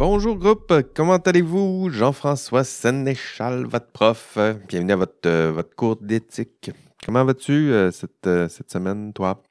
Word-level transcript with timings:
Bonjour 0.00 0.34
groupe, 0.38 0.72
comment 0.96 1.18
allez-vous? 1.18 1.90
Jean-François 1.90 2.64
Sénéchal, 2.64 3.66
votre 3.66 3.92
prof. 3.92 4.38
Bienvenue 4.66 4.92
à 4.92 4.96
votre, 4.96 5.26
euh, 5.26 5.52
votre 5.52 5.76
cours 5.76 5.96
d'éthique. 5.96 6.70
Comment 7.04 7.22
vas-tu 7.22 7.52
euh, 7.52 7.90
cette, 7.90 8.26
euh, 8.26 8.48
cette 8.48 8.70
semaine, 8.70 9.12
toi? 9.12 9.42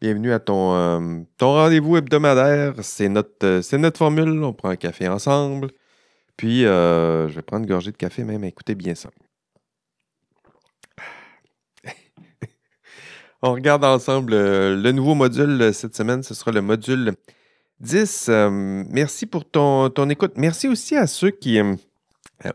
Bienvenue 0.00 0.32
à 0.32 0.38
ton, 0.38 1.26
ton 1.36 1.54
rendez-vous 1.54 1.96
hebdomadaire. 1.96 2.74
C'est 2.82 3.08
notre, 3.08 3.58
c'est 3.60 3.78
notre 3.78 3.98
formule. 3.98 4.44
On 4.44 4.52
prend 4.52 4.68
un 4.68 4.76
café 4.76 5.08
ensemble. 5.08 5.72
Puis, 6.36 6.60
je 6.60 7.32
vais 7.34 7.42
prendre 7.42 7.64
une 7.64 7.68
gorgée 7.68 7.90
de 7.90 7.96
café 7.96 8.22
même. 8.22 8.44
Écoutez 8.44 8.76
bien 8.76 8.94
ça. 8.94 9.10
On 13.42 13.52
regarde 13.52 13.84
ensemble 13.84 14.30
le 14.30 14.92
nouveau 14.92 15.16
module 15.16 15.74
cette 15.74 15.96
semaine. 15.96 16.22
Ce 16.22 16.34
sera 16.34 16.52
le 16.52 16.62
module 16.62 17.16
10. 17.80 18.26
Euh, 18.28 18.50
merci 18.90 19.26
pour 19.26 19.44
ton, 19.44 19.90
ton 19.90 20.08
écoute. 20.08 20.32
Merci 20.36 20.68
aussi 20.68 20.96
à 20.96 21.06
ceux 21.06 21.30
qui... 21.30 21.58
euh, 21.60 21.74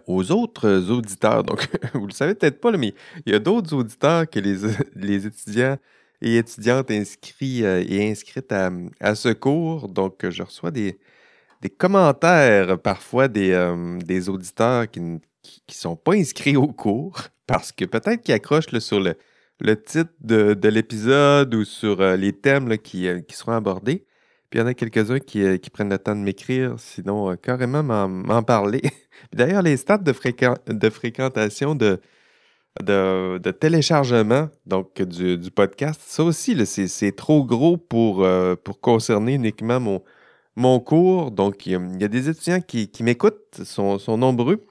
aux 0.07 0.31
autres 0.31 0.89
auditeurs. 0.91 1.44
Donc, 1.44 1.67
vous 1.94 2.07
le 2.07 2.13
savez 2.13 2.35
peut-être 2.35 2.59
pas, 2.61 2.71
mais 2.77 2.94
il 3.25 3.34
y 3.34 3.35
a 3.35 3.39
d'autres 3.39 3.73
auditeurs 3.75 4.30
que 4.30 4.39
les, 4.39 4.57
les 4.95 5.27
étudiants 5.27 5.77
et 6.21 6.38
étudiantes 6.38 6.91
inscrits 6.91 7.63
euh, 7.66 7.84
et 7.88 8.09
inscrites 8.11 8.52
à, 8.52 8.71
à 8.99 9.16
ce 9.16 9.30
cours. 9.30 9.88
Donc, 9.89 10.30
je 10.30 10.44
reçois 10.44 10.71
des, 10.71 10.99
des 11.61 11.69
commentaires 11.69 12.80
parfois 12.80 13.27
des, 13.27 13.53
des 14.05 14.30
auditeurs 14.30 14.89
qui 14.89 14.99
ne 15.02 15.19
sont 15.69 15.95
pas 15.95 16.13
inscrits 16.16 16.58
au 16.58 16.67
cours 16.67 17.19
parce 17.47 17.72
que 17.72 17.86
peut-être 17.86 18.23
qu'ils 18.23 18.33
accrochent 18.36 18.77
sur 18.80 18.99
le, 18.99 19.16
le 19.59 19.81
titre 19.81 20.11
de, 20.22 20.53
de 20.55 20.69
l'épisode 20.69 21.53
ou 21.55 21.66
sur 21.66 22.02
les 22.17 22.33
thèmes 22.33 22.77
qui, 22.80 23.08
qui 23.27 23.36
seront 23.36 23.53
abordés. 23.53 24.05
Puis 24.52 24.59
il 24.59 24.63
y 24.63 24.66
en 24.66 24.67
a 24.67 24.73
quelques-uns 24.73 25.19
qui, 25.19 25.44
euh, 25.44 25.57
qui 25.57 25.69
prennent 25.69 25.89
le 25.89 25.97
temps 25.97 26.13
de 26.13 26.19
m'écrire, 26.19 26.75
sinon 26.77 27.31
euh, 27.31 27.35
carrément 27.38 27.83
m'en 27.83 28.44
parler. 28.44 28.81
D'ailleurs, 29.33 29.61
les 29.61 29.77
stats 29.77 29.97
de, 29.97 30.13
de 30.73 30.89
fréquentation 30.89 31.73
de, 31.73 32.02
de, 32.83 33.52
téléchargement 33.52 34.49
donc 34.66 35.02
du, 35.02 35.52
podcast, 35.52 36.02
ça 36.05 36.25
aussi, 36.25 36.66
c'est 36.66 37.16
trop 37.16 37.45
gros 37.45 37.77
pour, 37.77 38.25
euh, 38.25 38.58
pour 38.58 38.81
concerner 38.81 39.35
uniquement 39.35 39.80
mon, 39.80 40.03
mon 40.58 40.81
cours. 40.81 41.31
Donc, 41.31 41.65
il 41.65 41.69
y, 41.71 42.02
y 42.02 42.03
a 42.03 42.09
des 42.09 42.27
étudiants 42.27 42.59
qui, 42.59 42.89
qui 42.89 43.03
m'écoutent, 43.03 43.63
sont, 43.63 43.99
sont 43.99 44.17
nombreux, 44.17 44.67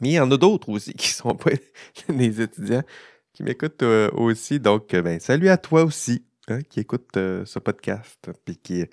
mais 0.00 0.10
il 0.10 0.12
y 0.12 0.20
en 0.20 0.30
a 0.30 0.36
d'autres 0.36 0.68
aussi 0.68 0.92
qui 0.94 1.08
sont 1.08 1.34
pas 1.34 1.50
des 2.08 2.40
étudiants 2.40 2.84
qui 3.32 3.42
m'écoutent 3.42 3.82
aussi. 4.12 4.60
Donc, 4.60 4.94
ben, 4.94 5.18
salut 5.18 5.48
à 5.48 5.56
toi 5.56 5.82
aussi 5.82 6.24
hein, 6.46 6.60
qui 6.70 6.78
écoute 6.78 7.10
ce 7.14 7.58
podcast 7.58 8.30
puis 8.44 8.56
qui, 8.56 8.84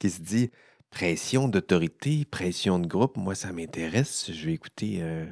qui 0.00 0.10
se 0.10 0.20
dit 0.20 0.50
pression 0.90 1.46
d'autorité, 1.46 2.24
pression 2.24 2.80
de 2.80 2.88
groupe, 2.88 3.16
moi 3.16 3.36
ça 3.36 3.52
m'intéresse, 3.52 4.32
je 4.32 4.46
vais 4.46 4.54
écouter 4.54 4.98
euh, 5.02 5.24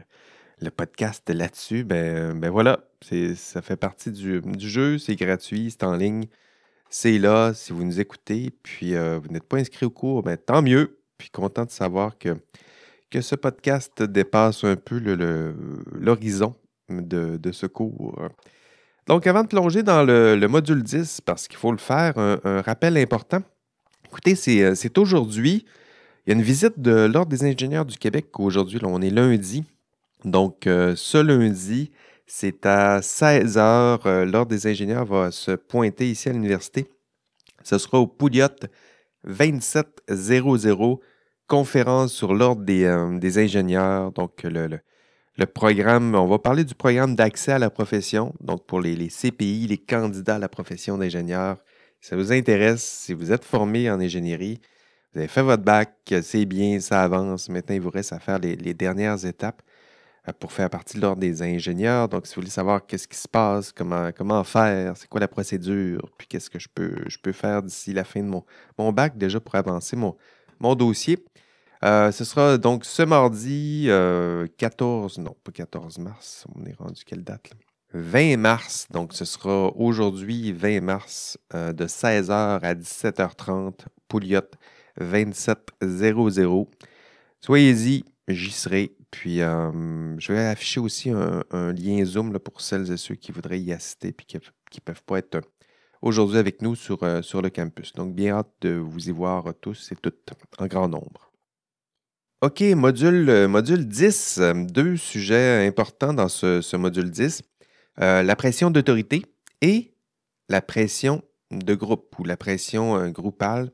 le 0.61 0.70
podcast 0.70 1.28
là-dessus. 1.28 1.83
Ben, 1.83 2.38
ben 2.38 2.50
voilà, 2.50 2.78
ça 3.34 3.62
fait 3.62 3.77
partie 3.77 4.12
du, 4.12 4.41
jeu, 4.61 4.98
c'est 4.98 5.16
gratuit, 5.16 5.70
c'est 5.72 5.83
en 5.83 5.96
ligne, 5.96 6.27
c'est 6.91 7.19
là. 7.19 7.55
Si 7.55 7.72
vous 7.72 7.83
nous 7.83 7.98
écoutez, 7.98 8.52
puis 8.62 8.94
euh, 8.94 9.19
vous 9.19 9.28
n'êtes 9.30 9.48
pas 9.48 9.56
inscrit 9.56 9.86
au 9.86 9.91
cours, 9.91 10.22
ben, 10.22 10.36
tant 10.36 10.62
mieux. 10.62 11.00
Puis 11.16 11.30
content 11.30 11.64
de 11.64 11.70
savoir 11.70 12.16
que, 12.16 12.36
que 13.11 13.20
ce 13.20 13.34
podcast 13.34 14.02
dépasse 14.02 14.62
un 14.62 14.77
peu 14.77 15.00
l'horizon 15.92 16.55
de, 16.89 17.52
ce 17.52 17.66
cours. 17.66 18.22
Donc, 19.08 19.27
avant 19.27 19.42
de 19.42 19.48
plonger 19.48 19.83
dans 19.83 20.05
le, 20.05 20.36
le 20.36 20.48
module 20.48 20.84
10, 20.84 21.22
parce 21.22 21.48
qu'il 21.48 21.58
faut 21.58 21.73
le 21.73 21.79
faire, 21.79 22.18
un 22.18 22.62
rappel 22.62 22.96
important. 22.96 23.42
Écoutez, 24.11 24.35
c'est 24.36 24.63
euh, 24.63 24.74
c'est 24.74 24.96
aujourd'hui, 24.96 25.67
il 26.27 26.30
y 26.30 26.33
a 26.33 26.36
une 26.36 26.42
visite 26.42 26.80
de 26.80 27.05
l'Ordre 27.05 27.30
des 27.30 27.45
ingénieurs 27.45 27.85
du 27.85 27.98
Québec 27.98 28.41
aujourd'hui. 28.41 28.80
on 28.83 29.02
est 29.02 29.11
lundi. 29.11 29.64
Donc, 30.24 30.67
euh, 30.67 30.95
ce 30.96 31.19
lundi, 31.19 31.91
c'est 32.27 32.64
à 32.64 33.02
16 33.02 33.58
h. 33.58 34.24
L'Ordre 34.24 34.51
des 34.51 34.67
ingénieurs 34.67 35.05
va 35.05 35.30
se 35.30 35.51
pointer 35.52 36.11
ici 36.11 36.30
à 36.30 36.33
l'université. 36.33 36.91
Ce 37.63 37.77
sera 37.77 37.98
au 37.98 38.07
Pouliot 38.07 38.48
2700, 39.24 41.01
conférence 41.47 42.13
sur 42.13 42.35
l'Ordre 42.35 42.63
des, 42.63 42.85
euh, 42.85 43.20
ingénieurs. 43.36 44.13
Donc, 44.13 44.42
le, 44.42 44.80
programme, 45.47 46.14
on 46.14 46.27
va 46.27 46.39
parler 46.39 46.64
du 46.64 46.74
programme 46.74 47.14
d'accès 47.14 47.52
à 47.52 47.58
la 47.58 47.68
profession, 47.68 48.35
donc 48.41 48.67
pour 48.67 48.80
les 48.80 49.08
CPI, 49.08 49.67
les 49.67 49.79
candidats 49.79 50.36
à 50.36 50.39
la 50.39 50.48
profession 50.48 50.97
d'ingénieur. 50.97 51.58
Si 52.01 52.11
ça 52.11 52.17
vous 52.17 52.33
intéresse, 52.33 52.83
si 52.83 53.13
vous 53.13 53.33
êtes 53.33 53.45
formé 53.45 53.91
en 53.91 54.01
ingénierie, 54.01 54.61
vous 55.13 55.20
avez 55.20 55.29
fait 55.29 55.42
votre 55.42 55.63
bac, 55.63 56.14
c'est 56.23 56.45
bien, 56.45 56.81
ça 56.81 57.03
avance. 57.03 57.48
Maintenant, 57.48 57.75
il 57.75 57.81
vous 57.81 57.91
reste 57.91 58.13
à 58.13 58.19
faire 58.19 58.39
les, 58.39 58.75
dernières 58.75 59.25
étapes 59.25 59.63
euh, 60.29 60.33
pour 60.39 60.53
faire 60.53 60.70
partie 60.70 60.97
de 60.97 61.03
l'ordre 61.03 61.20
des 61.20 61.42
ingénieurs. 61.42 62.09
Donc, 62.09 62.27
si 62.27 62.35
vous 62.35 62.42
voulez 62.42 62.51
savoir 62.51 62.86
qu'est-ce 62.86 63.09
qui 63.09 63.17
se 63.17 63.29
passe, 63.29 63.73
comment, 63.73 64.13
comment 64.13 64.45
faire, 64.45 64.97
c'est 64.97 65.09
quoi 65.09 65.20
la 65.20 65.29
procédure, 65.29 66.11
puis 66.19 66.27
qu'est-ce 66.29 66.51
que 66.51 66.59
je 66.59 66.69
peux, 66.73 66.95
je 67.07 67.19
peux 67.19 67.33
faire 67.33 67.63
d'ici 67.63 67.92
la 67.92 68.05
fin 68.05 68.23
de 68.23 68.29
mon, 68.79 68.92
bac 68.92 69.17
déjà 69.17 69.41
pour 69.41 69.55
avancer 69.55 69.97
mon, 69.97 70.17
mon 70.61 70.75
dossier. 70.75 71.19
Euh, 71.85 72.13
ce 72.13 72.25
sera 72.25 72.59
donc 72.59 72.85
ce 72.85 73.03
mardi 73.03 73.86
euh, 73.89 74.47
14, 74.59 75.19
non, 75.19 75.36
pas 75.45 75.53
14 75.53 75.98
mars, 75.98 76.45
on 76.55 76.65
est 76.67 76.75
rendu 76.77 77.05
quelle 77.05 77.23
date 77.23 77.51
là? 77.51 77.67
20 77.94 78.36
mars, 78.36 78.86
donc 78.90 79.14
ce 79.14 79.24
sera 79.24 79.74
aujourd'hui 79.76 80.52
20 80.52 80.80
mars 80.82 81.38
euh, 81.54 81.72
de 81.72 81.86
16h 81.86 82.60
à 82.60 82.74
17h30, 82.74 83.86
Pouliot 84.08 84.42
2700. 85.00 86.68
Soyez-y, 87.40 88.04
j'y 88.28 88.50
serai. 88.50 88.94
Puis 89.10 89.40
euh, 89.40 90.18
je 90.18 90.32
vais 90.32 90.46
afficher 90.46 90.80
aussi 90.80 91.10
un, 91.10 91.72
lien 91.72 92.04
Zoom 92.04 92.38
pour 92.38 92.60
celles 92.60 92.92
et 92.92 92.98
ceux 92.98 93.14
qui 93.14 93.32
voudraient 93.32 93.60
y 93.60 93.72
assister 93.72 94.08
et 94.08 94.14
qui 94.14 94.36
ne 94.36 94.80
peuvent 94.84 95.02
pas 95.05 95.18
être 95.18 95.40
aujourd'hui 96.02 96.38
avec 96.38 96.62
nous 96.62 96.74
sur, 96.74 97.02
euh, 97.02 97.22
sur 97.22 97.42
le 97.42 97.50
campus. 97.50 97.92
Donc 97.94 98.14
bien 98.14 98.34
hâte 98.36 98.52
de 98.60 98.74
vous 98.74 99.08
y 99.08 99.12
voir 99.12 99.55
tous 99.60 99.92
et 99.92 99.96
toutes 99.96 100.30
en 100.58 100.66
grand 100.66 100.88
nombre. 100.88 101.30
OK, 102.40 102.60
module, 102.60 103.28
euh, 103.30 103.48
module 103.48 103.88
10, 103.88 104.38
euh, 104.38 104.55
deux 104.55 104.96
sujets 104.96 105.66
importants 105.66 106.14
dans 106.14 106.28
ce 106.28 106.76
module 106.76 107.10
10. 107.10 107.42
Euh, 108.01 108.23
la 108.23 108.36
pression 108.36 108.70
d'autorité 108.70 109.25
et 109.61 109.92
la 110.48 110.63
pression 110.63 111.23
de 111.51 111.75
groupe 111.75 112.17
ou 112.19 112.25
la 112.25 112.36
pression 112.36 112.97
euh, 112.97 113.09
groupale. 113.09 113.73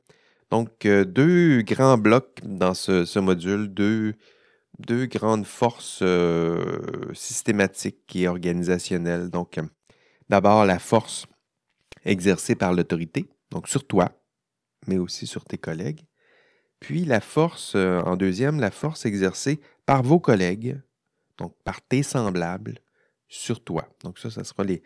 Donc, 0.50 0.86
euh, 0.86 1.04
deux 1.04 1.60
grands 1.62 1.98
blocs 1.98 2.40
dans 2.42 2.72
ce, 2.72 3.18
module, 3.18 3.68
deux, 3.68 4.14
deux 4.78 5.06
grandes 5.06 5.44
forces 5.44 6.02
systématiques 7.12 8.16
et 8.16 8.28
organisationnelles. 8.28 9.28
Donc, 9.28 9.58
d'abord, 10.30 10.64
la 10.64 10.78
force 10.78 11.26
exercée 12.04 12.54
par 12.54 12.72
l'autorité, 12.72 13.28
donc 13.50 13.68
sur 13.68 13.86
toi, 13.86 14.10
mais 14.86 14.98
aussi 14.98 15.26
sur 15.26 15.44
tes 15.44 15.58
collègues. 15.58 16.02
Puis 16.80 17.04
la 17.04 17.20
force, 17.20 17.74
en 17.74 18.16
deuxième, 18.16 18.60
la 18.60 18.70
force 18.70 19.06
exercée 19.06 19.60
par 19.86 20.02
vos 20.02 20.20
collègues, 20.20 20.80
donc 21.38 21.54
par 21.64 21.80
tes 21.80 22.02
semblables, 22.02 22.78
sur 23.34 23.62
toi. 23.62 23.86
Donc 24.02 24.18
ça, 24.18 24.30
ça 24.30 24.44
sera 24.44 24.64
les, 24.64 24.82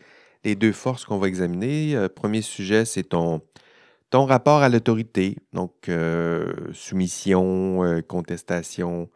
deux 0.56 0.72
forces 0.72 1.04
qu'on 1.04 1.19
va 1.19 1.28
examiner. 1.28 1.94
Euh, 1.94 2.09
premier 2.09 2.42
sujet, 2.42 2.84
c'est 2.84 3.04
ton, 3.04 3.42
rapport 4.12 4.62
à 4.62 4.69
l'autorité, 4.69 5.36
donc 5.53 5.88
euh, 5.88 6.53
soumission, 6.72 7.84
euh, 7.84 8.00
contestation, 8.00 9.10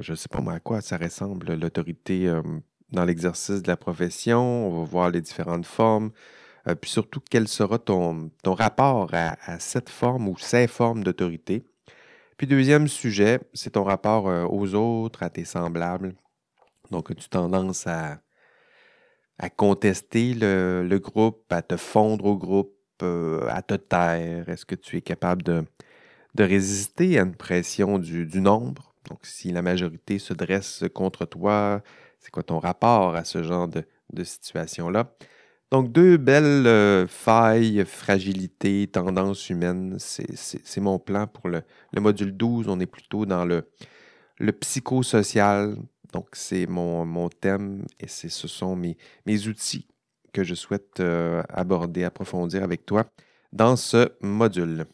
je 0.00 0.10
ne 0.10 0.16
sais 0.16 0.28
pas 0.28 0.40
moi 0.40 0.54
à 0.54 0.60
quoi 0.60 0.80
ça 0.80 0.96
ressemble 0.96 1.54
l'autorité 1.54 2.28
dans 2.90 3.04
l'exercice 3.04 3.62
de 3.62 3.68
la 3.68 3.76
profession. 3.76 4.66
On 4.66 4.80
va 4.80 4.84
voir 4.84 5.10
les 5.10 5.20
différentes 5.20 5.64
formes. 5.64 6.10
Puis 6.80 6.90
surtout, 6.90 7.20
quel 7.30 7.46
sera 7.46 7.78
ton, 7.78 8.32
ton 8.42 8.54
rapport 8.54 9.10
à, 9.12 9.36
à 9.46 9.60
cette 9.60 9.88
forme 9.88 10.26
ou 10.26 10.36
ces 10.38 10.66
formes 10.66 11.04
d'autorité. 11.04 11.62
Puis 12.36 12.48
deuxième 12.48 12.88
sujet, 12.88 13.38
c'est 13.54 13.70
ton 13.70 13.84
rapport 13.84 14.24
aux 14.52 14.74
autres, 14.74 15.22
à 15.22 15.30
tes 15.30 15.44
semblables. 15.44 16.16
Donc, 16.90 17.12
as-tu 17.12 17.28
tendance 17.28 17.86
à, 17.86 18.18
à 19.40 19.50
contester 19.50 20.34
le, 20.34 20.84
groupe, 20.98 21.44
à 21.52 21.62
te 21.62 21.76
fondre 21.78 22.26
au 22.26 22.36
groupe, 22.38 22.74
euh, 23.02 23.46
à 23.50 23.62
te 23.62 23.74
taire? 23.74 24.48
Est-ce 24.48 24.66
que 24.66 24.76
tu 24.76 24.98
es 24.98 25.02
capable 25.02 25.42
de, 25.42 25.64
de 26.34 26.44
résister 26.44 27.18
à 27.18 27.22
une 27.22 27.34
pression 27.36 27.98
du, 27.98 28.26
du 28.26 28.40
nombre? 28.40 28.94
Donc, 29.08 29.20
si 29.24 29.52
la 29.52 29.62
majorité 29.62 30.18
se 30.18 30.34
dresse 30.34 30.84
contre 30.94 31.24
toi, 31.26 31.82
c'est 32.20 32.30
quoi 32.30 32.42
ton 32.42 32.58
rapport 32.58 33.16
à 33.16 33.24
ce 33.24 33.42
genre 33.42 33.68
de, 33.68 33.84
de 34.12 34.24
situation-là? 34.24 35.12
Donc, 35.70 35.92
deux 35.92 36.16
belles 36.16 36.66
euh, 36.66 37.06
failles, 37.08 37.84
humaines. 39.50 39.96
C'est 39.98 40.36
c'est- 40.36 40.60
c'est 40.64 40.80
mon 40.80 40.98
plan 40.98 41.26
pour 41.28 41.48
le, 41.48 41.62
le 41.92 42.00
module 42.00 42.36
12. 42.36 42.68
On 42.68 42.80
est 42.80 42.86
plutôt 42.86 43.26
dans 43.26 43.44
le, 43.44 43.68
le 44.38 44.52
psychosocial. 44.52 45.76
Donc, 46.12 46.28
c'est 46.32 46.66
mon, 46.66 47.04
mon 47.04 47.28
thème 47.28 47.84
et 47.98 48.08
ce 48.08 48.28
sont 48.28 48.76
mes, 48.76 48.96
mes 49.26 49.46
outils 49.46 49.86
que 50.32 50.44
je 50.44 50.54
souhaite 50.54 51.00
euh, 51.00 51.42
aborder, 51.48 52.04
approfondir 52.04 52.62
avec 52.62 52.86
toi 52.86 53.06
dans 53.52 53.76
ce 53.76 54.12
module. 54.20 54.86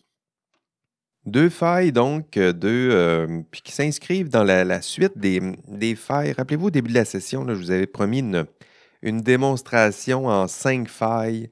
Deux 1.25 1.49
failles, 1.49 1.93
donc, 1.93 2.37
euh, 2.37 2.53
deux, 2.53 2.91
euh, 2.93 3.43
puis 3.51 3.61
qui 3.63 3.73
s'inscrivent 3.73 4.29
dans 4.29 4.45
la, 4.45 4.81
suite 4.81 5.19
des, 5.19 5.41
des 5.69 5.97
failles. 5.97 6.33
Rappelez-vous, 6.33 6.69
au 6.69 6.71
début 6.71 6.91
de 6.91 6.95
la 6.95 7.05
session, 7.05 7.45
je 7.49 7.55
vous 7.55 7.71
avais 7.71 7.87
promis 7.87 8.21
une, 8.21 8.47
une 9.03 9.21
démonstration 9.21 10.27
en 10.27 10.47
cinq 10.49 10.89
failles. 10.89 11.51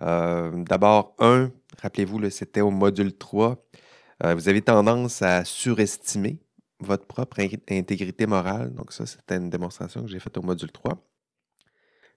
D'abord, 0.00 1.14
un, 1.20 1.52
rappelez-vous, 1.80 2.28
c'était 2.30 2.60
au 2.60 2.72
module 2.72 3.12
3. 3.12 3.56
vous 4.34 4.48
avez 4.48 4.60
tendance 4.60 5.22
à 5.22 5.44
surestimer 5.44 6.40
votre 6.86 7.06
propre 7.06 7.40
intégrité 7.40 8.26
morale. 8.26 8.72
Donc, 8.74 8.92
ça, 8.92 9.06
c'était 9.06 9.36
une 9.36 9.50
démonstration 9.50 10.02
que 10.02 10.08
j'ai 10.08 10.18
faite 10.18 10.36
au 10.38 10.42
module 10.42 10.70
3. 10.70 10.98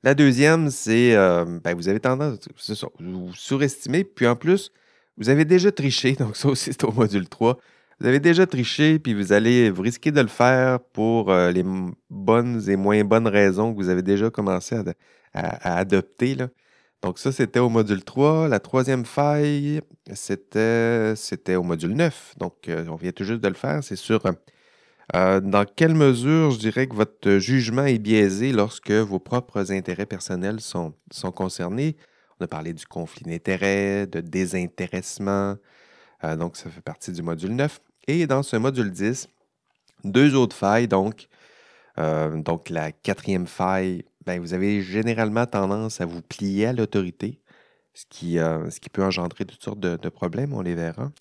La 0.04 0.14
deuxième, 0.14 0.70
c'est 0.70 1.16
ben, 1.16 1.74
vous 1.76 1.88
avez 1.88 2.00
tendance, 2.00 2.38
à 2.70 2.88
vous 3.00 3.34
surestimer, 3.34 4.04
puis 4.04 4.28
en 4.28 4.36
plus, 4.36 4.72
vous 5.18 5.30
avez 5.30 5.46
déjà 5.46 5.72
triché, 5.72 6.14
donc 6.20 6.36
ça 6.36 6.48
aussi 6.50 6.72
c'est 6.74 6.84
au 6.84 6.92
module 6.92 7.28
3. 7.28 7.58
Vous 8.00 8.08
avez 8.08 8.20
déjà 8.20 8.46
triché, 8.46 9.00
puis 9.00 9.14
vous 9.14 9.32
allez 9.32 9.70
vous 9.70 9.82
risquer 9.82 10.12
de 10.12 10.20
le 10.20 10.28
faire 10.28 10.80
pour 10.82 11.32
euh, 11.32 11.52
les 11.52 11.64
bonnes 12.10 12.62
et 12.70 12.76
moins 12.76 13.04
bonnes 13.06 13.28
raisons 13.28 13.72
que 13.74 13.78
vous 13.78 13.88
avez 13.90 14.02
déjà 14.02 14.30
commencé 14.30 14.76
à, 15.34 15.78
adopter. 15.78 16.36
Là. 16.36 16.50
Donc 17.02 17.20
ça, 17.20 17.32
c'était 17.32 17.60
au 17.60 17.70
module 17.70 18.04
3. 18.04 18.50
La 18.50 18.60
troisième 18.60 19.06
faille, 19.06 19.82
c'était, 20.14 21.16
c'était 21.16 21.56
au 21.56 21.64
module 21.64 21.94
9. 21.94 22.36
Donc 22.38 22.68
euh, 22.68 22.86
on 22.90 22.96
vient 22.96 23.12
tout 23.12 23.24
juste 23.24 23.42
de 23.42 23.48
le 23.48 23.54
faire. 23.54 23.82
C'est 23.84 23.96
sur 23.96 24.24
euh, 25.14 25.40
dans 25.40 25.66
quelle 25.66 25.94
mesure 25.94 26.52
je 26.52 26.58
dirais 26.58 26.88
que 26.88 26.96
votre 26.96 27.38
jugement 27.38 27.86
est 27.86 28.00
biaisé 28.00 28.52
lorsque 28.52 28.92
vos 28.92 29.20
propres 29.20 29.72
intérêts 29.72 30.08
personnels 30.08 30.62
sont, 30.62 30.94
sont 31.12 31.32
concernés? 31.32 31.96
On 32.40 32.46
a 32.46 32.48
parlé 32.48 32.74
du 32.74 32.86
conflit 32.86 33.24
d'intérêts, 33.24 34.08
de 34.08 34.20
désintéressement. 34.20 35.56
Euh, 36.24 36.36
donc, 36.36 36.58
ça 36.58 36.70
fait 36.70 36.82
partie 36.82 37.12
du 37.12 37.22
module 37.22 37.56
9. 37.56 37.80
Et 38.08 38.26
dans 38.28 38.44
ce 38.44 38.56
module 38.56 38.92
10, 38.92 39.30
deux 40.04 40.36
autres 40.36 40.56
failles. 40.56 40.88
Donc, 40.88 41.28
euh, 41.98 42.42
donc 42.42 42.70
la 42.70 42.92
quatrième 42.92 43.48
faille, 43.48 44.04
ben, 44.26 44.42
vous 44.42 44.54
avez 44.54 44.82
généralement 44.82 45.46
tendance 45.46 46.02
à 46.02 46.06
vous 46.06 46.22
plier 46.22 46.66
à 46.66 46.74
l'autorité, 46.74 47.40
ce 47.94 48.06
qui, 48.10 48.34
ce 48.36 48.80
qui 48.80 48.90
peut 48.90 49.04
engendrer 49.04 49.46
toutes 49.46 49.64
sortes 49.64 49.80
de, 49.80 50.10
problèmes, 50.10 50.54
on 50.54 50.62
les 50.62 50.76
verra. 50.76 51.12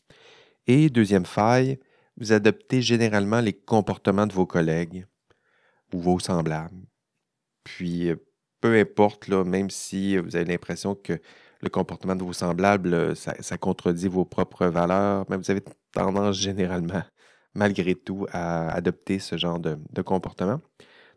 Et 0.66 0.88
deuxième 0.88 1.26
faille, 1.26 1.78
vous 2.18 2.32
adoptez 2.32 2.82
généralement 2.82 3.40
les 3.40 3.52
comportements 3.52 4.26
de 4.26 4.32
vos 4.32 4.46
collègues 4.46 5.06
ou 5.92 6.00
vos 6.00 6.18
semblables. 6.18 6.86
Puis, 7.64 8.10
peu 8.60 8.78
importe, 8.78 9.28
là, 9.28 9.44
même 9.44 9.70
si 9.70 10.16
vous 10.16 10.36
avez 10.36 10.44
l'impression 10.44 10.94
que 10.94 11.20
le 11.64 11.70
comportement 11.70 12.14
de 12.14 12.22
vos 12.22 12.32
semblables, 12.32 12.94
euh, 12.94 13.14
ça, 13.14 13.58
contredit 13.58 14.08
vos 14.08 14.24
propres 14.24 14.66
valeurs, 14.66 15.24
mais 15.28 15.36
vous 15.36 15.50
avez 15.50 15.62
tendance 15.92 16.38
généralement, 16.38 17.02
malgré 17.54 17.94
tout, 17.94 18.26
à 18.32 18.70
adopter 18.70 19.18
ce 19.18 19.36
genre 19.36 19.58
de, 19.58 20.02
comportement. 20.02 20.60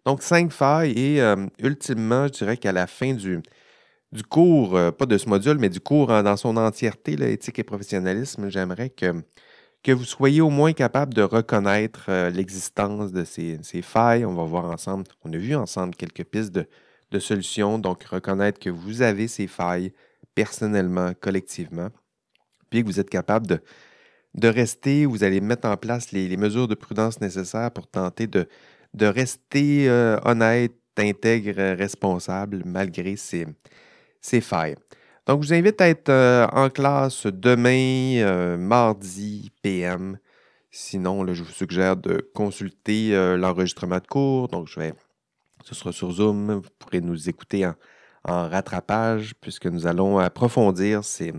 Donc, 0.06 0.24
cinq 0.24 0.52
failles 0.52 0.94
et 0.98 1.22
euh, 1.22 1.48
ultimement, 1.60 2.28
je 2.28 2.34
dirais 2.34 2.58
qu'à 2.58 2.72
la 2.72 2.88
fin 2.88 3.14
du, 3.14 3.42
cours, 4.30 4.76
euh, 4.76 4.92
pas 4.92 5.06
de 5.06 5.18
ce 5.18 5.28
module, 5.30 5.58
mais 5.60 5.70
du 5.70 5.82
cours 5.82 6.08
dans 6.08 6.38
son 6.38 6.58
entièreté, 6.58 7.18
l'éthique 7.18 7.60
et 7.60 7.64
professionnalisme, 7.64 8.50
j'aimerais 8.50 8.90
que, 8.90 9.14
que 9.84 9.92
vous 9.92 10.06
soyez 10.06 10.42
au 10.42 10.50
moins 10.50 10.74
capable 10.74 11.14
de 11.14 11.22
reconnaître 11.22 12.30
l'existence 12.30 13.12
de 13.12 13.24
ces, 13.24 13.60
ces, 13.64 13.82
failles. 13.82 14.26
On 14.26 14.34
va 14.34 14.44
voir 14.44 14.66
ensemble, 14.66 15.06
on 15.24 15.32
a 15.32 15.38
vu 15.38 15.56
ensemble 15.56 15.96
quelques 15.96 16.26
pistes 16.26 16.52
de, 16.52 16.68
de 17.12 17.20
solutions, 17.20 17.80
donc 17.80 18.04
reconnaître 18.04 18.60
que 18.60 18.70
vous 18.70 19.02
avez 19.02 19.28
ces 19.28 19.48
failles 19.48 19.94
personnellement, 20.36 21.14
collectivement, 21.20 21.90
puis 22.70 22.82
que 22.82 22.88
vous 22.88 23.00
êtes 23.00 23.10
capable 23.10 23.48
de, 23.48 23.60
de 24.36 24.48
rester, 24.48 25.06
vous 25.06 25.24
allez 25.24 25.42
mettre 25.42 25.68
en 25.68 25.78
place 25.78 26.12
les, 26.12 26.36
mesures 26.38 26.68
de 26.68 26.76
prudence 26.76 27.22
nécessaires 27.22 27.72
pour 27.72 27.88
tenter 27.88 28.28
de, 28.28 28.48
de 28.94 29.06
rester 29.06 29.90
euh, 29.90 30.20
honnête, 30.26 30.74
intègre, 30.98 31.76
responsable 31.78 32.64
malgré 32.66 33.16
ces, 33.16 33.48
ces, 34.22 34.42
failles. 34.42 34.76
Donc, 35.28 35.44
je 35.44 35.48
vous 35.48 35.54
invite 35.54 35.82
à 35.82 35.90
être 35.90 36.10
euh, 36.10 36.48
en 36.54 36.70
classe 36.70 37.28
demain, 37.28 38.22
euh, 38.24 38.58
mardi, 38.58 39.52
PM. 39.62 40.18
Sinon, 40.72 41.26
je 41.34 41.44
vous 41.44 41.52
suggère 41.52 41.98
de 41.98 42.30
consulter 42.34 43.12
l'enregistrement 43.38 43.98
de 43.98 44.08
cours. 44.08 44.48
Donc, 44.48 44.68
je 44.68 44.80
vais 44.80 44.94
ce 45.68 45.76
sera 45.76 45.92
sur 45.92 46.12
Zoom. 46.12 46.54
Vous 46.54 46.70
pourrez 46.80 47.02
nous 47.02 47.30
écouter 47.30 47.66
en, 47.66 47.74
rattrapage 48.24 49.36
puisque 49.40 49.68
nous 49.68 49.88
allons 49.88 50.18
approfondir 50.18 51.04
ces, 51.04 51.34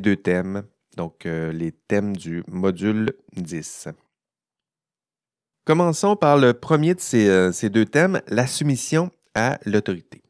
deux 0.00 0.16
thèmes, 0.16 0.64
donc 0.96 1.24
euh, 1.24 1.52
les 1.52 1.72
thèmes 1.72 2.14
du 2.16 2.44
module 2.48 3.14
10. 3.36 3.88
Commençons 5.64 6.16
par 6.16 6.36
le 6.36 6.52
premier 6.52 6.94
de 6.94 7.00
euh, 7.14 7.52
ces, 7.52 7.70
deux 7.70 7.86
thèmes, 7.86 8.20
la 8.28 8.46
soumission 8.46 9.10
à 9.34 9.58
l'autorité. 9.64 10.21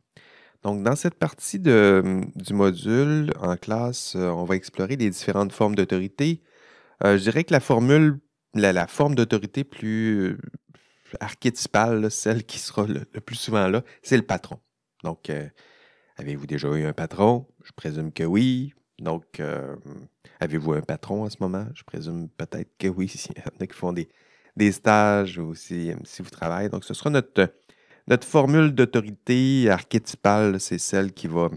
Donc, 0.63 0.83
dans 0.83 0.97
cette 0.97 1.17
partie 1.17 1.59
du 1.59 2.53
module 2.53 3.33
en 3.41 3.57
classe, 3.57 4.15
euh, 4.17 4.29
on 4.31 4.45
va 4.45 4.55
explorer 4.57 4.97
les 4.97 5.11
différentes 5.11 5.53
formes 5.53 5.75
d'autorité. 5.75 6.41
je 7.05 7.17
dirais 7.17 7.45
que 7.45 7.53
la 7.53 7.61
formule, 7.61 8.21
la 8.55 8.87
forme 8.87 9.15
d'autorité 9.15 9.65
plus 9.65 10.39
archétypale, 11.21 12.11
celle 12.11 12.45
qui 12.45 12.59
sera 12.59 12.87
le, 12.87 13.05
plus 13.05 13.37
souvent 13.37 13.69
là, 13.69 13.83
c'est 14.03 14.17
le 14.17 14.23
patron. 14.23 14.61
Donc, 15.05 15.31
euh, 15.31 15.49
avez-vous 16.17 16.47
déjà 16.47 16.69
eu 16.69 16.85
un 16.85 16.93
patron? 16.93 17.47
Je 17.65 17.73
présume 17.73 18.13
que 18.13 18.25
oui. 18.25 18.75
Donc, 18.99 19.41
euh, 19.41 19.77
avez-vous 20.41 20.75
un 20.75 20.81
patron 20.81 21.25
en 21.25 21.31
ce 21.31 21.37
moment? 21.41 21.67
Je 21.75 21.83
présume 21.83 22.29
peut-être 22.29 22.77
que 22.79 22.89
oui, 22.89 23.09
s'il 23.15 23.37
y 23.37 23.41
en 23.41 23.61
a 23.61 23.67
qui 23.67 23.77
font 23.77 23.93
des, 23.93 24.09
stages 24.73 25.39
ou 25.39 25.55
si, 25.55 25.93
vous 25.93 26.31
travaillez. 26.31 26.69
Donc, 26.69 26.85
ce 26.85 26.95
sera 26.95 27.11
notre, 27.11 27.53
notre 28.09 28.27
formule 28.27 28.75
d'autorité 28.75 29.71
archétypale, 29.71 30.61
c'est 30.61 30.79
celle 30.79 31.13
qui 31.13 31.29
va, 31.29 31.51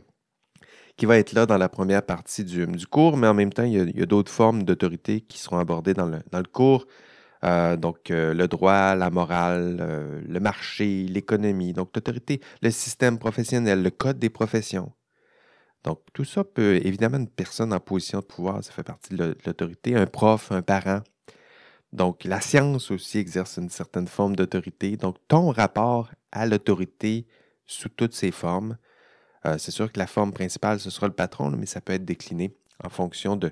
qui 0.97 1.05
va 1.05 1.17
être 1.17 1.33
là 1.33 1.45
dans 1.45 1.57
la 1.57 1.69
première 1.69 2.03
partie 2.03 2.43
du, 2.43 2.67
cours, 2.87 3.17
mais 3.17 3.27
en 3.27 3.33
même 3.33 3.51
temps, 3.51 3.63
il 3.63 3.97
y 3.97 4.01
a, 4.01 4.05
d'autres 4.05 4.31
formes 4.31 4.63
d'autorité 4.63 5.21
qui 5.21 5.39
seront 5.39 5.57
abordées 5.57 5.93
dans 5.93 6.07
le, 6.07 6.19
dans 6.31 6.39
le 6.39 6.45
cours. 6.45 6.85
Euh, 7.43 7.75
donc, 7.77 8.11
euh, 8.11 8.33
le 8.33 8.47
droit, 8.47 8.95
la 8.95 9.09
morale, 9.11 9.77
euh, 9.81 10.21
le 10.27 10.39
marché, 10.39 11.05
l'économie, 11.05 11.73
donc 11.73 11.91
l'autorité, 11.95 12.41
le 12.61 12.71
système 12.71 13.19
professionnel, 13.19 13.83
le 13.83 13.91
code 13.91 14.19
des 14.19 14.29
professions. 14.29 14.91
Donc, 15.83 15.99
tout 16.13 16.25
ça 16.25 16.43
peut, 16.43 16.77
évidemment, 16.83 17.17
une 17.17 17.29
personne 17.29 17.71
en 17.73 17.79
position 17.79 18.19
de 18.19 18.25
pouvoir, 18.25 18.63
ça 18.63 18.71
fait 18.71 18.83
partie 18.83 19.13
de 19.15 19.37
l'autorité, 19.45 19.95
un 19.95 20.07
prof, 20.07 20.51
un 20.51 20.63
parent. 20.63 21.01
Donc, 21.95 22.23
la 22.23 22.41
science 22.41 22.91
aussi 22.91 23.17
exerce 23.17 23.57
une 23.57 23.69
certaine 23.69 24.07
forme 24.07 24.35
d'autorité. 24.35 24.97
Donc, 24.97 25.17
ton 25.27 25.49
rapport 25.49 26.11
à 26.31 26.45
l'autorité 26.45 27.25
sous 27.65 27.89
toutes 27.89 28.13
ses 28.13 28.31
formes, 28.31 28.77
c'est 29.57 29.71
sûr 29.71 29.91
que 29.91 29.99
la 29.99 30.07
forme 30.07 30.33
principale, 30.33 30.79
ce 30.79 30.89
sera 30.89 31.07
le 31.07 31.13
patron, 31.13 31.51
mais 31.51 31.67
ça 31.67 31.79
peut 31.79 31.93
être 31.93 32.05
décliné 32.05 32.55
en 32.83 32.89
fonction 32.89 33.35
de 33.35 33.51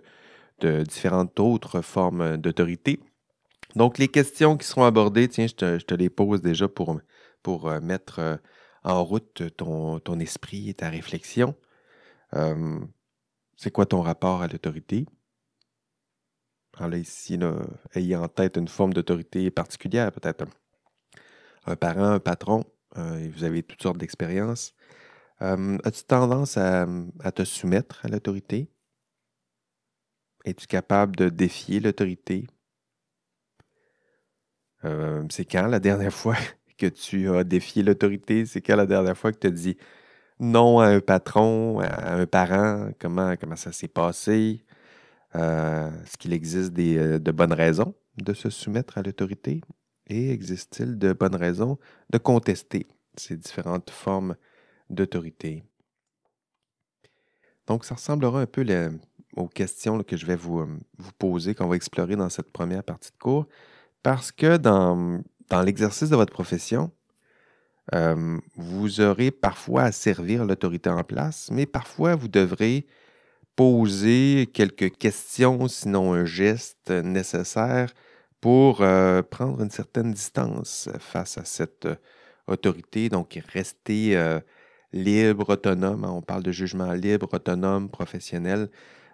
différentes 0.84 1.40
autres 1.40 1.82
formes 1.82 2.38
d'autorité. 2.38 3.00
Donc, 3.76 3.98
les 3.98 4.08
questions 4.08 4.56
qui 4.58 4.68
seront 4.68 4.84
abordées, 4.84 5.28
tiens, 5.28 5.48
je 5.48 5.78
te, 5.78 5.94
les 5.96 6.10
pose 6.10 6.42
déjà 6.42 6.68
pour, 6.68 7.00
euh, 7.48 7.82
mettre 7.82 8.20
euh, 8.20 8.38
en 8.84 9.04
route 9.04 9.44
ton, 9.58 10.20
esprit 10.20 10.70
et 10.70 10.74
ta 10.76 10.90
réflexion. 10.90 11.56
Euh, 12.36 12.80
c'est 13.56 13.72
quoi 13.72 13.86
ton 13.86 14.02
rapport 14.02 14.42
à 14.42 14.48
l'autorité? 14.48 15.06
Alors 16.78 16.90
là, 16.90 16.98
ici, 16.98 17.40
ayez 17.94 18.16
en 18.16 18.28
tête 18.28 18.58
une 18.58 18.68
forme 18.68 18.94
d'autorité 18.94 19.52
particulière, 19.52 20.12
peut-être 20.12 20.46
un, 21.66 21.76
parent, 21.76 22.06
un 22.06 22.20
patron, 22.20 22.66
vous 22.96 23.44
avez 23.44 23.64
toutes 23.64 23.82
sortes 23.82 23.98
d'expériences. 23.98 24.74
As-tu 25.40 26.04
tendance 26.06 26.58
à, 26.58 26.88
te 27.36 27.44
soumettre 27.44 28.06
à 28.06 28.08
l'autorité? 28.08 28.70
Es-tu 30.46 30.68
capable 30.68 31.16
de 31.16 31.30
défier 31.30 31.80
l'autorité? 31.80 32.48
Euh, 34.84 35.24
c'est 35.30 35.46
quand 35.46 35.68
la 35.68 35.80
dernière 35.80 36.14
fois 36.14 36.36
que 36.78 36.88
tu 36.88 37.30
as 37.30 37.44
défié 37.44 37.84
l'autorité? 37.84 38.46
C'est 38.46 38.62
quand 38.62 38.76
la 38.76 38.86
dernière 38.86 39.18
fois 39.18 39.32
que 39.32 39.40
tu 39.40 39.48
as 39.48 39.52
dit 39.52 39.78
non 40.40 40.80
à 40.80 40.88
un 40.88 41.00
patron, 41.00 41.80
à 41.80 42.16
un 42.16 42.26
parent? 42.26 42.92
Comment 43.00 43.36
ça 43.56 43.72
s'est 43.72 43.88
passé? 43.88 44.66
Euh, 45.36 45.90
est-ce 46.04 46.18
qu'il 46.18 46.34
existe 46.34 46.78
euh, 46.78 47.20
de 47.20 47.32
bonnes 47.32 47.54
raisons 47.54 47.96
de 48.18 48.34
se 48.34 48.50
soumettre 48.50 48.98
à 48.98 49.02
l'autorité? 49.02 49.62
Et 50.08 50.32
existe-t-il 50.32 50.98
de 50.98 51.14
bonnes 51.14 51.36
raisons 51.36 51.80
de 52.12 52.18
contester 52.18 52.88
ces 53.16 53.38
différentes 53.38 53.90
formes 53.90 54.36
d'autorité? 54.90 55.64
Donc, 57.68 57.86
ça 57.86 57.96
ressemblera 57.96 58.42
un 58.42 58.46
peu 58.46 58.66
aux 59.36 59.48
questions 59.48 60.04
que 60.04 60.18
je 60.18 60.26
vais 60.26 60.36
vous, 60.36 60.68
vous 60.98 61.12
poser, 61.18 61.56
qu'on 61.56 61.68
va 61.68 61.76
explorer 61.76 62.16
dans 62.16 62.30
cette 62.30 62.52
première 62.52 62.84
partie 62.84 63.12
de 63.12 63.18
cours. 63.18 63.48
Parce 64.04 64.32
que 64.34 64.58
dans, 64.58 65.22
l'exercice 65.64 66.10
de 66.10 66.16
votre 66.16 66.34
profession, 66.34 66.92
euh, 67.94 68.38
vous 68.56 69.00
aurez 69.02 69.32
parfois 69.32 69.84
à 69.84 69.92
servir 69.92 70.46
l'autorité 70.46 70.90
en 70.90 71.04
place, 71.04 71.50
mais 71.52 71.66
parfois 71.66 72.16
vous 72.16 72.28
devrez 72.28 72.86
poser 73.56 74.50
quelques 74.54 74.98
questions, 74.98 75.68
sinon 75.68 76.14
un 76.14 76.26
geste 76.26 76.90
nécessaire 76.90 77.94
pour 78.42 78.82
euh, 78.82 79.22
prendre 79.22 79.62
une 79.62 79.70
certaine 79.70 80.12
distance 80.12 80.90
face 81.00 81.38
à 81.38 81.46
cette 81.46 81.86
euh, 81.86 81.96
autorité, 82.48 83.08
donc 83.08 83.40
rester 83.54 84.18
euh, 84.18 84.40
libre, 84.92 85.50
autonome. 85.50 86.04
On 86.04 86.22
parle 86.22 86.44
de 86.44 86.52
jugement 86.52 86.92
libre, 86.92 87.30
autonome, 87.32 87.90
professionnel. 87.90 88.70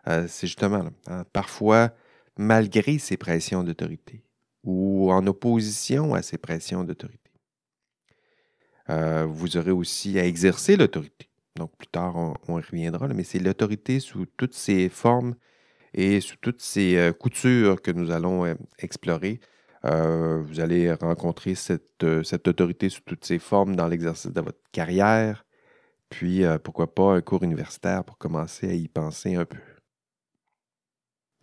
C'est 0.06 0.48
justement, 0.48 0.90
hein, 1.06 1.24
parfois, 1.34 1.92
malgré 2.36 2.98
ces 2.98 3.16
pressions 3.18 3.64
d'autorité 3.64 4.24
ou 4.64 5.12
en 5.12 5.28
opposition 5.28 6.16
à 6.16 6.24
ces 6.24 6.40
pressions 6.40 6.84
d'autorité. 6.84 7.30
vous 8.88 9.58
aurez 9.58 9.72
aussi 9.72 10.18
à 10.18 10.26
exercer 10.26 10.76
l'autorité. 10.76 11.29
Donc, 11.60 11.76
plus 11.78 11.88
tard, 11.88 12.16
on, 12.48 12.60
y 12.60 12.62
reviendra, 12.62 13.08
mais 13.10 13.24
c'est 13.24 13.40
l'autorité 13.40 14.00
sous 14.00 14.26
toutes 14.38 14.56
ses 14.56 14.88
formes 14.88 15.36
et 15.94 16.22
sous 16.22 16.38
toutes 16.38 16.62
ces 16.62 16.96
euh, 16.96 17.12
coutures 17.12 17.82
que 17.82 17.92
nous 17.92 18.12
allons 18.12 18.46
euh, 18.46 18.56
explorer. 18.80 19.42
Euh, 19.86 20.42
vous 20.42 20.62
allez 20.62 20.94
rencontrer 20.94 21.56
cette, 21.56 22.04
autorité 22.48 22.90
sous 22.90 23.02
toutes 23.02 23.26
ses 23.26 23.40
formes 23.40 23.76
dans 23.76 23.88
l'exercice 23.88 24.32
de 24.32 24.42
votre 24.42 24.60
carrière, 24.72 25.46
puis 26.10 26.44
pourquoi 26.64 26.94
pas 26.96 27.14
un 27.16 27.22
cours 27.22 27.44
universitaire 27.44 28.04
pour 28.04 28.18
commencer 28.18 28.70
à 28.70 28.74
y 28.74 28.88
penser 28.88 29.36
un 29.36 29.46
peu. 29.46 29.60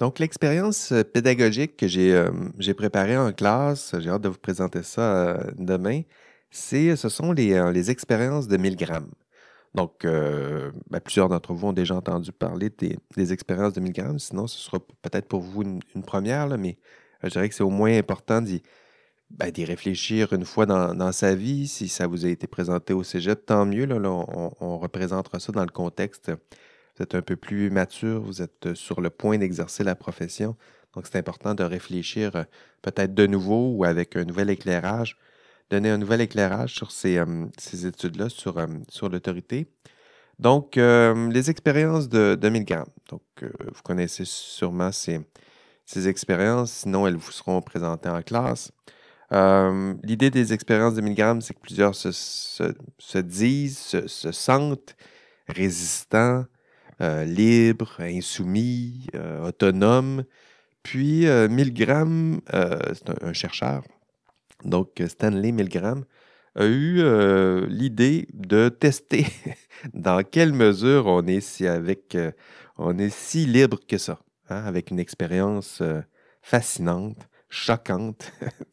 Donc, 0.00 0.18
l'expérience 0.18 0.92
pédagogique 1.14 1.76
que 1.76 1.86
j'ai 1.88 2.74
préparée 2.74 3.16
en 3.16 3.32
classe, 3.32 3.94
j'ai 3.98 4.10
hâte 4.10 4.22
de 4.22 4.28
vous 4.28 4.38
présenter 4.38 4.82
ça 4.82 5.38
demain, 5.56 6.02
ce 6.50 6.94
sont 7.08 7.32
les, 7.32 7.70
les 7.72 7.90
expériences 7.90 8.48
de 8.48 8.58
Milgram. 8.58 9.10
Donc, 9.76 10.06
euh, 10.06 10.72
ben, 10.90 11.00
plusieurs 11.00 11.28
d'entre 11.28 11.52
vous 11.52 11.66
ont 11.66 11.72
déjà 11.74 11.94
entendu 11.94 12.32
parler 12.32 12.70
des, 12.70 13.32
expériences 13.32 13.74
de 13.74 13.80
Milgram. 13.80 14.18
Sinon, 14.18 14.46
ce 14.46 14.58
sera 14.58 14.78
peut-être 15.02 15.28
pour 15.28 15.42
vous 15.42 15.62
une, 15.62 16.02
première, 16.02 16.48
mais 16.56 16.78
je 17.22 17.28
dirais 17.28 17.50
que 17.50 17.54
c'est 17.54 17.62
au 17.62 17.68
moins 17.68 17.94
important 17.96 18.40
d'y 18.40 18.62
ben, 19.28 19.52
réfléchir 19.54 20.32
une 20.32 20.46
fois 20.46 20.64
dans, 20.64 21.12
sa 21.12 21.34
vie. 21.34 21.68
Si 21.68 21.88
ça 21.88 22.06
vous 22.06 22.24
a 22.24 22.30
été 22.30 22.46
présenté 22.46 22.94
au 22.94 23.02
cégep, 23.04 23.44
tant 23.44 23.66
mieux. 23.66 23.84
Là, 23.84 23.98
on, 24.00 24.78
représentera 24.78 25.40
ça 25.40 25.52
dans 25.52 25.64
le 25.64 25.68
contexte. 25.68 26.30
Vous 26.96 27.02
êtes 27.02 27.14
un 27.14 27.22
peu 27.22 27.36
plus 27.36 27.68
mature, 27.68 28.22
vous 28.22 28.40
êtes 28.40 28.72
sur 28.72 29.02
le 29.02 29.10
point 29.10 29.36
d'exercer 29.36 29.84
la 29.84 29.94
profession. 29.94 30.56
Donc, 30.94 31.06
c'est 31.06 31.18
important 31.18 31.54
de 31.54 31.64
réfléchir 31.64 32.34
euh, 32.34 32.44
peut-être 32.80 33.12
de 33.12 33.26
nouveau 33.26 33.72
ou 33.72 33.84
avec 33.84 34.16
un 34.16 34.24
nouvel 34.24 34.48
éclairage 34.48 35.18
donner 35.70 35.90
un 35.90 35.98
nouvel 35.98 36.20
éclairage 36.20 36.74
sur 36.74 36.90
ces, 36.90 37.18
euh, 37.18 37.46
études-là, 37.72 38.28
sur, 38.28 38.58
euh, 38.58 38.66
sur 38.88 39.08
l'autorité. 39.08 39.66
Donc, 40.38 40.76
euh, 40.76 41.30
les 41.30 41.50
expériences 41.50 42.08
de, 42.08 42.36
de 42.40 42.48
Milgram. 42.48 42.86
Donc, 43.08 43.22
vous 43.40 43.82
connaissez 43.82 44.24
sûrement 44.24 44.92
ces, 44.92 45.20
ces, 45.86 46.08
expériences, 46.08 46.72
sinon 46.72 47.06
elles 47.06 47.16
vous 47.16 47.32
seront 47.32 47.62
présentées 47.62 48.10
en 48.10 48.22
classe. 48.22 48.70
L'idée 49.30 50.30
des 50.30 50.52
expériences 50.52 50.94
de 50.94 51.00
Milgram, 51.00 51.40
c'est 51.40 51.54
que 51.54 51.60
plusieurs 51.60 51.94
se, 51.94 52.12
se, 52.12 53.18
disent, 53.18 53.78
se, 53.78 54.32
sentent 54.32 54.94
résistants, 55.48 56.44
libres, 57.00 57.96
insoumis, 57.98 59.06
autonomes. 59.42 60.24
Puis, 60.82 61.26
Milgram, 61.48 62.40
c'est 62.52 63.22
un, 63.22 63.32
chercheur, 63.32 63.82
donc 64.64 65.02
Stanley 65.06 65.52
Milgram, 65.52 66.04
a 66.56 66.64
eu 66.64 67.00
euh, 67.00 67.66
l'idée 67.68 68.26
de 68.32 68.68
tester 68.68 69.26
dans 69.94 70.22
quelle 70.22 70.52
mesure 70.52 71.06
on 71.06 71.26
est 71.26 71.40
si, 71.40 71.66
avec, 71.66 72.14
euh, 72.14 72.32
libre 73.34 73.78
que 73.86 73.98
ça, 73.98 74.18
hein, 74.48 74.64
avec 74.64 74.90
une 74.90 74.98
expérience 74.98 75.80
euh, 75.82 76.00
fascinante, 76.40 77.28
choquante. 77.50 78.32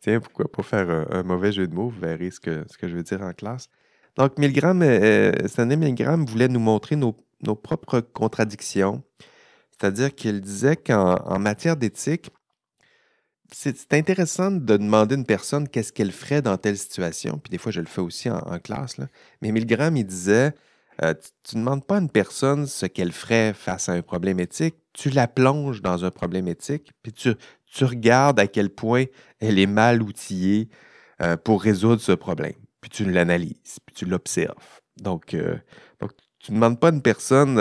tiens, 0.00 0.20
pourquoi 0.20 0.50
pas 0.50 0.62
faire 0.62 1.06
un, 1.10 1.22
mauvais 1.24 1.50
jeu 1.52 1.66
de 1.66 1.74
mots, 1.74 1.88
vous 1.88 2.00
verrez 2.00 2.30
ce 2.30 2.38
que, 2.38 2.64
ce 2.70 2.78
que 2.78 2.88
je 2.88 2.96
veux 2.96 3.02
dire 3.02 3.22
en 3.22 3.32
classe. 3.32 3.68
Donc, 4.16 4.38
Milgram, 4.38 4.80
Stanley 5.46 5.76
Milgram 5.76 6.24
voulait 6.24 6.46
nous 6.46 6.60
montrer 6.60 6.94
nos 6.94 7.56
propres 7.56 8.00
contradictions, 8.00 9.02
c'est-à-dire 9.72 10.14
qu'il 10.14 10.40
disait 10.40 10.76
qu'en 10.76 11.40
matière 11.40 11.76
d'éthique, 11.76 12.30
c'est 13.52 13.94
intéressant 13.94 14.50
de 14.50 14.76
demander 14.76 15.14
à 15.14 15.18
une 15.18 15.26
personne 15.26 15.68
qu'est-ce 15.68 15.92
qu'elle 15.92 16.12
ferait 16.12 16.42
dans 16.42 16.56
telle 16.56 16.78
situation. 16.78 17.38
Puis 17.38 17.50
des 17.50 17.58
fois, 17.58 17.72
je 17.72 17.80
le 17.80 17.86
fais 17.86 18.00
aussi 18.00 18.30
en, 18.30 18.58
classe. 18.58 18.96
Mais 19.42 19.52
Milgram, 19.52 19.96
il 19.96 20.04
disait 20.04 20.54
euh, 21.02 21.14
Tu 21.42 21.56
ne 21.56 21.60
demandes 21.60 21.86
pas 21.86 21.96
à 21.96 22.00
une 22.00 22.10
personne 22.10 22.66
ce 22.66 22.86
qu'elle 22.86 23.12
ferait 23.12 23.52
face 23.54 23.88
à 23.88 23.92
un 23.92 24.02
problème 24.02 24.40
éthique, 24.40 24.76
tu 24.92 25.10
la 25.10 25.28
plonges 25.28 25.82
dans 25.82 26.04
un 26.04 26.10
problème 26.10 26.48
éthique, 26.48 26.92
puis 27.02 27.12
tu, 27.12 27.34
regardes 27.84 28.38
à 28.38 28.46
quel 28.46 28.70
point 28.70 29.06
elle 29.40 29.58
est 29.58 29.66
mal 29.66 30.02
outillée 30.02 30.68
euh, 31.20 31.36
pour 31.36 31.62
résoudre 31.62 32.00
ce 32.00 32.12
problème. 32.12 32.54
Puis 32.80 32.90
tu 32.90 33.10
l'analyses, 33.10 33.78
puis 33.84 33.94
tu 33.94 34.06
l'observes. 34.06 34.80
Donc, 34.96 35.34
euh, 35.34 35.56
tu 36.38 36.52
ne 36.52 36.56
demandes 36.56 36.78
pas 36.78 36.88
à 36.88 36.92
une 36.92 37.02
personne 37.02 37.58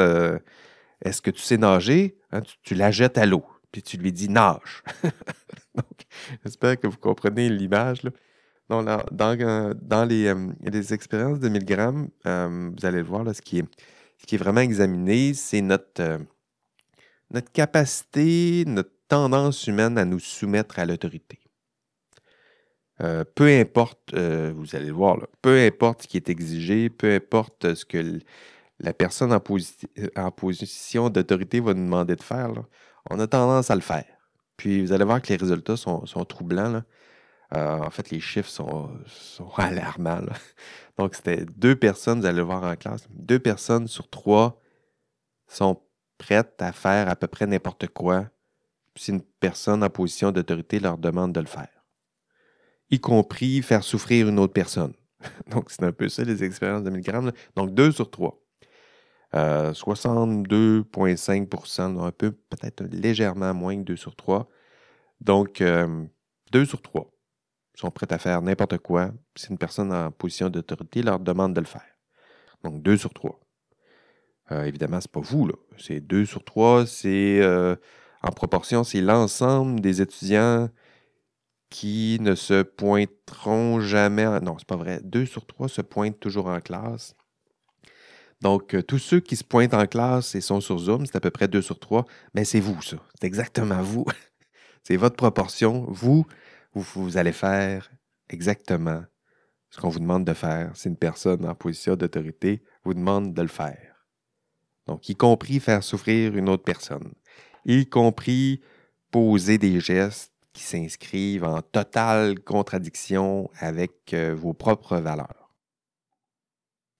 Est-ce 1.04 1.22
que 1.22 1.32
tu 1.32 1.42
sais 1.42 1.58
nager 1.58 2.18
hein, 2.32 2.42
tu 2.62 2.76
la 2.76 2.92
jettes 2.92 3.18
à 3.18 3.26
l'eau 3.26 3.46
puis 3.74 3.82
tu 3.82 3.98
lui 3.98 4.14
dis 4.14 4.30
nage. 4.30 4.84
Donc, 5.76 6.06
j'espère 6.46 6.80
que 6.80 6.88
vous 6.88 6.98
comprenez 6.98 7.50
l'image. 7.50 8.02
dans, 8.70 8.88
euh, 8.88 9.74
euh, 9.92 10.54
les, 10.72 10.94
expériences 10.94 11.40
de 11.40 11.50
Milgram, 11.50 12.08
euh, 12.26 12.72
vous 12.78 12.86
allez 12.86 13.00
le 13.00 13.04
voir, 13.04 13.26
là, 13.26 13.34
ce, 13.34 13.42
qui 13.42 13.58
est, 13.58 13.66
ce 14.20 14.26
qui 14.26 14.36
est 14.36 14.38
vraiment 14.38 14.62
examiné, 14.62 15.34
c'est 15.34 15.62
notre, 15.62 16.20
capacité, 17.52 18.64
notre 18.68 18.92
tendance 19.08 19.66
humaine 19.68 19.98
à 19.98 20.06
nous 20.06 20.20
soumettre 20.20 20.78
à 20.78 20.86
l'autorité. 20.86 21.40
peu 23.00 23.48
importe, 23.48 24.14
vous 24.14 24.76
allez 24.76 24.88
le 24.88 24.94
voir, 24.94 25.18
peu 25.42 25.58
importe 25.60 26.04
ce 26.04 26.08
qui 26.08 26.18
est 26.18 26.30
exigé, 26.30 26.92
peu 26.92 27.12
importe 27.16 27.74
ce 27.74 27.86
que 27.86 28.20
la 28.80 28.94
personne 28.94 29.34
en, 29.34 29.42
en 30.16 30.32
position 30.32 31.10
d'autorité 31.10 31.60
va 31.60 31.74
nous 31.74 31.86
demander 31.86 32.16
de 32.16 32.22
faire, 32.22 32.54
on 33.10 33.20
a 33.20 33.28
tendance 33.28 33.72
à 33.72 33.76
le 33.76 33.82
faire. 33.82 34.06
Puis 34.58 34.82
vous 34.82 34.92
allez 34.94 35.06
voir 35.06 35.22
que 35.22 35.28
les 35.30 35.36
résultats 35.36 35.78
sont, 35.78 36.04
troublants. 36.28 36.84
Euh, 37.54 37.80
en 37.80 37.90
fait, 37.90 38.10
les 38.10 38.20
chiffres 38.20 38.50
sont, 38.50 38.90
alarmants. 39.58 40.22
Donc, 40.98 41.16
c'était 41.16 41.46
deux 41.46 41.76
personnes, 41.76 42.22
vous 42.22 42.26
allez 42.26 42.38
le 42.38 42.44
voir 42.44 42.64
en 42.64 42.76
classe, 42.76 43.08
deux 43.10 43.40
personnes 43.40 43.88
sur 43.88 44.10
trois 44.10 44.60
sont 45.48 45.82
prêtes 46.18 46.62
à 46.62 46.72
faire 46.72 47.10
à 47.10 47.16
peu 47.16 47.28
près 47.28 47.46
n'importe 47.46 47.88
quoi 47.88 48.28
si 48.96 49.12
une 49.12 49.22
personne 49.22 49.84
en 49.84 49.90
position 49.90 50.32
d'autorité 50.32 50.80
leur 50.80 50.98
demande 50.98 51.34
de 51.34 51.40
le 51.40 51.48
faire. 51.48 51.86
Y 52.90 53.00
compris 53.00 53.62
faire 53.62 53.84
souffrir 53.84 54.30
une 54.30 54.40
autre 54.40 54.54
personne. 54.54 54.94
Donc, 55.48 55.72
c'est 55.72 55.84
un 55.84 55.92
peu 55.92 56.10
ça 56.10 56.24
les 56.24 56.44
expériences 56.44 56.84
de 56.84 56.90
Milgram. 56.90 57.32
Donc, 57.56 57.74
deux 57.74 57.92
sur 57.92 58.12
trois. 58.12 58.43
62,5% 59.34 61.98
euh, 61.98 62.02
un 62.02 62.12
peu, 62.12 62.32
peut-être 62.32 62.84
légèrement 62.84 63.54
moins 63.54 63.78
que 63.78 63.84
2 63.84 63.96
sur 63.96 64.16
3. 64.16 64.50
Donc, 65.22 65.60
2 65.60 65.66
euh, 65.66 66.66
sur 66.66 66.82
3 66.82 67.10
sont 67.76 67.90
prêts 67.90 68.12
à 68.12 68.20
faire 68.20 68.42
n'importe 68.42 68.78
quoi 68.78 69.12
si 69.36 69.50
une 69.50 69.58
personne 69.58 69.92
en 69.92 70.12
position 70.12 70.50
d'autorité 70.50 71.02
leur 71.02 71.20
demande 71.20 71.54
de 71.54 71.62
le 71.62 71.66
faire. 71.66 71.82
Donc, 72.64 72.84
2 72.84 72.98
sur 72.98 73.14
3. 73.14 73.40
Euh, 74.52 74.66
évidemment, 74.66 75.02
ce 75.02 75.08
n'est 75.08 75.12
pas 75.12 75.22
vous, 75.22 75.48
là. 75.48 75.56
C'est 75.78 76.00
2 76.00 76.26
sur 76.26 76.44
3, 76.44 76.86
c'est 76.86 77.42
en 78.22 78.32
proportion, 78.32 78.84
c'est 78.84 79.02
l'ensemble 79.02 79.82
des 79.82 80.02
étudiants 80.02 80.70
qui 81.70 82.20
ne 82.22 82.36
se 82.36 82.62
pointeront 82.62 83.82
jamais. 83.82 84.28
En... 84.28 84.40
Non, 84.40 84.58
c'est 84.60 84.68
pas 84.68 84.76
vrai. 84.76 85.02
2 85.04 85.26
sur 85.26 85.46
3 85.46 85.68
se 85.68 85.82
pointent 85.82 86.20
toujours 86.20 86.46
en 86.46 86.62
classe. 86.62 87.16
Donc, 88.44 88.74
euh, 88.74 88.84
tous 88.84 89.00
ceux 89.00 89.22
qui 89.22 89.38
se 89.38 89.44
pointent 89.46 89.74
en 89.74 89.88
classe 89.88 90.36
et 90.36 90.42
sont 90.42 90.60
sur 90.60 90.78
Zoom, 90.78 91.06
c'est 91.06 91.16
à 91.16 91.22
peu 91.22 91.32
près 91.32 91.48
2 91.48 91.62
sur 91.62 91.80
3, 91.80 92.06
mais 92.34 92.44
c'est 92.44 92.60
vous, 92.60 92.82
ça. 92.82 92.98
C'est 93.18 93.26
exactement 93.26 93.82
vous. 93.82 94.04
c'est 94.84 94.98
votre 94.98 95.16
proportion. 95.16 95.86
Vous, 95.88 96.26
vous, 96.74 97.16
allez 97.16 97.32
faire 97.32 97.90
exactement 98.30 99.02
ce 99.70 99.80
qu'on 99.80 99.88
vous 99.88 100.02
demande 100.02 100.26
de 100.26 100.34
faire. 100.34 100.76
Si 100.76 100.90
une 100.90 100.98
personne 100.98 101.46
en 101.46 101.56
position 101.56 101.96
d'autorité 101.96 102.62
vous 102.84 102.94
demande 102.94 103.34
de 103.34 103.42
le 103.42 103.48
faire. 103.48 104.06
Donc, 104.88 105.08
y 105.08 105.16
compris 105.16 105.62
faire 105.62 105.82
souffrir 105.82 106.36
une 106.36 106.50
autre 106.50 106.66
personne. 106.66 107.14
Y 107.64 107.86
compris 107.86 108.60
poser 109.10 109.58
des 109.58 109.80
gestes 109.80 110.34
qui 110.52 110.64
s'inscrivent 110.64 111.46
en 111.46 111.62
totale 111.62 112.42
contradiction 112.42 113.50
avec 113.58 114.14
euh, 114.14 114.36
vos 114.36 114.54
propres 114.54 114.98
valeurs 114.98 115.43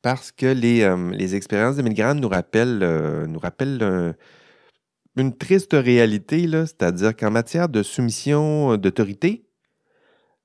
parce 0.04 0.32
que 0.32 0.46
les, 0.46 0.84
euh, 0.84 1.10
les 1.12 1.34
expériences 1.34 1.78
de 1.78 1.82
Milgram 1.82 2.20
nous 2.20 2.30
rappellent, 2.30 2.84
euh, 2.84 3.26
nous 3.26 3.40
rappellent 3.40 4.16
une 5.16 5.36
triste 5.36 5.74
réalité, 5.74 6.48
c'est-à-dire 6.52 7.16
qu'en 7.16 7.32
matière 7.32 7.70
de 7.70 7.82
soumission 7.82 8.78
d'autorité, 8.78 9.48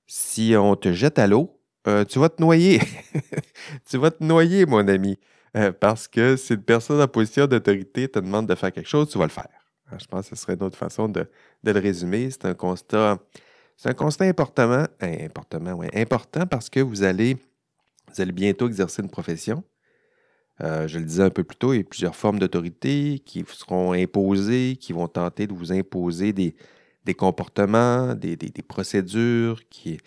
si 0.07 0.55
on 0.57 0.75
te 0.75 0.93
jette 0.93 1.19
à 1.19 1.27
l'eau, 1.27 1.61
euh, 1.87 2.05
tu 2.05 2.19
vas 2.19 2.29
te 2.29 2.43
noyer. 2.43 2.81
tu 3.89 3.99
vas 3.99 4.11
te 4.11 4.25
noyer, 4.25 4.67
mon 4.67 4.87
ami. 4.89 5.19
Euh, 5.57 5.73
parce 5.73 6.09
que 6.09 6.37
si 6.37 6.55
une 6.55 6.63
personne 6.63 7.01
en 7.01 7.09
position 7.09 7.47
d'autorité 7.47 8.09
te 8.09 8.19
demande 8.19 8.47
de 8.47 8.55
faire 8.55 8.73
quelque 8.73 8.89
chose, 8.89 9.09
tu 9.09 9.19
vas 9.19 9.25
le 9.25 9.31
faire. 9.31 9.49
Je 9.99 10.05
pense 10.07 10.29
que 10.29 10.37
ce 10.37 10.43
serait 10.43 10.55
une 10.55 10.63
autre 10.63 10.77
façon 10.77 11.09
de, 11.09 11.27
le 11.65 11.73
résumer. 11.73 12.31
C'est 12.31 12.45
un 12.45 12.55
constat, 12.55 13.19
c'est 13.77 13.89
un 13.89 13.95
constat 13.95 14.25
important, 14.27 14.85
important, 15.01 15.59
important 15.95 16.47
parce 16.47 16.69
que 16.69 16.81
vous 16.81 17.03
allez, 17.05 17.39
vous 18.13 18.21
allez 18.21 18.33
bientôt 18.33 18.69
exercer 18.69 19.03
une 19.03 19.11
profession. 19.11 19.65
Euh, 20.61 20.89
je 20.89 20.99
le 20.99 21.05
disais 21.05 21.23
un 21.23 21.31
peu 21.31 21.45
plus 21.45 21.57
tôt, 21.57 21.73
il 21.73 21.79
y 21.79 21.81
a 21.81 21.85
plusieurs 21.85 22.17
formes 22.17 22.39
d'autorité 22.39 23.21
qui 23.25 23.43
vous 23.43 23.53
seront 23.53 23.93
imposées, 23.93 24.77
qui 24.81 24.93
vont 24.93 25.07
tenter 25.07 25.47
de 25.47 25.55
vous 25.55 25.73
imposer 25.73 26.33
des, 26.33 26.55
comportements, 27.15 28.15
des, 28.15 28.37
procédures 28.67 29.61
qui, 29.69 30.01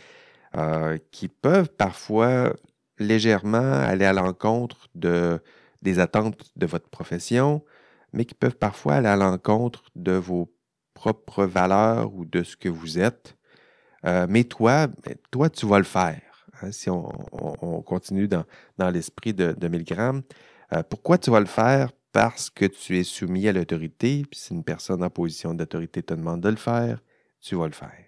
euh, 0.58 0.98
qui 1.12 1.30
peuvent 1.30 1.70
parfois 1.70 2.54
légèrement 3.00 3.74
aller 3.74 4.06
à 4.06 4.14
l'encontre 4.14 4.88
de, 4.94 5.40
des 5.82 6.00
attentes 6.00 6.52
de 6.56 6.66
votre 6.66 6.90
profession, 6.90 7.64
mais 8.14 8.26
qui 8.26 8.36
peuvent 8.36 8.58
parfois 8.58 8.96
aller 8.96 9.08
à 9.08 9.16
l'encontre 9.16 9.86
de 9.96 10.12
vos 10.12 10.54
propres 10.94 11.46
valeurs 11.46 12.14
ou 12.14 12.26
de 12.26 12.44
ce 12.44 12.58
que 12.58 12.70
vous 12.70 13.00
êtes. 13.00 13.38
Euh, 14.06 14.26
mais 14.30 14.44
toi, 14.44 14.88
ben, 14.88 15.16
toi, 15.32 15.50
tu 15.50 15.66
vas 15.66 15.78
le 15.78 15.86
faire. 15.86 16.22
Hein, 16.64 16.72
si 16.72 16.90
on, 16.90 17.82
continue 17.86 18.28
dans, 18.28 18.46
l'esprit 18.90 19.34
de, 19.34 19.54
de 19.54 19.68
Milgram, 19.68 20.22
euh, 20.74 20.84
pourquoi 20.84 21.18
tu 21.18 21.32
vas 21.32 21.40
le 21.40 21.46
faire? 21.46 21.92
Parce 22.12 22.50
que 22.50 22.66
tu 22.66 23.00
es 23.00 23.04
soumis 23.04 23.48
à 23.48 23.54
l'autorité, 23.54 24.26
puis 24.30 24.40
si 24.40 24.54
une 24.54 24.64
personne 24.64 25.04
en 25.04 25.10
position 25.10 25.54
d'autorité 25.54 26.04
te 26.04 26.14
demande 26.14 26.42
de 26.42 26.50
le 26.50 26.58
faire, 26.58 27.02
tu 27.40 27.56
vas 27.56 27.68
le 27.68 27.74
faire. 27.74 28.06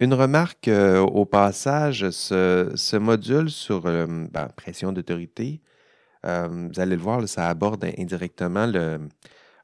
Une 0.00 0.14
remarque 0.14 0.68
euh, 0.68 1.00
au 1.00 1.24
passage, 1.24 2.10
ce, 2.10 2.96
module 2.96 3.50
sur 3.50 3.88
la 3.88 4.06
ben, 4.06 4.48
pression 4.54 4.92
d'autorité, 4.92 5.60
vous 6.24 6.78
allez 6.78 6.96
le 6.96 7.02
voir, 7.02 7.26
ça 7.26 7.48
aborde 7.48 7.84
indirectement 7.96 8.66
le, 8.66 8.98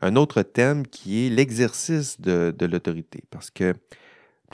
un 0.05 0.17
autre 0.17 0.43
thème 0.43 0.87
qui 0.87 1.27
est 1.27 1.31
l'exercice 1.31 2.21
de, 2.21 2.55
l'autorité. 2.67 3.25
Parce 3.31 3.51
que 3.51 3.75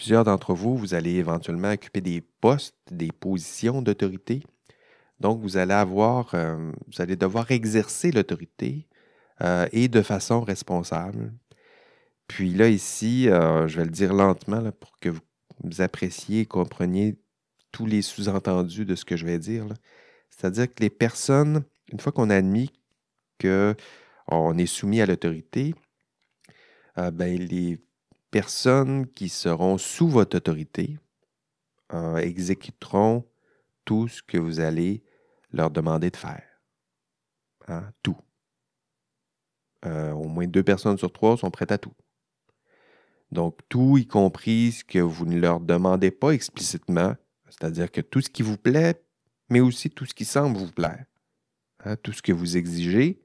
plusieurs 0.00 0.24
d'entre 0.24 0.54
vous, 0.54 0.78
vous 0.78 0.94
allez 0.94 1.16
éventuellement 1.16 1.72
occuper 1.72 2.00
des 2.00 2.22
postes, 2.22 2.74
des 2.90 3.12
positions 3.12 3.82
d'autorité. 3.82 4.42
Donc, 5.20 5.42
vous 5.42 5.58
allez 5.58 5.74
avoir, 5.74 6.34
euh, 6.34 6.72
vous 6.86 7.02
allez 7.02 7.16
devoir 7.16 7.50
exercer 7.50 8.10
l'autorité 8.10 8.88
euh, 9.42 9.68
et 9.72 9.88
de 9.88 10.00
façon 10.00 10.40
responsable. 10.40 11.34
Puis 12.28 12.54
là, 12.54 12.68
ici, 12.68 13.28
euh, 13.28 13.68
je 13.68 13.76
vais 13.76 13.84
le 13.84 13.90
dire 13.90 14.14
lentement 14.14 14.72
pour 14.80 14.98
que 15.00 15.10
vous, 15.10 15.82
appréciez 15.82 16.40
et 16.40 16.46
compreniez 16.46 17.18
tous 17.70 17.84
les 17.84 18.00
sous-entendus 18.00 18.86
de 18.86 18.94
ce 18.94 19.04
que 19.04 19.18
je 19.18 19.26
vais 19.26 19.38
dire. 19.38 19.66
C'est-à-dire 20.30 20.66
que 20.66 20.80
les 20.80 20.88
personnes, 20.88 21.62
une 21.92 22.00
fois 22.00 22.10
qu'on 22.10 22.30
a 22.30 22.36
admis 22.36 22.70
que 23.38 23.76
on 24.28 24.56
est 24.56 24.64
soumis 24.64 25.02
à 25.02 25.06
l'autorité, 25.06 25.74
ben, 26.96 27.38
les 27.38 27.78
personnes 28.30 29.06
qui 29.08 29.28
seront 29.28 29.78
sous 29.78 30.08
votre 30.08 30.36
autorité 30.36 30.98
exécuteront 32.18 33.26
tout 33.84 34.06
ce 34.06 34.22
que 34.22 34.38
vous 34.38 34.60
allez 34.60 35.02
leur 35.52 35.70
demander 35.70 36.10
de 36.10 36.16
faire. 36.16 36.44
Hein, 37.66 37.90
tout. 38.02 38.16
Euh, 39.84 40.12
au 40.12 40.28
moins 40.28 40.46
deux 40.46 40.62
personnes 40.62 40.98
sur 40.98 41.12
trois 41.12 41.36
sont 41.36 41.50
prêtes 41.50 41.72
à 41.72 41.78
tout. 41.78 41.94
Donc, 43.32 43.58
tout, 43.68 43.96
y 43.96 44.06
compris 44.06 44.72
ce 44.72 44.84
que 44.84 44.98
vous 44.98 45.24
ne 45.24 45.38
leur 45.38 45.60
demandez 45.60 46.10
pas 46.10 46.30
explicitement, 46.30 47.14
c'est-à-dire 47.48 47.90
que 47.90 48.00
tout 48.00 48.20
ce 48.20 48.28
qui 48.28 48.42
vous 48.42 48.56
plaît, 48.56 49.02
mais 49.48 49.60
aussi 49.60 49.90
tout 49.90 50.04
ce 50.04 50.14
qui 50.14 50.24
semble 50.24 50.58
vous 50.58 50.70
plaire. 50.70 51.04
Hein, 51.84 51.96
tout 51.96 52.12
ce 52.12 52.22
que 52.22 52.32
vous 52.32 52.56
exigez, 52.56 53.22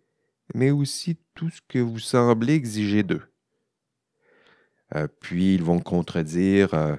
mais 0.53 0.71
aussi 0.71 1.17
tout 1.33 1.49
ce 1.49 1.61
que 1.67 1.79
vous 1.79 1.99
semblez 1.99 2.53
exiger 2.53 3.03
d'eux. 3.03 3.23
Euh, 4.93 5.07
puis 5.19 5.55
ils 5.55 5.63
vont 5.63 5.79
contredire 5.79 6.73
euh, 6.73 6.95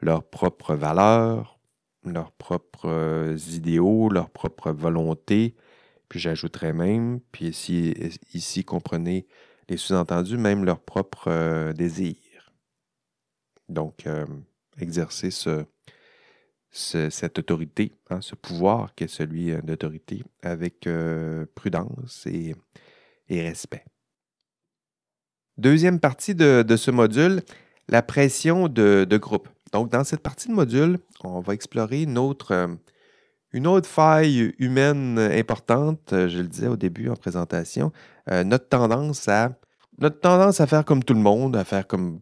leurs 0.00 0.24
propres 0.24 0.74
valeurs, 0.74 1.60
leurs 2.04 2.32
propres 2.32 2.88
euh, 2.88 3.36
idéaux, 3.52 4.08
leurs 4.08 4.30
propres 4.30 4.72
volontés. 4.72 5.54
Puis 6.08 6.18
j'ajouterais 6.18 6.72
même, 6.72 7.20
puis 7.30 7.46
ici, 7.48 7.94
ici 8.34 8.64
comprenez 8.64 9.28
les 9.68 9.76
sous-entendus, 9.76 10.38
même 10.38 10.64
leurs 10.64 10.80
propres 10.80 11.72
désirs. 11.72 12.52
Donc, 13.68 14.08
exercer 14.80 15.30
ce, 15.30 15.64
cette 16.72 17.38
autorité, 17.38 17.92
hein, 18.08 18.20
ce 18.20 18.34
pouvoir 18.34 18.96
qui 18.96 19.04
est 19.04 19.08
celui 19.08 19.54
d'autorité, 19.62 20.24
avec 20.42 20.88
prudence 21.54 22.26
et 22.26 22.56
respect. 23.28 23.84
Deuxième 25.60 26.00
partie 26.00 26.34
de, 26.34 26.74
ce 26.74 26.90
module, 26.90 27.42
la 27.90 28.00
pression 28.00 28.66
de, 28.66 29.18
groupe. 29.18 29.46
Donc, 29.74 29.90
dans 29.90 30.04
cette 30.04 30.22
partie 30.22 30.48
de 30.48 30.54
module, 30.54 30.98
on 31.22 31.40
va 31.40 31.52
explorer 31.52 32.04
une 32.04 32.16
autre, 32.16 32.52
euh, 32.52 32.68
une 33.52 33.66
autre 33.66 33.86
faille 33.86 34.54
humaine 34.58 35.18
importante, 35.18 36.12
je 36.12 36.38
le 36.38 36.48
disais 36.48 36.66
au 36.66 36.76
début 36.76 37.10
en 37.10 37.14
présentation, 37.14 37.92
euh, 38.30 38.42
notre, 38.42 38.70
tendance 38.70 39.28
à, 39.28 39.50
notre 39.98 40.18
tendance 40.20 40.62
à 40.62 40.66
faire 40.66 40.86
comme 40.86 41.04
tout 41.04 41.12
le 41.12 41.20
monde, 41.20 41.54
à 41.56 41.64
faire 41.64 41.86
comme 41.86 42.20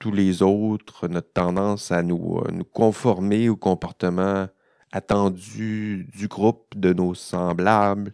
tous 0.00 0.10
les 0.10 0.42
autres, 0.42 1.06
notre 1.06 1.32
tendance 1.32 1.92
à 1.92 2.02
nous, 2.02 2.40
euh, 2.44 2.50
nous 2.50 2.64
conformer 2.64 3.48
au 3.48 3.54
comportement 3.54 4.48
attendu 4.90 6.08
du 6.16 6.26
groupe, 6.26 6.74
de 6.74 6.92
nos 6.92 7.14
semblables, 7.14 8.12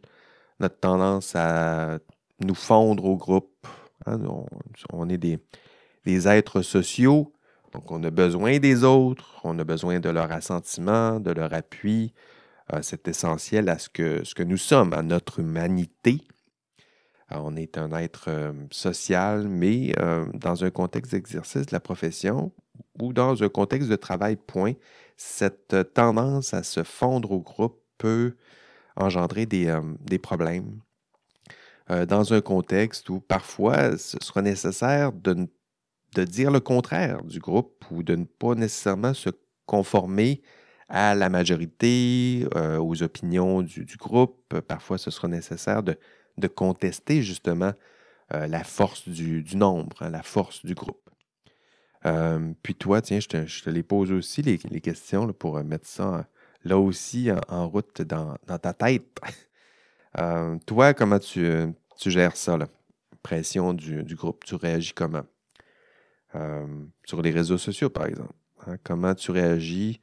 notre 0.60 0.78
tendance 0.78 1.34
à 1.36 2.00
nous 2.40 2.54
fondre 2.54 3.06
au 3.06 3.16
groupe. 3.16 3.66
Hein, 4.06 4.18
on, 4.92 5.08
est 5.08 5.18
des, 5.18 6.28
êtres 6.28 6.62
sociaux, 6.62 7.32
donc 7.72 7.90
on 7.90 8.02
a 8.02 8.10
besoin 8.10 8.58
des 8.58 8.84
autres, 8.84 9.40
on 9.44 9.58
a 9.58 9.64
besoin 9.64 10.00
de 10.00 10.08
leur 10.08 10.30
assentiment, 10.32 11.20
de 11.20 11.30
leur 11.30 11.52
appui. 11.52 12.14
Euh, 12.72 12.80
c'est 12.82 13.08
essentiel 13.08 13.68
à 13.68 13.78
ce 13.78 13.88
que, 13.88 14.42
nous 14.42 14.56
sommes, 14.56 14.92
à 14.92 15.02
notre 15.02 15.40
humanité. 15.40 16.22
on 17.30 17.56
est 17.56 17.78
un 17.78 17.92
être 17.92 18.26
euh, 18.28 18.52
social, 18.70 19.48
mais 19.48 19.92
euh, 19.98 20.26
dans 20.34 20.64
un 20.64 20.70
contexte 20.70 21.12
d'exercice 21.12 21.66
de 21.66 21.72
la 21.72 21.80
profession 21.80 22.52
ou 23.00 23.12
dans 23.12 23.42
un 23.42 23.48
contexte 23.48 23.88
de 23.88 23.96
travail, 23.96 24.36
point, 24.36 24.74
cette 25.16 25.76
tendance 25.94 26.54
à 26.54 26.62
se 26.62 26.84
fondre 26.84 27.32
au 27.32 27.40
groupe 27.40 27.82
peut 27.98 28.36
engendrer 28.96 29.46
des 29.46 30.18
problèmes, 30.20 30.80
euh, 31.90 32.04
dans 32.04 32.34
un 32.34 32.40
contexte 32.40 33.08
où 33.08 33.20
parfois 33.20 33.96
ce 33.96 34.18
sera 34.20 34.42
nécessaire 34.42 35.12
de, 35.12 35.48
de, 36.14 36.24
dire 36.24 36.50
le 36.50 36.60
contraire 36.60 37.22
du 37.24 37.38
groupe 37.38 37.84
ou 37.90 38.02
de 38.02 38.14
ne 38.14 38.24
pas 38.24 38.54
nécessairement 38.54 39.14
se 39.14 39.30
conformer 39.64 40.42
à 40.90 41.14
la 41.14 41.28
majorité, 41.30 42.46
euh, 42.56 42.78
aux 42.78 43.02
opinions 43.02 43.62
du, 43.62 43.96
groupe. 43.98 44.58
Parfois, 44.60 44.98
ce 44.98 45.10
sera 45.10 45.28
nécessaire 45.28 45.82
de, 45.82 45.98
de 46.36 46.48
contester 46.48 47.22
justement 47.22 47.72
euh, 48.34 48.46
la 48.46 48.64
force 48.64 49.08
du, 49.08 49.42
du 49.42 49.56
nombre, 49.56 50.02
hein, 50.02 50.10
la 50.10 50.22
force 50.22 50.64
du 50.64 50.74
groupe. 50.74 51.08
puis 52.62 52.74
toi, 52.74 53.00
tiens, 53.02 53.20
je 53.20 53.28
te, 53.28 53.46
je 53.46 53.62
te, 53.62 53.70
les 53.70 53.82
pose 53.82 54.12
aussi, 54.12 54.42
les, 54.42 54.58
les 54.70 54.80
questions, 54.80 55.32
pour 55.32 55.62
mettre 55.64 55.86
ça 55.86 56.26
là 56.64 56.78
aussi 56.78 57.30
en, 57.48 57.68
route 57.68 58.02
dans, 58.02 58.36
dans, 58.46 58.58
ta 58.58 58.72
tête. 58.72 59.20
Euh, 60.18 60.58
toi, 60.66 60.94
comment 60.94 61.18
tu, 61.18 61.48
tu, 61.96 62.10
gères 62.10 62.36
ça, 62.36 62.56
la 62.56 62.66
pression 63.22 63.72
du, 63.72 64.14
groupe? 64.14 64.44
Tu 64.44 64.54
réagis 64.54 64.92
comment? 64.92 65.24
Euh, 66.34 66.66
sur 67.04 67.22
les 67.22 67.30
réseaux 67.30 67.58
sociaux, 67.58 67.90
par 67.90 68.06
exemple. 68.06 68.34
Hein? 68.66 68.76
Comment 68.82 69.14
tu 69.14 69.30
réagis 69.30 70.00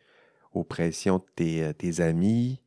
aux 0.53 0.63
pressions 0.63 1.17
de 1.17 1.73
tes, 1.73 1.99
euh, 2.01 2.07
amis, 2.07 2.61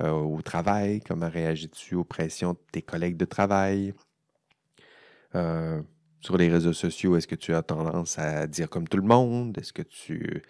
au 0.00 0.40
travail? 0.42 1.00
Comment 1.00 1.28
réagis-tu 1.28 1.94
aux 1.94 2.04
pressions 2.04 2.54
de 2.54 2.58
tes 2.72 2.82
collègues 2.82 3.16
de 3.16 3.26
travail? 3.26 3.94
sur 6.22 6.36
les 6.36 6.50
réseaux 6.50 6.72
sociaux, 6.72 7.16
est-ce 7.16 7.28
que 7.28 7.36
tu 7.36 7.54
as 7.54 7.62
tendance 7.62 8.18
à 8.18 8.46
dire 8.46 8.68
comme 8.68 8.88
tout 8.88 8.98
le 8.98 9.04
monde? 9.04 9.56
Est-ce 9.56 9.72
que 9.72 9.80
tu 9.80 10.42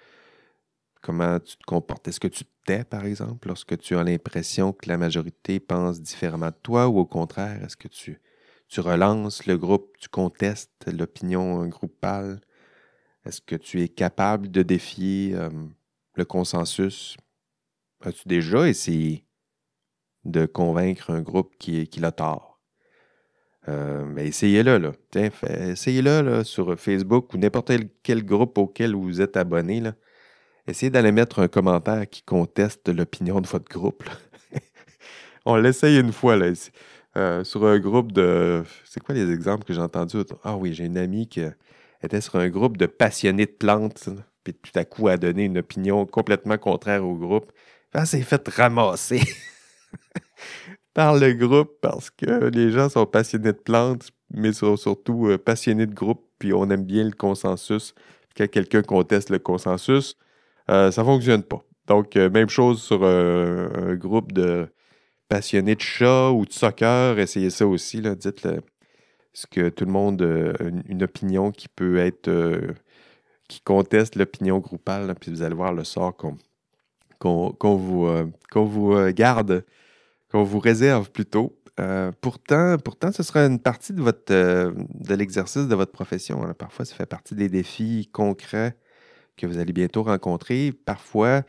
Comment 1.01 1.41
tu 1.41 1.57
te 1.57 1.65
comportes? 1.65 2.07
Est-ce 2.09 2.21
que 2.21 2.29
tu 2.29 2.45
te 2.45 2.51
tais, 2.67 2.85
par 2.85 3.07
exemple, 3.07 3.49
lorsque 3.49 3.79
tu 3.79 3.97
as 3.97 4.05
l'impression 4.05 4.73
que 4.73 4.89
la 4.89 4.99
majorité 4.99 5.59
pense 5.59 6.01
différemment 6.03 6.49
de 6.49 6.57
toi 6.63 6.89
ou 6.89 6.99
au 6.99 7.07
contraire, 7.07 7.65
est-ce 7.65 7.77
que 7.77 7.89
tu, 7.89 8.21
tu 8.69 8.81
relances 8.81 9.47
le 9.47 9.57
groupe, 9.57 9.97
tu 9.99 10.09
contestes 10.11 10.93
l'opinion 10.93 11.67
groupale? 11.67 12.41
Est-ce 13.25 13.41
que 13.41 13.57
tu 13.57 13.83
es 13.83 13.89
capable 13.89 14.51
de 14.51 14.63
défier 14.63 15.35
euh, 15.35 15.49
le 16.15 16.25
consensus? 16.27 17.17
As-tu 18.03 18.29
déjà 18.29 18.69
essayé 18.69 19.25
de 20.25 20.45
convaincre 20.45 21.11
un 21.11 21.23
groupe 21.23 21.57
qui, 21.59 21.89
l'a 21.99 22.13
tort? 22.13 22.61
Euh, 23.69 24.05
ben, 24.05 24.27
essayez-le, 24.27 24.93
essayez-le 25.15 26.45
sur 26.45 26.79
Facebook 26.79 27.33
ou 27.33 27.39
n'importe 27.39 27.73
quel 28.03 28.23
groupe 28.23 28.59
auquel 28.59 28.95
vous 28.95 29.23
êtes 29.23 29.39
abonné. 29.39 29.81
Là 29.81 29.95
essayez 30.71 30.91
d'aller 30.91 31.13
mettre 31.13 31.41
un 31.41 31.49
commentaire 31.49 32.09
qui 32.09 32.23
conteste 32.23 32.89
l'opinion 32.89 33.41
de 33.41 33.47
votre 33.47 33.69
groupe. 33.69 34.05
on 35.45 35.57
l'essaye 35.57 35.99
une 35.99 36.13
fois, 36.13 36.37
là. 36.37 36.53
Euh, 37.17 37.43
sur 37.43 37.67
un 37.67 37.79
groupe 37.79 38.13
de. 38.13 38.63
C'est 38.85 39.03
quoi 39.03 39.15
les 39.15 39.31
exemples 39.31 39.65
que 39.65 39.75
j'ai 39.75 39.81
entendus? 39.81 40.19
Ah 40.45 40.57
oui, 40.57 40.73
j'ai 40.75 40.85
une 40.85 40.97
amie 40.97 41.27
qui 41.27 41.43
était 42.03 42.21
sur 42.21 42.37
un 42.37 42.49
groupe 42.49 42.77
de 42.77 42.87
passionnés 42.87 43.47
de 43.47 43.51
plantes, 43.51 44.09
puis 44.45 44.55
tout 44.55 44.79
à 44.79 44.85
coup 44.85 45.09
a 45.09 45.17
donné 45.17 45.45
une 45.45 45.59
opinion 45.59 46.07
complètement 46.07 46.57
contraire 46.57 47.05
au 47.05 47.15
groupe. 47.15 47.53
Elle 47.93 48.07
s'est 48.07 48.23
fait 48.23 48.49
ramasser 48.49 49.21
par 50.95 51.17
le 51.17 51.33
groupe 51.33 51.81
parce 51.81 52.11
que 52.11 52.49
les 52.51 52.71
gens 52.71 52.89
sont 52.89 53.07
passionnés 53.07 53.53
de 53.53 53.59
plantes, 53.59 54.11
mais 54.33 54.53
sont 54.53 54.77
surtout 54.77 55.27
euh, 55.27 55.37
passionnés 55.37 55.87
de 55.87 55.95
groupe, 55.95 56.25
puis 56.39 56.53
on 56.53 56.71
aime 56.71 56.85
bien 56.85 57.03
le 57.03 57.11
consensus. 57.11 57.95
Quand 58.37 58.49
quelqu'un 58.49 58.83
conteste 58.83 59.31
le 59.31 59.41
consensus, 59.41 60.17
euh, 60.69 60.91
ça 60.91 61.03
ne 61.03 61.07
fonctionne 61.07 61.43
pas. 61.43 61.63
Donc, 61.87 62.15
même 62.17 62.49
chose 62.49 62.83
sur 62.83 63.05
un 63.05 63.95
groupe 63.97 64.33
de 64.33 64.69
passionné 65.29 65.75
de 65.77 65.81
chat 65.81 66.31
ou 66.31 66.45
de 66.45 66.53
soccer, 66.53 67.19
essayez 67.19 67.51
ça 67.51 67.67
aussi. 67.67 68.01
Dites 68.01 68.47
ce 69.33 69.47
que 69.47 69.69
tout 69.69 69.85
le 69.85 69.93
monde, 69.93 70.23
euh, 70.23 70.53
une, 70.87 71.03
opinion 71.03 71.53
qui 71.53 71.69
peut 71.69 71.99
être, 71.99 72.29
euh, 72.29 72.75
qui 73.49 73.61
conteste 73.61 74.17
l'opinion 74.17 74.59
groupale, 74.59 75.15
puis 75.21 75.31
vous 75.31 75.43
allez 75.43 75.55
voir 75.55 75.73
le 75.73 75.85
sort 75.85 76.17
qu'on 76.17 76.37
vous, 77.77 78.07
euh, 78.07 78.27
vous 78.55 79.13
garde, 79.13 79.65
qu'on 80.31 80.43
vous 80.43 80.59
réserve 80.59 81.11
plutôt. 81.11 81.57
pourtant, 82.21 82.77
pourtant, 82.79 83.13
ce 83.13 83.23
sera 83.23 83.47
une 83.47 83.61
partie 83.61 83.93
de, 83.93 84.03
votre, 84.03 84.33
de 84.33 85.15
l'exercice 85.15 85.67
de 85.69 85.75
votre 85.75 85.93
profession. 85.93 86.45
Hein. 86.45 86.55
Parfois, 86.55 86.85
ça 86.85 86.95
fait 86.95 87.07
partie 87.07 87.35
des 87.35 87.49
défis 87.49 88.09
concrets 88.13 88.77
que 89.41 89.47
vous 89.47 89.59
allez 89.59 89.73
bientôt 89.73 90.03
rencontrer. 90.03 90.73
Parfois, 90.73 91.43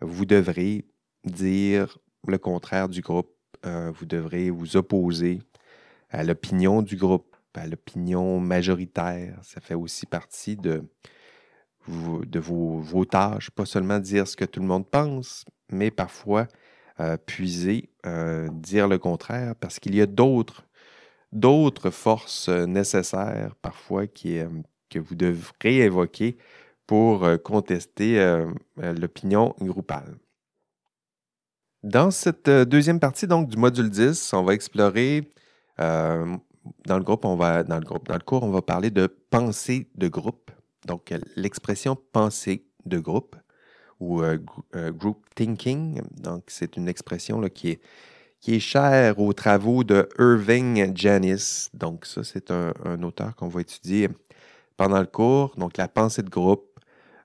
vous 0.00 0.24
devrez 0.24 0.86
dire 1.24 1.98
le 2.26 2.38
contraire 2.38 2.88
du 2.88 3.02
groupe. 3.02 3.32
Euh, 3.66 3.92
vous 3.94 4.06
devrez 4.06 4.50
vous 4.50 4.76
opposer 4.76 5.40
à 6.10 6.24
l'opinion 6.24 6.82
du 6.82 6.96
groupe, 6.96 7.36
à 7.54 7.66
l'opinion 7.66 8.40
majoritaire. 8.40 9.38
Ça 9.42 9.60
fait 9.60 9.74
aussi 9.74 10.06
partie 10.06 10.56
de, 10.56 10.82
vos, 11.86 13.04
tâches, 13.04 13.50
pas 13.50 13.66
seulement 13.66 13.98
dire 13.98 14.26
ce 14.26 14.36
que 14.36 14.44
tout 14.44 14.60
le 14.60 14.66
monde 14.66 14.88
pense, 14.88 15.44
mais 15.70 15.90
parfois 15.90 16.48
euh, 17.00 17.16
puiser, 17.18 17.90
euh, 18.06 18.48
dire 18.50 18.88
le 18.88 18.98
contraire, 18.98 19.54
parce 19.56 19.78
qu'il 19.78 19.94
y 19.94 20.00
a 20.00 20.06
d'autres, 20.06 20.66
d'autres 21.32 21.90
forces 21.90 22.48
nécessaires 22.48 23.54
parfois 23.56 24.06
qui, 24.06 24.38
que 24.88 24.98
vous 24.98 25.14
devrez 25.14 25.78
évoquer 25.78 26.38
pour 26.86 27.26
contester 27.42 28.44
l'opinion 28.76 29.54
groupale. 29.60 30.16
Dans 31.86 32.10
cette 32.10 32.48
euh, 32.48 32.64
deuxième 32.64 32.98
partie 32.98 33.28
donc 33.28 33.48
du 33.48 33.56
module 33.56 33.90
10, 33.90 34.32
on 34.32 34.42
va 34.42 34.54
explorer 34.54 35.30
euh, 35.78 36.36
dans 36.84 36.98
le 36.98 37.04
groupe, 37.04 37.24
on 37.24 37.36
va 37.36 37.62
dans 37.62 37.78
le 37.78 37.84
groupe, 37.84 38.08
dans 38.08 38.14
le 38.14 38.24
cours, 38.24 38.42
on 38.42 38.50
va 38.50 38.60
parler 38.60 38.90
de 38.90 39.06
pensée 39.06 39.88
de 39.94 40.08
groupe. 40.08 40.50
Donc 40.84 41.14
l'expression 41.36 41.96
pensée 42.12 42.66
de 42.86 42.98
groupe 42.98 43.36
ou 44.00 44.20
euh, 44.20 44.36
group 44.90 45.24
thinking. 45.36 46.02
Donc 46.20 46.46
c'est 46.48 46.76
une 46.76 46.88
expression 46.88 47.40
qui 47.42 47.70
est 47.70 47.80
qui 48.40 48.56
est 48.56 48.60
chère 48.60 49.20
aux 49.20 49.32
travaux 49.32 49.84
de 49.84 50.08
Irving 50.18 50.92
Janis. 50.96 51.68
Donc 51.72 52.04
ça 52.04 52.24
c'est 52.24 52.50
un 52.50 53.00
auteur 53.04 53.36
qu'on 53.36 53.46
va 53.46 53.60
étudier 53.60 54.08
pendant 54.76 54.98
le 54.98 55.06
cours. 55.06 55.54
Donc 55.56 55.76
la 55.76 55.86
pensée 55.86 56.24
de 56.24 56.30
groupe 56.30 56.65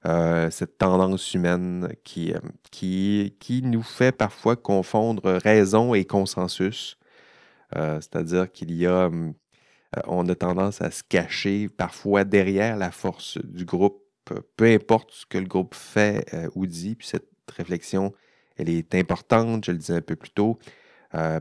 euh, 0.08 0.50
cette 0.50 0.80
tendance 0.80 1.32
humaine 1.36 1.94
qui, 2.04 2.34
euh, 2.34 2.40
qui, 2.72 3.36
qui, 3.40 3.62
nous 3.62 3.84
fait 3.84 4.12
parfois 4.12 4.56
confondre 4.56 5.34
raison 5.44 5.94
et 5.94 6.06
consensus. 6.06 6.98
Euh, 7.76 8.02
c'est-à-dire 8.02 8.52
qu'il 8.52 8.74
y 8.74 8.88
a, 8.88 9.12
on 10.08 10.28
a 10.28 10.36
tendance 10.36 10.82
à 10.82 10.90
se 10.90 11.04
cacher 11.04 11.70
parfois 11.70 12.24
derrière 12.24 12.78
la 12.78 12.90
force 12.92 13.38
du 13.44 13.64
groupe, 13.64 14.02
peu 14.58 14.66
importe 14.66 15.12
ce 15.12 15.26
que 15.28 15.38
le 15.38 15.46
groupe 15.46 15.76
fait 15.76 16.26
ou 16.56 16.66
dit. 16.66 16.96
Puis 16.96 17.08
cette 17.08 17.30
réflexion, 17.56 18.14
elle 18.58 18.70
est 18.70 18.96
importante, 18.96 19.66
je 19.66 19.72
le 19.72 19.78
disais 19.78 19.96
un 19.96 20.02
peu 20.02 20.16
plus 20.16 20.32
tôt. 20.32 20.58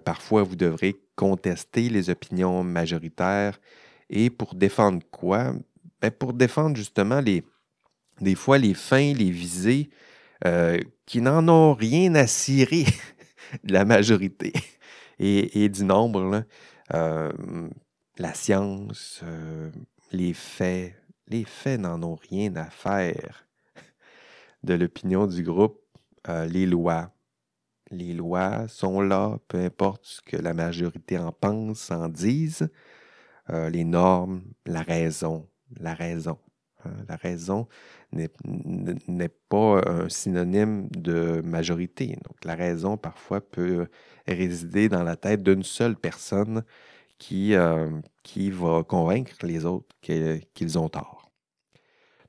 parfois, 0.04 0.42
vous 0.42 0.56
devrez 0.56 0.96
contester 1.16 1.88
les 1.88 2.10
opinions 2.10 2.62
majoritaires. 2.62 3.58
Et 4.10 4.30
pour 4.30 4.54
défendre 4.54 5.02
quoi? 5.10 5.52
Ben, 6.00 6.10
pour 6.10 6.32
défendre 6.32 6.76
justement 6.76 7.20
les, 7.20 7.44
des 8.20 8.34
fois 8.34 8.58
les 8.58 8.74
fins, 8.74 9.12
les 9.12 9.30
visées, 9.30 9.90
euh, 10.46 10.80
qui 11.04 11.20
n'en 11.20 11.46
ont 11.48 11.74
rien 11.74 12.14
à 12.14 12.26
cirer 12.26 12.86
de 13.64 13.72
la 13.72 13.84
majorité 13.84 14.52
et, 15.18 15.68
du 15.68 15.84
nombre. 15.84 16.44
Euh, 16.94 17.30
la 18.16 18.34
science, 18.34 19.20
euh, 19.22 19.70
les 20.12 20.32
faits, 20.32 20.94
les 21.28 21.44
faits 21.44 21.80
n'en 21.80 22.02
ont 22.02 22.16
rien 22.30 22.54
à 22.56 22.70
faire 22.70 23.46
de 24.62 24.74
l'opinion 24.74 25.26
du 25.26 25.42
groupe. 25.42 25.80
les 26.26 26.66
lois, 26.66 27.12
les 27.90 28.14
lois 28.14 28.66
sont 28.68 29.00
là, 29.00 29.38
peu 29.48 29.58
importe 29.58 30.04
ce 30.04 30.20
que 30.22 30.36
la 30.36 30.54
majorité 30.54 31.18
en 31.18 31.32
pense, 31.32 31.90
en 31.90 32.08
dise. 32.08 32.70
les 33.48 33.84
normes, 33.84 34.42
la 34.64 34.82
raison, 34.82 35.48
la 35.78 35.94
raison. 35.94 36.38
Hein, 36.84 36.90
la 37.08 37.16
raison 37.16 37.68
n'est 38.12 38.28
pas 39.48 39.80
un 39.86 40.08
synonyme 40.08 40.88
de 40.90 41.40
majorité. 41.42 42.16
Donc 42.24 42.44
la 42.44 42.54
raison 42.54 42.96
parfois 42.96 43.40
peut 43.40 43.86
résider 44.26 44.88
dans 44.88 45.02
la 45.02 45.16
tête 45.16 45.42
d'une 45.42 45.62
seule 45.62 45.96
personne 45.96 46.64
qui, 47.18 47.54
euh, 47.54 47.90
va 48.52 48.82
convaincre 48.82 49.34
les 49.42 49.64
autres 49.64 49.94
qu'ils 50.00 50.78
ont 50.78 50.88
tort. 50.88 51.30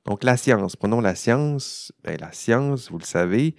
Donc 0.04 0.24
la 0.24 0.36
science, 0.36 0.76
prenons 0.76 1.00
la 1.00 1.14
science. 1.14 1.92
Ben, 2.02 2.18
la 2.20 2.32
science, 2.32 2.90
vous 2.90 2.98
le 2.98 3.04
savez, 3.04 3.54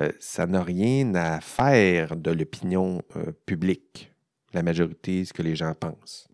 euh, 0.00 0.10
ça 0.18 0.46
n'a 0.46 0.62
rien 0.62 1.14
à 1.14 1.40
faire 1.40 2.16
de 2.16 2.30
l'opinion 2.30 3.02
euh, 3.16 3.32
publique, 3.46 4.12
la 4.52 4.62
majorité, 4.62 5.24
ce 5.24 5.32
que 5.32 5.42
les 5.42 5.56
gens 5.56 5.74
pensent. 5.74 6.28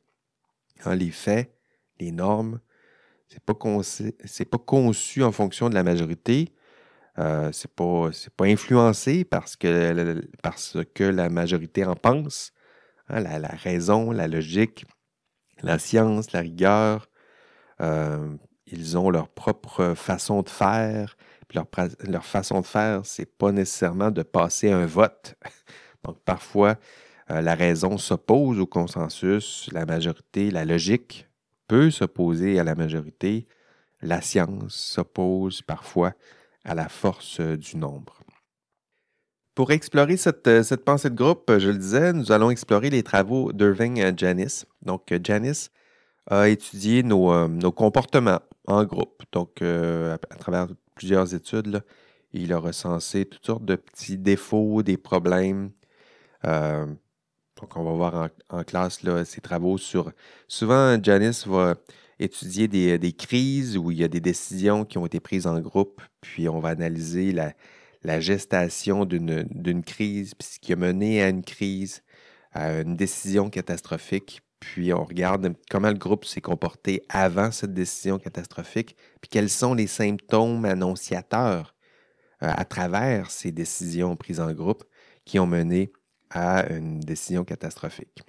Hein, 0.84 0.96
les 0.96 1.10
faits, 1.10 1.54
les 2.00 2.10
normes, 2.12 2.60
c'est 3.32 3.44
pas, 3.44 4.58
pas 4.58 4.64
conçu 4.64 5.22
en 5.22 5.32
fonction 5.32 5.70
de 5.70 5.74
la 5.74 5.82
majorité. 5.82 6.52
Euh, 7.18 7.50
c'est 7.52 7.70
pas, 7.70 8.10
pas 8.36 8.44
influencé 8.46 9.24
parce 9.24 9.56
que, 9.56 10.22
parce 10.42 10.78
que 10.94 11.04
la 11.04 11.28
majorité 11.28 11.84
en 11.84 11.94
pense. 11.94 12.52
Hein, 13.08 13.20
la, 13.20 13.48
raison, 13.48 14.10
la 14.10 14.28
logique, 14.28 14.86
la 15.62 15.78
science, 15.78 16.32
la 16.32 16.40
rigueur, 16.40 17.08
euh, 17.80 18.34
ils 18.66 18.96
ont 18.96 19.10
leur 19.10 19.28
propre 19.28 19.94
façon 19.94 20.42
de 20.42 20.48
faire. 20.48 21.16
leur, 21.54 21.66
leur 22.00 22.24
façon 22.24 22.60
de 22.60 22.66
faire, 22.66 23.02
c'est 23.04 23.26
pas 23.26 23.52
nécessairement 23.52 24.10
de 24.10 24.22
passer 24.22 24.70
un 24.70 24.86
vote. 24.86 25.34
Donc 26.04 26.18
parfois, 26.24 26.76
euh, 27.30 27.40
la 27.40 27.54
raison 27.54 27.98
s'oppose 27.98 28.58
au 28.58 28.66
consensus, 28.66 29.68
la 29.72 29.86
majorité, 29.86 30.50
la 30.50 30.64
logique 30.64 31.28
peut 31.72 31.90
s'opposer 31.90 32.58
à 32.58 32.64
la 32.64 32.74
majorité, 32.74 33.46
la 34.02 34.20
science 34.20 34.74
s'oppose 34.74 35.62
parfois 35.62 36.12
à 36.66 36.74
la 36.74 36.90
force 36.90 37.40
euh, 37.40 37.56
du 37.56 37.78
nombre. 37.78 38.20
Pour 39.54 39.72
explorer 39.72 40.18
cette, 40.18 40.46
euh, 40.48 40.62
cette, 40.62 40.84
pensée 40.84 41.08
de 41.08 41.14
groupe, 41.14 41.50
je 41.56 41.70
le 41.70 41.78
disais, 41.78 42.12
nous 42.12 42.30
allons 42.30 42.50
explorer 42.50 42.90
les 42.90 43.02
travaux 43.02 43.54
d'Irving 43.54 44.12
Janis. 44.18 44.66
Donc, 44.82 45.14
Janis 45.24 45.70
a 46.26 46.50
étudié 46.50 47.02
nos, 47.02 47.48
nos, 47.48 47.72
comportements 47.72 48.42
en 48.66 48.84
groupe. 48.84 49.22
Donc, 49.32 49.62
à, 49.62 50.18
travers 50.38 50.68
plusieurs 50.94 51.34
études, 51.34 51.82
il 52.34 52.52
a 52.52 52.58
recensé 52.58 53.24
toutes 53.24 53.46
sortes 53.46 53.64
de 53.64 53.76
petits 53.76 54.18
défauts, 54.18 54.82
des 54.82 54.98
problèmes, 54.98 55.70
euh, 56.44 56.86
donc, 57.62 57.76
on 57.76 57.84
va 57.84 57.92
voir 57.92 58.28
en, 58.50 58.64
classe 58.64 59.04
là, 59.04 59.24
ses 59.24 59.40
travaux 59.40 59.78
sur. 59.78 60.10
Souvent, 60.48 61.00
Janice 61.00 61.46
va 61.46 61.76
étudier 62.18 62.66
des, 62.66 63.12
crises 63.12 63.78
où 63.78 63.92
il 63.92 63.98
y 63.98 64.04
a 64.04 64.08
des 64.08 64.20
décisions 64.20 64.84
qui 64.84 64.98
ont 64.98 65.06
été 65.06 65.20
prises 65.20 65.46
en 65.46 65.60
groupe, 65.60 66.02
puis 66.20 66.48
on 66.48 66.58
va 66.58 66.70
analyser 66.70 67.32
la, 67.32 68.20
gestation 68.20 69.04
d'une 69.04 69.84
crise, 69.84 70.34
puis 70.34 70.48
ce 70.54 70.58
qui 70.58 70.72
a 70.72 70.76
mené 70.76 71.22
à 71.22 71.28
une 71.28 71.44
crise, 71.44 72.02
à 72.50 72.80
une 72.80 72.96
décision 72.96 73.48
catastrophique, 73.48 74.42
puis 74.58 74.92
on 74.92 75.04
regarde 75.04 75.54
comment 75.70 75.88
le 75.90 75.98
groupe 75.98 76.24
s'est 76.24 76.40
comporté 76.40 77.04
avant 77.08 77.52
cette 77.52 77.74
décision 77.74 78.18
catastrophique, 78.18 78.96
puis 79.20 79.28
quels 79.30 79.50
sont 79.50 79.74
les 79.74 79.86
symptômes 79.86 80.64
annonciateurs 80.64 81.76
euh, 82.42 82.50
à 82.52 82.64
travers 82.64 83.30
ces 83.30 83.52
décisions 83.52 84.16
prises 84.16 84.40
en 84.40 84.52
groupe 84.52 84.82
qui 85.24 85.38
ont 85.38 85.46
mené 85.46 85.92
à 86.32 86.70
une 86.72 87.00
décision 87.00 87.44
catastrophique. 87.44 88.22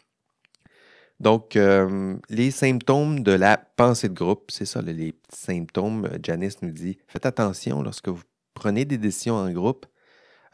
Donc, 1.20 1.56
euh, 1.56 2.18
les 2.30 2.52
symptômes 2.52 3.22
de 3.22 3.32
la 3.32 3.58
pensée 3.58 4.10
de 4.10 4.14
groupe, 4.14 4.52
c'est 4.52 4.66
ça, 4.66 4.82
les 4.82 5.14
symptômes. 5.30 6.10
Janice 6.22 6.62
nous 6.62 6.72
dit, 6.72 6.98
faites 7.08 7.26
attention 7.26 7.82
lorsque 7.82 8.10
vous 8.10 8.24
prenez 8.54 8.86
des 8.86 8.98
décisions 8.98 9.36
en 9.36 9.52
groupe. 9.52 9.86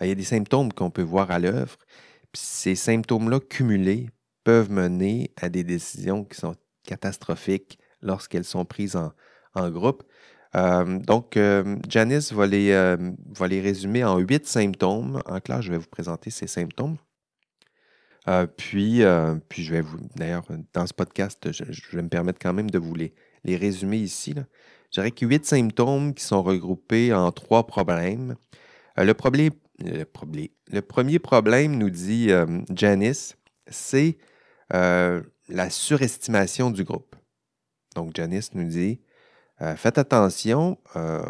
Euh, 0.02 0.06
il 0.06 0.10
y 0.10 0.12
a 0.12 0.16
des 0.16 0.24
symptômes 0.24 0.72
qu'on 0.74 0.92
peut 0.92 1.02
voir 1.02 1.32
à 1.32 1.40
l'œuvre. 1.40 1.78
ces 2.34 2.76
symptômes-là 2.76 3.40
cumulés 3.40 4.10
peuvent 4.44 4.72
mener 4.72 5.32
à 5.38 5.50
des 5.50 5.64
décisions 5.64 6.24
qui 6.24 6.38
sont 6.38 6.56
catastrophiques 6.84 7.80
lorsqu'elles 8.02 8.46
sont 8.46 8.66
prises 8.66 8.96
en, 8.96 9.70
groupe. 9.70 10.04
Euh, 10.56 11.00
donc, 11.00 11.38
euh, 11.38 11.78
Janice 11.88 12.32
va 12.32 12.48
les, 12.48 12.72
euh, 12.72 12.98
va 13.38 13.48
les 13.48 13.62
résumer 13.62 14.04
en 14.04 14.18
huit 14.18 14.48
symptômes. 14.48 15.22
En 15.26 15.40
clair, 15.40 15.62
je 15.62 15.72
vais 15.72 15.78
vous 15.78 15.88
présenter 15.88 16.30
ces 16.30 16.48
symptômes. 16.48 16.98
Puis, 18.58 19.02
puis, 19.50 19.64
je 19.64 19.72
vais 19.74 19.82
vous, 19.82 19.98
d'ailleurs, 20.16 20.44
dans 20.74 20.86
ce 20.86 20.94
podcast, 20.94 21.52
je, 21.52 21.64
vais 21.96 22.02
me 22.02 22.10
permettre 22.10 22.40
quand 22.40 22.54
même 22.54 22.70
de 22.70 22.78
vous 22.78 22.94
les, 22.96 23.14
les 23.44 23.56
résumer 23.56 23.98
ici. 23.98 24.34
Là. 24.34 24.44
Je 24.92 25.02
dirais 25.02 25.12
que 25.12 25.26
huit 25.26 25.46
symptômes 25.46 26.14
qui 26.14 26.24
sont 26.24 26.44
regroupés 26.44 27.14
en 27.14 27.32
trois 27.32 27.66
problèmes. 27.66 28.36
le, 28.98 29.14
problème 29.14 29.52
le, 29.80 30.04
problème, 30.04 30.48
le 30.72 30.82
premier 30.82 31.20
problème, 31.20 31.78
nous 31.78 31.90
dit 31.90 32.30
Janice, 32.74 33.36
c'est 33.68 34.18
la 34.72 35.70
surestimation 35.70 36.72
du 36.72 36.84
groupe. 36.84 37.16
Donc, 37.96 38.16
Janice 38.16 38.54
nous 38.54 38.66
dit 38.66 39.02
euh, 39.62 39.76
Faites 39.76 39.98
attention, 39.98 40.78
euh, 40.96 41.22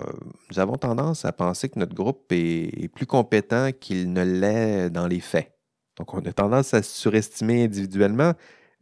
nous 0.51 0.59
avons 0.59 0.75
tendance 0.75 1.25
à 1.25 1.31
penser 1.31 1.69
que 1.69 1.79
notre 1.79 1.95
groupe 1.95 2.31
est, 2.31 2.87
plus 2.93 3.05
compétent 3.05 3.71
qu'il 3.71 4.13
ne 4.13 4.23
l'est 4.23 4.89
dans 4.89 5.07
les 5.07 5.19
faits. 5.19 5.57
Donc, 5.99 6.13
on 6.13 6.19
a 6.19 6.31
tendance 6.31 6.73
à 6.73 6.81
surestimer 6.81 7.65
individuellement, 7.65 8.33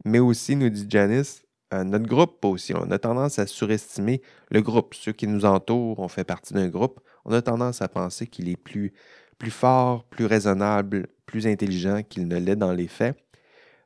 mais 0.04 0.20
aussi, 0.20 0.54
nous 0.54 0.70
dit 0.70 0.86
Janice, 0.88 1.42
euh, 1.74 1.84
notre 1.84 2.06
groupe 2.06 2.42
aussi. 2.44 2.74
On 2.74 2.90
a 2.90 2.98
tendance 2.98 3.38
à 3.38 3.46
surestimer 3.46 4.22
le 4.50 4.62
groupe. 4.62 4.94
Ceux 4.94 5.12
qui 5.12 5.26
nous 5.26 5.44
entourent, 5.44 5.98
on 5.98 6.08
fait 6.08 6.24
partie 6.24 6.54
d'un 6.54 6.68
groupe. 6.68 7.00
On 7.24 7.32
a 7.32 7.42
tendance 7.42 7.82
à 7.82 7.88
penser 7.88 8.26
qu'il 8.26 8.48
est 8.48 8.56
plus, 8.56 8.92
fort, 9.50 10.04
plus 10.04 10.24
raisonnable, 10.26 11.08
plus 11.26 11.46
intelligent 11.46 12.02
qu'il 12.08 12.26
ne 12.28 12.38
l'est 12.38 12.56
dans 12.56 12.72
les 12.72 12.88
faits. 12.88 13.16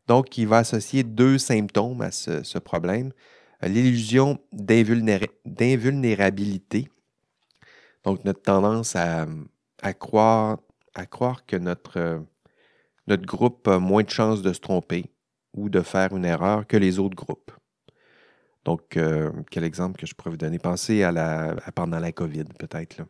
Donc, 0.07 0.39
il 0.39 0.47
va 0.47 0.59
associer 0.59 1.03
deux 1.03 1.39
symptômes 1.39 2.03
à 2.03 2.11
ce, 2.11 2.59
problème. 2.59 3.13
Euh, 3.65 3.69
l'illusion 3.69 4.39
d'invulnérabilité, 4.53 6.89
donc 8.05 8.25
notre 8.25 8.43
tendance 8.43 8.97
à, 8.97 9.27
croire, 9.95 10.59
à 10.95 11.07
croire 11.07 11.47
que 11.47 11.57
notre, 11.57 12.23
notre 13.07 13.27
groupe 13.27 13.67
a 13.69 13.79
moins 13.79 14.03
de 14.03 14.11
chances 14.11 14.43
de 14.43 14.53
se 14.53 14.61
tromper 14.61 15.07
ou 15.55 15.69
de 15.69 15.81
faire 15.81 16.15
une 16.17 16.25
erreur 16.25 16.67
que 16.67 16.77
les 16.77 16.99
autres 16.99 17.17
groupes. 17.17 17.51
Donc, 18.65 18.97
euh, 18.97 19.31
quel 19.51 19.65
exemple 19.65 20.01
que 20.01 20.07
je 20.07 20.15
pourrais 20.15 20.31
vous 20.31 20.37
donner? 20.37 20.59
Pensez 20.59 21.03
à, 21.03 21.11
la, 21.11 21.57
pendant 21.75 21.99
la 21.99 22.13
COVID, 22.13 22.45
peut-être 22.59 23.03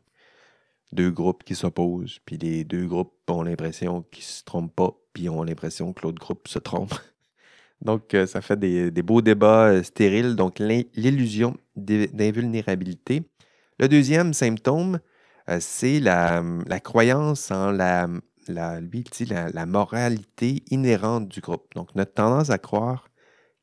deux 0.92 1.10
groupes 1.10 1.44
qui 1.44 1.54
s'opposent, 1.54 2.18
puis 2.24 2.38
les 2.38 2.64
deux 2.64 2.86
groupes 2.86 3.14
ont 3.28 3.42
l'impression 3.42 4.02
qu'ils 4.10 4.24
ne 4.24 4.28
se 4.28 4.44
trompent 4.44 4.74
pas, 4.74 4.94
puis 5.12 5.28
ont 5.28 5.42
l'impression 5.42 5.92
que 5.92 6.02
l'autre 6.02 6.20
groupe 6.20 6.48
se 6.48 6.58
trompe. 6.58 6.94
Donc, 7.82 8.14
euh, 8.14 8.26
ça 8.26 8.40
fait 8.40 8.58
des, 8.58 8.90
beaux 9.02 9.22
débats 9.22 9.66
euh, 9.68 9.82
stériles. 9.82 10.36
Donc, 10.36 10.58
l'illusion 10.58 11.56
d'invulnérabilité. 11.76 13.22
Le 13.78 13.88
deuxième 13.88 14.32
symptôme, 14.32 15.00
c'est 15.58 15.98
la, 15.98 16.42
croyance 16.80 17.50
en 17.50 17.72
la, 17.72 18.06
lui, 18.48 19.04
la, 19.28 19.48
la, 19.50 19.66
moralité 19.66 20.62
inhérente 20.70 21.28
du 21.28 21.40
groupe. 21.40 21.74
Donc, 21.74 21.94
notre 21.94 22.14
tendance 22.14 22.50
à 22.50 22.58
croire 22.58 23.08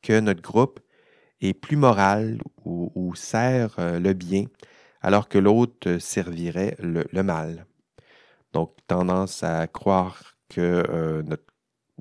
que 0.02 0.20
notre 0.20 0.42
groupe 0.42 0.80
est 1.42 1.54
plus 1.54 1.78
moral 1.78 2.39
ou 2.65 3.15
sert 3.15 3.76
le 3.78 4.13
bien 4.13 4.46
alors 5.02 5.30
que 5.30 5.38
l'autre 5.38 5.98
servirait 6.00 6.76
le, 6.80 7.24
mal. 7.24 7.65
Donc, 8.54 8.76
tendance 8.88 9.44
à 9.44 9.68
croire 9.68 10.36
que 10.50 10.84
euh, 10.89 11.24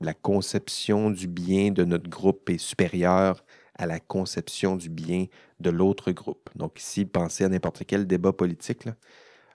la 0.01 0.15
conception 0.15 1.11
du 1.11 1.29
bien 1.29 1.71
de 1.71 1.85
notre 1.85 2.09
groupe 2.09 2.49
est 2.51 2.59
supérieure 2.59 3.45
à 3.75 3.87
la 3.87 4.01
conception 4.01 4.77
du 4.77 4.89
bien 4.89 5.27
de 5.61 5.71
l'autre 5.71 6.11
groupe. 6.11 6.51
Donc, 6.57 6.81
ici, 6.81 7.05
pensez 7.05 7.45
à 7.45 7.49
n'importe 7.49 7.85
quel 7.87 8.07
débat 8.07 8.33
politique, 8.33 8.89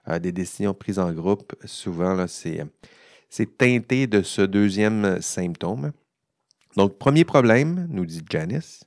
euh, 0.08 0.18
des 0.18 0.32
décisions 0.32 0.72
prises 0.72 0.98
en 0.98 1.12
groupe, 1.12 1.54
souvent, 1.64 2.26
c'est 2.26 2.64
teinté 3.42 4.06
de 4.06 4.22
ce 4.22 4.42
deuxième 4.42 5.20
symptôme. 5.20 5.92
Donc, 6.76 6.98
premier 6.98 7.24
problème, 7.24 7.86
nous 7.90 8.06
dit 8.06 8.22
Janice, 8.30 8.84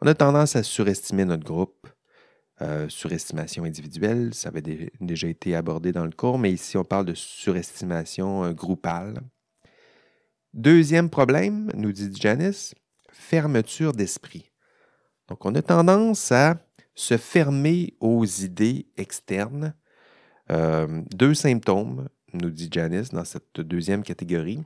on 0.00 0.06
a 0.06 0.14
tendance 0.14 0.56
à 0.56 0.62
surestimer 0.62 1.24
notre 1.24 1.44
groupe 1.44 1.88
euh, 2.60 2.88
surestimation 2.88 3.62
individuelle, 3.62 4.34
ça 4.34 4.48
avait 4.48 4.90
déjà 5.00 5.28
été 5.28 5.54
abordé 5.54 5.92
dans 5.92 6.04
le 6.04 6.10
cours, 6.10 6.40
mais 6.40 6.50
ici 6.50 6.76
on 6.76 6.82
parle 6.82 7.06
de 7.06 7.14
surestimation 7.14 8.46
euh, 8.46 8.52
groupale. 8.52 9.20
Deuxième 10.54 11.08
problème, 11.08 11.70
nous 11.74 11.92
dit 11.92 12.10
Janice, 12.20 12.74
fermeture 13.12 13.92
d'esprit. 13.92 14.50
Donc 15.28 15.44
on 15.44 15.54
a 15.54 15.62
tendance 15.62 16.32
à 16.32 16.56
se 16.96 17.16
fermer 17.16 17.94
aux 18.00 18.24
idées 18.24 18.88
externes. 18.96 19.72
Euh, 20.50 21.02
deux 21.14 21.34
symptômes, 21.34 22.08
nous 22.32 22.50
dit 22.50 22.68
Janice, 22.70 23.10
dans 23.10 23.24
cette 23.24 23.60
deuxième 23.60 24.02
catégorie. 24.02 24.62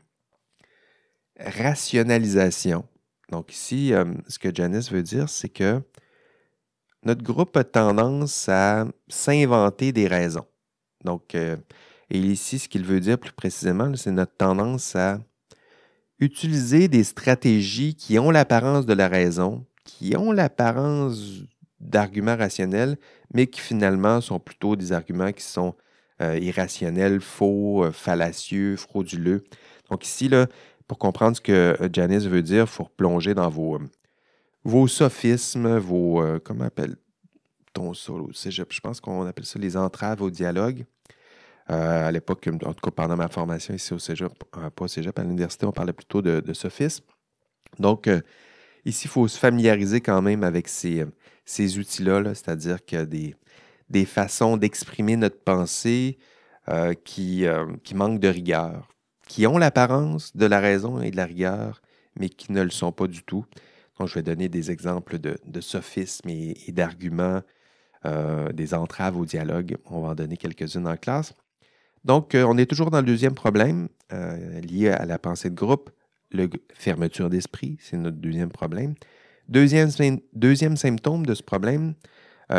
Rationalisation. 1.38 2.87
Donc 3.31 3.53
ici, 3.53 3.92
ce 4.29 4.38
que 4.38 4.55
Janice 4.55 4.90
veut 4.92 5.03
dire, 5.03 5.29
c'est 5.29 5.48
que 5.48 5.83
notre 7.05 7.22
groupe 7.22 7.57
a 7.57 7.64
tendance 7.64 8.48
à 8.48 8.87
s'inventer 9.09 9.92
des 9.92 10.07
raisons. 10.07 10.46
Donc, 11.05 11.35
euh, 11.35 11.57
et 12.11 12.18
ici, 12.18 12.59
ce 12.59 12.68
qu'il 12.68 12.85
veut 12.85 13.01
dire 13.01 13.18
plus 13.18 13.33
précisément, 13.33 13.92
c'est 13.96 14.12
notre 14.12 14.37
tendance 14.37 14.94
à 14.94 15.18
utiliser 16.20 16.87
des 16.87 17.03
stratégies 17.03 17.96
qui 17.96 18.18
ont 18.18 18.31
l'apparence 18.31 18.87
de 18.87 18.92
la 18.92 19.09
raison, 19.09 19.66
qui 19.85 20.16
ont 20.16 20.31
l'apparence 20.31 21.42
d'arguments 21.81 22.37
rationnels, 22.37 22.96
mais 23.35 23.48
qui 23.48 23.61
finalement 23.61 24.20
sont 24.20 24.38
plutôt 24.38 24.77
des 24.77 24.92
arguments 24.92 25.33
qui 25.33 25.42
sont 25.42 25.75
euh, 26.22 26.38
irrationnels, 26.38 27.20
faux, 27.20 27.85
euh, 27.85 27.92
fallacieux, 27.92 28.76
frauduleux. 28.76 29.44
Donc 29.90 30.06
ici, 30.06 30.30
pour 30.87 30.98
comprendre 30.98 31.37
ce 31.37 31.40
que 31.40 31.76
Janice 31.92 32.24
veut 32.24 32.42
dire, 32.42 32.64
il 32.64 32.66
faut 32.66 32.88
plonger 32.96 33.35
dans 33.35 33.48
vos, 33.48 34.88
sophismes, 34.88 35.78
vos. 35.78 36.22
Euh, 36.22 36.38
comment 36.38 36.64
appelle-t-on 36.64 37.94
ça 37.94 38.12
au 38.12 38.30
Je 38.32 38.80
pense 38.80 39.00
qu'on 39.00 39.26
appelle 39.26 39.44
ça 39.44 39.58
les 39.58 39.76
entraves 39.76 40.22
au 40.22 40.30
dialogue. 40.30 40.85
Euh, 41.70 42.08
à 42.08 42.12
l'époque, 42.12 42.48
en 42.64 42.74
tout 42.74 42.82
cas 42.82 42.90
pendant 42.90 43.16
ma 43.16 43.28
formation 43.28 43.72
ici 43.72 43.94
au 43.94 43.98
cégep, 43.98 44.32
euh, 44.56 44.70
pas 44.70 44.85
au 44.85 44.88
cégep, 44.88 45.18
à 45.18 45.22
l'université, 45.22 45.64
on 45.64 45.72
parlait 45.72 45.92
plutôt 45.92 46.20
de, 46.20 46.52
sophisme. 46.52 47.04
Donc, 47.78 48.11
ici, 48.85 49.06
il 49.06 49.11
faut 49.11 49.26
se 49.28 49.38
familiariser 49.38 50.00
quand 50.00 50.20
même 50.20 50.44
avec 50.44 50.68
ces, 50.68 51.06
ces 51.44 51.78
outils-là, 51.78 52.20
-là, 52.20 52.35
c'est 52.35 52.48
à 52.50 52.56
dire 52.56 52.78
a 52.92 53.04
des, 53.06 53.35
des 53.90 54.05
façons 54.05 54.57
d'exprimer 54.57 55.16
notre 55.16 55.40
pensée 55.40 56.18
qui, 57.05 57.45
qui 57.83 57.95
manquent 57.95 58.21
de 58.21 58.29
rigueur, 58.29 58.88
qui 59.27 59.47
ont 59.47 59.59
l'apparence 59.59 60.37
de 60.37 60.47
la 60.47 60.61
raison 60.61 61.01
et 61.01 61.11
de 61.11 61.16
la 61.16 61.27
rigueur, 61.27 61.83
mais 62.16 62.29
qui 62.29 62.53
ne 62.53 62.62
le 62.62 62.71
sont 62.71 62.92
pas 62.92 63.07
du 63.07 63.23
tout 63.23 63.45
je 64.07 64.14
vais 64.14 64.23
donner 64.23 64.49
des 64.49 64.71
exemples 64.71 65.18
de, 65.18 65.61
sophismes 65.61 66.29
et, 66.29 66.57
d'arguments, 66.68 67.42
euh, 68.05 68.51
des 68.53 68.75
entraves 68.75 69.16
au 69.16 69.25
dialogue. 69.25 69.77
On 69.87 70.01
va 70.01 70.09
en 70.11 70.14
donner 70.14 70.37
quelques-unes 70.37 70.87
en 70.87 70.97
classe. 70.97 71.35
Donc, 72.05 72.35
euh, 72.35 72.45
on 72.49 72.59
est 72.59 72.66
toujours 72.66 72.90
dans 72.90 72.99
le 72.99 73.07
deuxième 73.07 73.35
problème 73.35 73.88
euh, 74.12 74.61
lié 74.61 74.90
à 74.90 75.07
la 75.07 75.18
pensée 75.18 75.51
de 75.51 75.55
groupe. 75.55 75.90
Le 76.31 76.49
fermeture 76.75 77.31
d'esprit, 77.31 77.77
c'est 77.81 77.97
notre 77.97 78.16
deuxième 78.16 78.51
problème. 78.51 78.95
Deuxième 79.49 79.90
symptôme 80.77 81.27
de 81.27 81.35
ce 81.35 81.42
problème, 81.42 81.95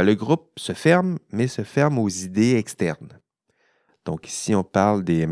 le 0.02 0.16
groupe 0.16 0.52
se 0.58 0.74
ferme, 0.74 1.20
mais 1.32 1.48
se 1.48 1.64
ferme 1.64 2.00
aux 2.00 2.10
idées 2.10 2.56
externes. 2.56 3.20
Donc 4.06 4.28
ici, 4.28 4.56
on 4.56 4.64
parle 4.64 5.04
des, 5.04 5.28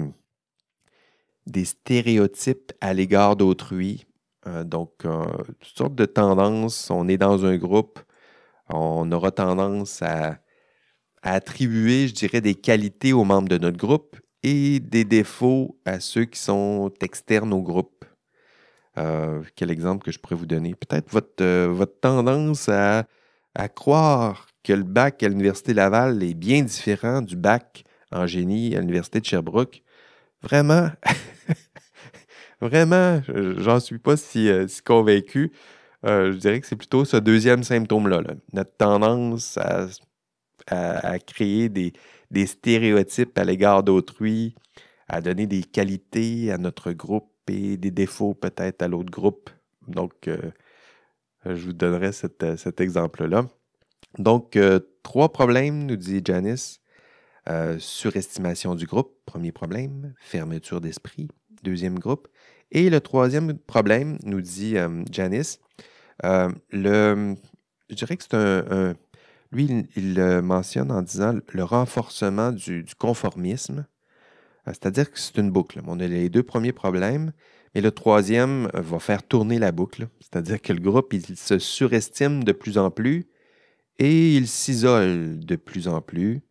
stéréotypes 1.64 2.72
à 2.80 2.94
l'égard 2.94 3.36
d'autrui, 3.36 4.06
euh, 4.48 4.64
donc, 4.64 5.06
euh, 5.06 5.26
toutes 5.60 5.78
sortes 5.78 5.96
de 5.96 6.06
tendances. 6.06 6.90
On 6.90 7.08
est 7.08 7.18
dans 7.18 7.46
un 7.46 7.58
groupe, 7.58 8.00
on 8.70 9.12
aura 9.12 9.32
tendance 9.32 10.02
à, 10.02 10.40
attribuer, 11.24 12.08
je 12.08 12.14
dirais, 12.14 12.42
des 12.42 12.56
qualités 12.56 13.14
aux 13.14 13.24
membres 13.24 13.50
de 13.50 13.58
notre 13.58 13.78
groupe 13.78 14.20
et 14.44 14.80
des 14.80 15.06
défauts 15.06 15.80
à 15.86 16.00
ceux 16.00 16.26
qui 16.26 16.40
sont 16.40 16.92
externes 17.02 17.54
au 17.54 17.62
groupe. 17.62 18.06
Euh, 18.98 19.44
quel 19.56 19.70
exemple 19.72 20.04
que 20.04 20.12
je 20.12 20.20
pourrais 20.20 20.36
vous 20.36 20.48
donner? 20.48 20.74
Peut-être 20.76 21.12
votre, 21.12 22.00
tendance 22.02 22.70
à 22.70 23.06
croire 23.76 24.51
que 24.64 24.74
le 24.74 24.84
bac 24.84 25.24
à 25.24 25.30
l'Université 25.30 25.74
Laval 25.74 26.22
est 26.24 26.34
bien 26.34 26.62
différent 26.62 27.22
du 27.22 27.36
bac 27.36 27.84
en 28.12 28.28
génie 28.28 28.76
à 28.76 28.80
l'Université 28.80 29.20
de 29.20 29.26
Sherbrooke. 29.26 29.82
Vraiment, 30.42 30.90
Vraiment, 32.62 33.22
j'en 33.58 33.80
suis 33.80 33.98
pas 33.98 34.16
si, 34.18 34.48
euh, 34.48 34.68
convaincu. 34.86 35.52
Euh, 36.06 36.32
je 36.32 36.38
dirais 36.38 36.62
que 36.62 36.68
c'est 36.68 36.76
plutôt 36.76 37.06
ce 37.06 37.18
deuxième 37.18 37.64
symptôme-là, 37.64 38.22
notre 38.54 38.76
tendance 38.78 39.58
à, 40.68 41.20
créer 41.20 41.70
des, 41.70 41.94
stéréotypes 42.46 43.38
à 43.38 43.44
l'égard 43.44 43.84
d'autrui, 43.84 44.56
à 45.08 45.22
donner 45.22 45.48
des 45.48 45.64
qualités 45.64 46.52
à 46.52 46.58
notre 46.60 46.92
groupe 46.92 47.32
et 47.48 47.78
des 47.78 47.92
défauts 47.92 48.36
peut-être 48.36 48.84
à 48.84 48.88
l'autre 48.88 49.12
groupe. 49.12 49.50
Donc, 49.88 50.30
je 51.46 51.66
vous 51.66 51.74
donnerai 51.74 52.12
cet 52.12 52.80
exemple-là. 52.80 53.48
Donc, 54.18 54.58
trois 55.04 55.32
problèmes, 55.32 55.86
nous 55.86 55.96
dit 55.96 56.22
Janice. 56.24 56.82
surestimation 57.80 58.76
du 58.76 58.86
groupe, 58.86 59.14
premier 59.26 59.52
problème. 59.52 60.14
Fermeture 60.20 60.82
d'esprit, 60.82 61.28
deuxième 61.64 62.00
groupe. 62.00 62.28
Et 62.72 62.90
le 62.90 63.02
troisième 63.02 63.58
problème, 63.58 64.18
nous 64.24 64.42
dit 64.42 64.76
Janice, 65.12 65.60
le, 66.24 67.36
je 67.92 67.96
dirais 67.96 68.18
que 68.18 68.24
c'est 68.24 68.36
un, 68.36 68.96
Lui, 69.52 69.86
il, 69.96 70.16
le 70.16 70.42
mentionne 70.42 70.92
en 70.92 71.02
disant 71.02 71.36
le 71.52 71.64
renforcement 71.64 72.52
du, 72.52 72.86
conformisme. 72.98 73.86
Euh, 74.68 74.72
c'est-à-dire 74.72 75.12
que 75.12 75.20
c'est 75.20 75.38
une 75.38 75.52
boucle. 75.52 75.82
On 75.86 76.00
a 76.00 76.08
les 76.08 76.30
deux 76.30 76.44
premiers 76.44 76.72
problèmes, 76.72 77.34
mais 77.76 77.82
le 77.82 77.92
troisième 77.92 78.70
euh, 78.76 78.82
va 78.82 79.00
faire 79.00 79.24
tourner 79.24 79.60
la 79.60 79.72
boucle. 79.72 80.08
C'est-à-dire 80.22 80.62
que 80.62 80.72
le 80.72 80.80
groupe, 80.80 81.14
il 81.14 81.38
se 81.38 81.60
surestime 81.60 82.44
de 82.44 82.54
plus 82.54 82.78
en 82.78 82.92
plus 82.92 83.28
et 84.02 84.36
il 84.36 84.48
s'isole 84.48 85.40
de 85.40 85.56
plus 85.56 85.88
en 85.88 86.02
plus. 86.02 86.42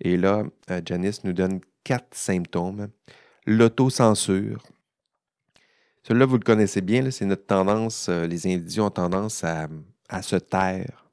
Et 0.00 0.18
là, 0.18 0.44
euh, 0.70 0.82
Janice 0.84 1.24
nous 1.24 1.32
donne 1.32 1.60
quatre 1.84 2.14
symptômes. 2.14 2.88
L'autocensure. 3.46 4.62
Celui-là, 6.02 6.26
vous 6.26 6.36
le 6.36 6.44
connaissez 6.44 6.82
bien, 6.82 7.10
c'est 7.10 7.24
notre 7.24 7.46
tendance, 7.46 8.10
les 8.10 8.46
individus 8.46 8.80
ont 8.80 8.90
tendance 8.90 9.42
à, 9.42 9.68
se 10.20 10.36
taire 10.36 11.10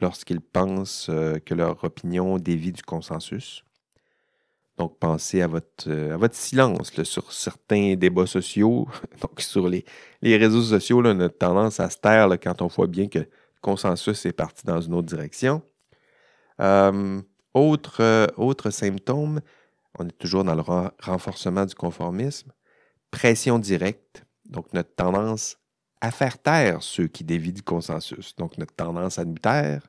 lorsqu'ils 0.00 0.40
pensent 0.40 1.08
euh, 1.10 1.40
que 1.40 1.54
leur 1.54 1.82
opinion 1.82 2.38
dévie 2.38 2.70
du 2.70 2.82
consensus. 2.82 3.64
Donc, 4.76 4.96
pensez 5.00 5.42
à 5.42 5.48
votre, 5.48 5.88
euh, 5.88 6.28
silence 6.30 7.02
sur 7.02 7.32
certains 7.32 7.96
débats 7.96 8.26
sociaux. 8.26 8.86
Donc, 9.20 9.40
sur 9.40 9.68
les, 9.68 9.84
réseaux 10.22 10.62
sociaux, 10.62 11.02
là, 11.02 11.14
on 11.16 11.20
a 11.20 11.28
tendance 11.28 11.80
à 11.80 11.90
se 11.90 11.98
taire 11.98 12.28
quand 12.40 12.62
on 12.62 12.68
voit 12.68 12.86
bien 12.86 13.08
que 13.08 13.26
consensus 13.60 14.26
est 14.26 14.32
parti 14.32 14.64
dans 14.66 14.80
une 14.80 14.94
autre 14.94 15.06
direction. 15.06 15.62
Euh, 16.60 17.20
autre, 17.54 18.32
autre 18.36 18.70
symptôme, 18.70 19.40
on 19.98 20.06
est 20.06 20.18
toujours 20.18 20.44
dans 20.44 20.54
le 20.54 20.62
renforcement 20.62 21.66
du 21.66 21.74
conformisme. 21.74 22.52
Pression 23.10 23.58
directe. 23.58 24.24
Donc, 24.48 24.72
notre 24.72 24.94
tendance 24.94 25.58
à 26.00 26.10
faire 26.10 26.38
taire 26.40 26.82
ceux 26.82 27.06
qui 27.06 27.24
dévient 27.24 27.52
du 27.52 27.62
consensus. 27.62 28.34
Donc, 28.36 28.58
notre 28.58 28.74
tendance 28.74 29.18
à 29.18 29.24
nous 29.24 29.38
taire, 29.38 29.82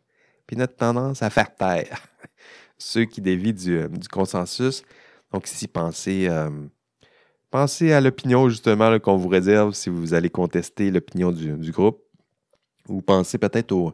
puis 0.48 0.58
notre 0.58 0.76
tendance 0.76 1.22
à 1.22 1.30
faire 1.30 1.56
taire 1.56 2.02
ceux 2.78 3.06
qui 3.06 3.22
dévient 3.22 3.54
du, 3.54 3.78
euh, 3.78 3.88
consensus. 4.12 4.84
Donc, 5.32 5.48
ici, 5.48 5.68
pensez, 5.68 6.28
euh, 6.28 6.50
pensez 7.52 7.94
à 7.94 8.02
l'opinion, 8.02 8.50
justement, 8.50 8.98
qu'on 9.00 9.18
vous 9.18 9.28
réserve 9.28 9.74
si 9.74 9.90
vous 9.90 10.14
allez 10.14 10.30
contester 10.30 10.90
l'opinion 10.90 11.32
du, 11.32 11.72
groupe. 11.72 12.02
Ou 12.90 13.02
pensez 13.02 13.38
peut-être 13.38 13.72
au, 13.72 13.94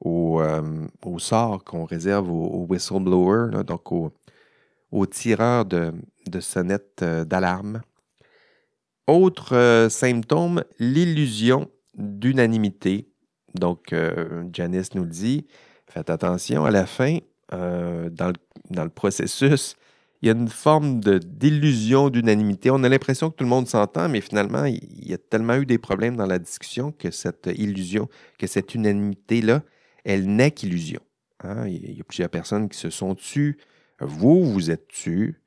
au, 0.00 0.40
euh, 0.40 0.86
sort 1.18 1.64
qu'on 1.64 1.84
réserve 1.84 2.30
aux, 2.30 2.66
whistleblowers, 2.68 3.64
donc 3.64 3.92
aux, 3.92 5.06
tireurs 5.06 5.64
de, 5.64 5.92
sonnettes 6.40 7.02
d'alarme. 7.02 7.80
Autre 9.06 9.54
euh, 9.54 9.88
symptôme, 9.88 10.64
l'illusion 10.78 11.70
d'unanimité. 11.94 13.08
Donc, 13.54 13.92
euh, 13.92 14.44
Janice 14.52 14.94
nous 14.94 15.04
le 15.04 15.10
dit, 15.10 15.46
faites 15.88 16.10
attention, 16.10 16.64
à 16.64 16.70
la 16.70 16.86
fin, 16.86 17.18
euh, 17.52 18.10
dans, 18.10 18.32
le, 18.82 18.88
processus, 18.88 19.76
il 20.22 20.26
y 20.26 20.30
a 20.30 20.34
une 20.34 20.48
forme 20.48 21.00
d'illusion 21.00 22.08
d'unanimité. 22.08 22.70
On 22.70 22.82
a 22.82 22.88
l'impression 22.88 23.30
que 23.30 23.36
tout 23.36 23.44
le 23.44 23.50
monde 23.50 23.68
s'entend, 23.68 24.08
mais 24.08 24.20
finalement, 24.20 24.64
il 24.64 25.06
y 25.06 25.14
a 25.14 25.18
tellement 25.18 25.56
eu 25.56 25.66
des 25.66 25.78
problèmes 25.78 26.16
dans 26.16 26.26
la 26.26 26.38
discussion 26.38 26.92
que 26.92 27.10
cette 27.10 27.50
illusion, 27.54 28.08
que 28.38 28.46
cette 28.46 28.74
unanimité-là, 28.74 29.62
elle 30.04 30.26
n'est 30.26 30.50
qu'illusion. 30.50 31.00
Hein. 31.44 31.68
Il 31.68 31.96
y 31.96 32.00
a 32.00 32.04
plusieurs 32.04 32.30
personnes 32.30 32.68
qui 32.68 32.78
se 32.78 32.90
sont 32.90 33.14
tues. 33.14 33.58
Vous, 34.00 34.50
vous 34.50 34.70
êtes 34.70 34.88
tues. 34.88 35.40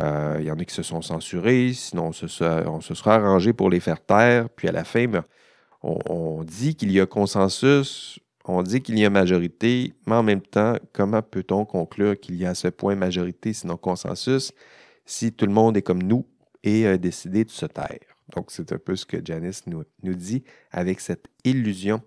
Euh, 0.00 0.36
il 0.40 0.46
y 0.46 0.50
en 0.50 0.58
a 0.58 0.64
qui 0.64 0.74
se 0.74 0.82
sont 0.82 1.02
censurés, 1.02 1.72
sinon 1.72 2.08
on 2.08 2.12
se, 2.12 2.26
sera 2.26 3.14
arrangé 3.14 3.52
pour 3.52 3.70
les 3.70 3.80
faire 3.80 4.04
taire. 4.04 4.48
Puis 4.50 4.68
à 4.68 4.72
la 4.72 4.84
fin, 4.84 5.06
ben, 5.06 5.24
on, 5.82 6.42
dit 6.44 6.74
qu'il 6.74 6.90
y 6.90 7.00
a 7.00 7.06
consensus, 7.06 8.18
on 8.44 8.62
dit 8.62 8.82
qu'il 8.82 8.98
y 8.98 9.04
a 9.04 9.10
majorité, 9.10 9.94
mais 10.06 10.16
en 10.16 10.22
même 10.22 10.42
temps, 10.42 10.76
comment 10.92 11.22
peut-on 11.22 11.64
conclure 11.64 12.18
qu'il 12.18 12.36
y 12.36 12.44
a 12.44 12.50
à 12.50 12.54
ce 12.54 12.68
point 12.68 12.94
majorité, 12.94 13.52
sinon 13.52 13.76
consensus, 13.76 14.52
si 15.06 15.32
tout 15.32 15.46
le 15.46 15.52
monde 15.52 15.76
est 15.76 15.82
comme 15.82 16.02
nous 16.02 16.26
et 16.62 16.86
a 16.86 16.98
décidé 16.98 17.44
de 17.44 17.50
se 17.50 17.66
taire? 17.66 18.14
Donc, 18.34 18.50
c'est 18.50 18.72
un 18.72 18.78
peu 18.78 18.96
ce 18.96 19.06
que 19.06 19.18
Janice 19.24 19.64
nous, 19.66 19.84
dit 20.02 20.44
avec 20.70 21.00
cette 21.00 21.26
illusion 21.44 22.02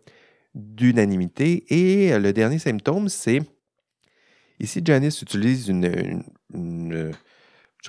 d'unanimité. 0.53 1.65
Et 1.69 2.17
le 2.17 2.33
dernier 2.33 2.59
symptôme, 2.59 3.09
c'est 3.09 3.41
ici, 4.59 4.81
Janice 4.83 5.21
utilise 5.21 5.69
une 5.69 7.13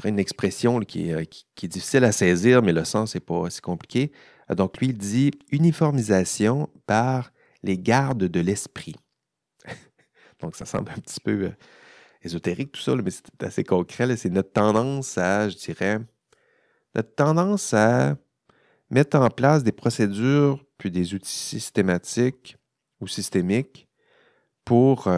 expression 0.05 0.79
euh, 0.81 0.85
qui 0.85 1.11
est, 1.11 1.67
difficile 1.67 2.05
à 2.05 2.13
saisir, 2.13 2.63
mais 2.63 2.73
le 2.73 2.85
sens 2.85 3.15
n'est 3.15 3.21
pas 3.21 3.49
si 3.51 3.61
compliqué. 3.61 4.13
Euh, 4.51 4.55
donc, 4.55 4.79
lui, 4.79 4.89
il 4.89 4.99
dit 4.99 5.31
uniformisation 5.51 6.69
par 6.87 7.31
les 7.63 7.79
gardes 7.79 8.25
de 8.25 8.41
l'esprit. 8.41 8.97
Donc, 10.41 10.57
ça 10.57 10.65
semble 10.65 10.91
un 10.91 11.01
petit 11.01 11.21
peu 11.21 11.45
euh, 11.45 11.51
ésotérique 12.23 12.73
tout 12.73 12.81
ça, 12.81 12.95
mais 12.97 13.11
c'est 13.11 13.43
assez 13.43 13.65
concret. 13.65 14.17
C'est 14.17 14.31
notre 14.31 14.53
tendance 14.53 15.19
à, 15.19 15.49
je 15.49 15.57
dirais, 15.57 16.01
notre 16.95 17.15
tendance 17.15 17.75
à 17.75 18.17
mettre 18.91 19.19
en 19.19 19.29
place 19.29 19.63
des 19.63 19.73
procédures 19.73 20.65
puis 20.79 20.91
des 20.91 21.15
outils 21.15 21.31
systématiques 21.31 22.57
ou 23.01 23.07
systémiques 23.07 23.89
pour, 24.65 25.09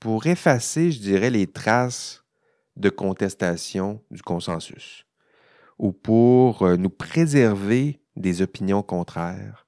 pour 0.00 0.26
effacer, 0.26 0.90
je 0.92 1.00
dirais, 1.00 1.30
les 1.30 1.46
traces 1.46 2.24
de 2.76 2.90
contestation 2.90 4.02
du 4.10 4.22
consensus 4.22 5.04
ou 5.78 5.92
pour 5.92 6.62
euh, 6.62 6.76
nous 6.76 6.90
préserver 6.90 8.00
des 8.16 8.42
opinions 8.42 8.82
contraires. 8.82 9.63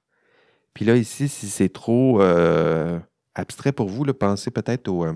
Puis 0.77 0.85
là, 0.85 0.95
ici, 0.95 1.27
si 1.27 1.49
c'est 1.49 1.69
trop 1.69 2.21
euh, 2.21 2.99
abstrait 3.33 3.71
pour 3.71 3.89
vous, 3.89 4.05
pensez 4.13 4.51
peut-être 4.51 4.87
aux, 4.87 5.05
euh, 5.05 5.13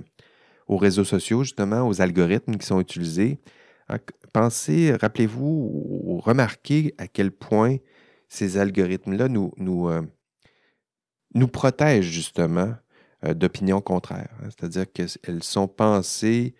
aux, 0.66 0.78
réseaux 0.78 1.04
sociaux, 1.04 1.44
justement, 1.44 1.88
aux 1.88 2.02
algorithmes 2.02 2.56
qui 2.56 2.66
sont 2.66 2.80
utilisés. 2.80 3.40
Hein, 3.88 4.00
pensez, 4.34 4.96
rappelez-vous 4.96 5.70
ou 5.72 6.20
remarquez 6.20 6.96
à 6.98 7.08
quel 7.08 7.30
point 7.30 7.78
ces 8.28 8.58
algorithmes-là 8.58 9.28
nous, 9.28 9.54
nous, 9.58 9.88
nous 11.36 11.48
protègent 11.48 12.10
justement 12.10 12.74
d'opinions 13.24 13.82
contraires. 13.82 14.34
Hein. 14.42 14.50
C'est-à-dire 14.50 14.92
qu'elles 14.92 15.44
sont 15.44 15.68
pensées 15.68 16.56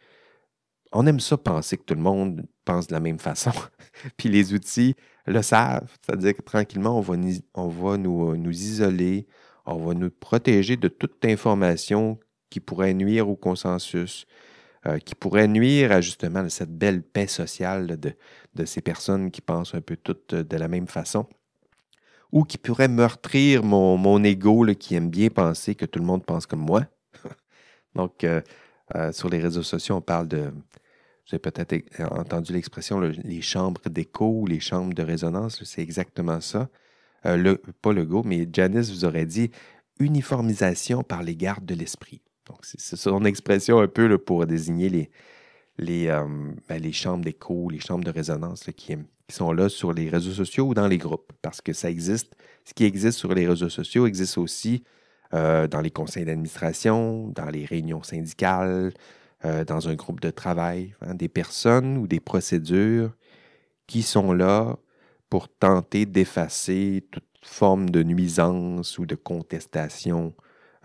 on 0.92 1.08
aime 1.08 1.20
ça 1.20 1.38
penser 1.38 1.78
que 1.78 1.84
tout 1.84 1.96
le 1.96 2.02
monde 2.02 2.46
pense 2.66 2.88
de 2.88 2.94
la 2.94 3.00
même 3.00 3.20
façon. 3.20 3.52
Puis 4.18 4.30
les 4.30 4.54
outils 4.54 4.96
le 5.26 5.42
savent. 5.42 5.90
C'est-à-dire 6.02 6.36
que 6.36 6.42
tranquillement, 6.42 6.98
on 6.98 7.02
va, 7.02 7.16
on 7.54 7.68
va 7.68 7.98
nous, 7.98 8.36
nous, 8.38 8.52
isoler, 8.52 9.28
on 9.66 9.78
va 9.78 9.94
nous 9.94 10.10
protéger 10.10 10.78
de 10.78 10.88
toute 10.88 11.24
information 11.26 12.20
qui 12.50 12.60
pourrait 12.60 12.94
nuire 12.94 13.30
au 13.30 13.36
consensus, 13.36 14.26
euh, 14.86 14.98
qui 15.00 15.16
pourrait 15.16 15.48
nuire 15.48 15.92
à 15.92 16.02
justement 16.02 16.48
cette 16.50 16.76
belle 16.76 17.04
paix 17.04 17.28
sociale 17.28 18.00
de, 18.00 18.66
ces 18.66 18.82
personnes 18.82 19.32
qui 19.32 19.42
pensent 19.42 19.76
un 19.76 19.82
peu 19.82 19.96
toutes 19.96 20.36
de 20.36 20.58
la 20.58 20.68
même 20.68 20.88
façon, 20.88 21.28
ou 22.32 22.44
qui 22.44 22.58
pourrait 22.58 22.88
meurtrir 22.88 23.64
mon, 23.64 23.98
mon 23.98 24.24
ego 24.24 24.66
qui 24.80 24.96
aime 24.96 25.10
bien 25.10 25.30
penser 25.30 25.76
que 25.76 25.86
tout 25.86 26.00
le 26.00 26.06
monde 26.06 26.26
pense 26.26 26.46
comme 26.46 26.62
moi. 26.62 26.86
Donc, 27.96 28.24
euh, 28.24 28.42
euh, 28.96 29.12
sur 29.12 29.30
les 29.30 29.40
réseaux 29.40 29.64
sociaux, 29.64 29.96
on 29.96 30.02
parle 30.02 30.28
de 30.28 30.52
vous 31.28 31.36
avez 31.36 31.40
peut-être 31.40 31.76
entendu 32.12 32.54
l'expression 32.54 33.00
les 33.00 33.42
chambres 33.42 33.82
d'écho 33.90 34.42
ou 34.42 34.46
les 34.46 34.60
chambres 34.60 34.94
de 34.94 35.04
résonance. 35.04 35.64
C'est 35.64 35.82
exactement 35.82 36.42
ça. 36.42 36.70
Pas 37.24 37.36
le 37.36 38.06
go, 38.06 38.24
mais 38.26 38.48
Janice 38.52 38.90
vous 38.92 39.06
aurait 39.06 39.26
dit 39.26 39.52
uniformisation 40.00 41.04
par 41.04 41.24
les 41.24 41.36
gardes 41.36 41.66
de 41.66 41.76
l'esprit. 41.76 42.22
Donc, 42.48 42.60
c'est 42.64 42.96
son 42.96 43.24
expression 43.24 43.80
un 43.80 43.88
peu 43.88 44.18
pour 44.18 44.46
désigner 44.46 44.90
les, 44.90 45.10
les, 45.78 46.12
les 46.70 46.92
chambres 46.92 47.24
d'écho, 47.24 47.70
les 47.70 47.80
chambres 47.80 48.04
de 48.04 48.12
résonance 48.12 48.64
qui, 48.76 48.96
qui, 49.28 49.36
sont 49.36 49.52
là 49.54 49.70
sur 49.70 49.94
les 49.94 50.10
réseaux 50.10 50.32
sociaux 50.32 50.66
ou 50.66 50.74
dans 50.74 50.88
les 50.88 50.98
groupes. 50.98 51.32
Parce 51.42 51.62
que 51.62 51.72
ça 51.74 51.90
existe. 51.90 52.36
Ce 52.66 52.74
qui 52.74 52.84
existe 52.84 53.20
sur 53.20 53.34
les 53.34 53.48
réseaux 53.48 53.70
sociaux 53.70 54.08
existe 54.08 54.38
aussi 54.38 54.84
euh, 55.34 55.68
dans 55.68 55.82
les 55.82 55.92
conseils 55.92 56.26
d'administration, 56.26 57.28
dans 57.30 57.50
les 57.50 57.66
réunions 57.66 58.04
syndicales, 58.04 58.92
euh, 59.46 59.66
dans 59.66 59.90
un 59.90 59.96
groupe 59.96 60.20
de 60.20 60.30
travail, 60.30 60.96
hein, 61.02 61.16
des 61.16 61.30
personnes 61.30 61.98
ou 61.98 62.08
des 62.08 62.20
procédures 62.20 63.12
qui 63.88 64.04
sont 64.04 64.34
là 64.34 64.78
pour 65.30 65.50
tenter 65.50 66.06
d'effacer 66.06 67.08
toute 67.12 67.26
forme 67.44 67.90
de 67.90 68.04
nuisance 68.04 68.98
ou 68.98 69.06
de 69.06 69.16
contestation 69.16 70.34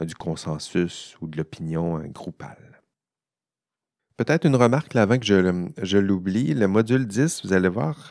euh, 0.00 0.04
du 0.04 0.14
consensus 0.14 1.16
ou 1.20 1.26
de 1.26 1.36
l'opinion 1.36 1.98
euh, 1.98 2.06
groupale. 2.06 2.82
Peut-être 4.16 4.46
une 4.46 4.56
remarque 4.56 4.94
là, 4.94 5.02
avant 5.02 5.18
que 5.18 5.26
je, 5.26 5.68
je 5.82 5.98
l'oublie. 5.98 6.54
Le 6.54 6.68
module 6.68 7.06
10, 7.06 7.44
vous 7.44 7.52
allez 7.52 7.68
voir, 7.68 8.10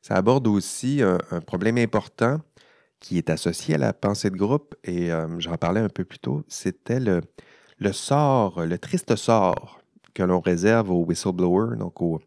Ça 0.00 0.14
aborde 0.14 0.46
aussi 0.46 1.02
un, 1.02 1.40
problème 1.40 1.78
important 1.78 2.40
qui 3.00 3.18
est 3.18 3.30
associé 3.30 3.74
à 3.74 3.78
la 3.78 3.92
pensée 3.92 4.30
de 4.30 4.36
groupe, 4.36 4.74
et 4.84 5.12
euh, 5.12 5.38
j'en 5.38 5.56
parlais 5.56 5.80
un 5.80 5.88
peu 5.88 6.04
plus 6.04 6.18
tôt, 6.18 6.42
c'était 6.48 7.00
le, 7.00 7.20
le 7.78 7.92
sort, 7.92 8.64
le 8.64 8.78
triste 8.78 9.16
sort 9.16 9.80
que 10.14 10.22
l'on 10.22 10.40
réserve 10.40 10.90
aux 10.90 11.04
whistleblowers, 11.04 11.76
donc 11.76 12.00
aux, 12.00 12.20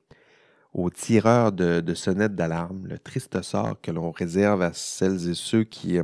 tireurs 0.92 1.52
de, 1.52 1.94
sonnettes 1.94 2.36
d'alarme, 2.36 2.86
le 2.88 3.00
triste 3.00 3.42
sort 3.42 3.82
que 3.82 3.92
l'on 3.92 4.12
réserve 4.12 4.62
à 4.62 4.74
celles 4.74 5.30
et 5.30 5.34
ceux 5.34 5.64
qui, 5.64 5.98
euh, 5.98 6.04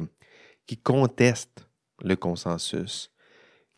qui 0.65 0.77
contestent 0.77 1.67
le 2.03 2.15
consensus, 2.15 3.11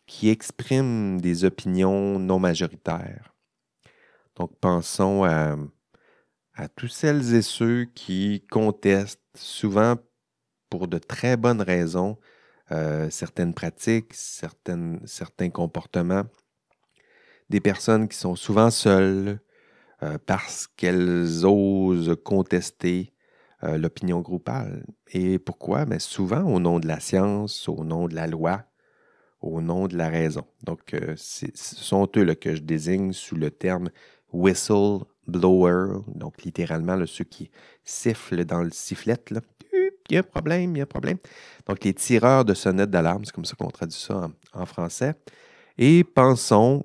qui 0.06 0.30
expriment 0.30 1.20
des 1.20 1.44
opinions 1.44 2.18
non 2.18 2.38
majoritaires. 2.38 3.34
Donc 4.36 4.56
pensons 4.60 5.24
à 5.24 5.56
tous 6.76 6.88
celles 6.88 7.34
et 7.34 7.42
ceux 7.42 7.84
qui 7.94 8.44
contestent 8.50 9.20
souvent 9.34 9.96
pour 10.70 10.88
de 10.88 10.98
très 10.98 11.36
bonnes 11.36 11.62
raisons 11.62 12.16
euh, 12.70 13.08
certaines 13.10 13.54
pratiques, 13.54 14.12
certains 14.14 15.50
comportements, 15.50 16.24
des 17.48 17.60
personnes 17.60 18.08
qui 18.08 18.18
sont 18.18 18.36
souvent 18.36 18.70
seules 18.70 19.40
euh, 20.02 20.18
parce 20.26 20.66
qu'elles 20.66 21.46
osent 21.46 22.14
contester 22.24 23.14
euh, 23.64 23.78
l'opinion 23.78 24.20
groupale. 24.20 24.84
Et 25.12 25.38
pourquoi? 25.38 25.86
Mais 25.86 25.98
souvent 25.98 26.42
au 26.42 26.60
nom 26.60 26.78
de 26.78 26.86
la 26.86 27.00
science, 27.00 27.68
au 27.68 27.84
nom 27.84 28.06
de 28.06 28.14
la 28.14 28.26
loi, 28.26 28.64
au 29.40 29.62
nom 29.62 29.86
de 29.86 29.96
la 29.96 30.08
raison. 30.08 30.44
Donc, 30.64 30.94
ce 31.16 31.46
sont 31.54 32.08
eux 32.16 32.34
que 32.34 32.56
je 32.56 32.60
désigne 32.60 33.12
sous 33.12 33.36
le 33.36 33.50
terme 33.50 33.88
whistleblower, 34.32 36.00
donc 36.14 36.42
littéralement 36.42 37.00
ceux 37.06 37.24
qui 37.24 37.50
sifflent 37.84 38.44
dans 38.44 38.62
le 38.62 38.70
sifflet. 38.72 39.16
Il 40.10 40.14
y 40.14 40.16
a 40.16 40.20
un 40.20 40.22
problème, 40.22 40.76
il 40.76 40.78
y 40.78 40.80
a 40.80 40.84
un 40.84 40.86
problème. 40.86 41.18
Donc, 41.66 41.84
les 41.84 41.94
tireurs 41.94 42.44
de 42.44 42.54
sonnettes 42.54 42.90
d'alarme, 42.90 43.24
c'est 43.24 43.32
comme 43.32 43.44
ça 43.44 43.54
qu'on 43.56 43.70
traduit 43.70 43.98
ça 43.98 44.30
en, 44.52 44.66
français. 44.66 45.14
Et 45.76 46.04
pensons, 46.04 46.84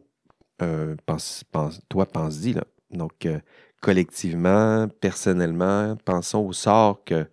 euh, 0.62 0.96
pense, 1.06 1.44
toi, 1.90 2.06
pense-y, 2.06 2.54
là. 2.54 2.64
Donc, 2.92 3.26
euh, 3.26 3.40
collectivement, 3.82 4.88
personnellement, 5.02 5.96
pensons 6.06 6.40
au 6.40 6.54
sort 6.54 7.04
que, 7.04 7.28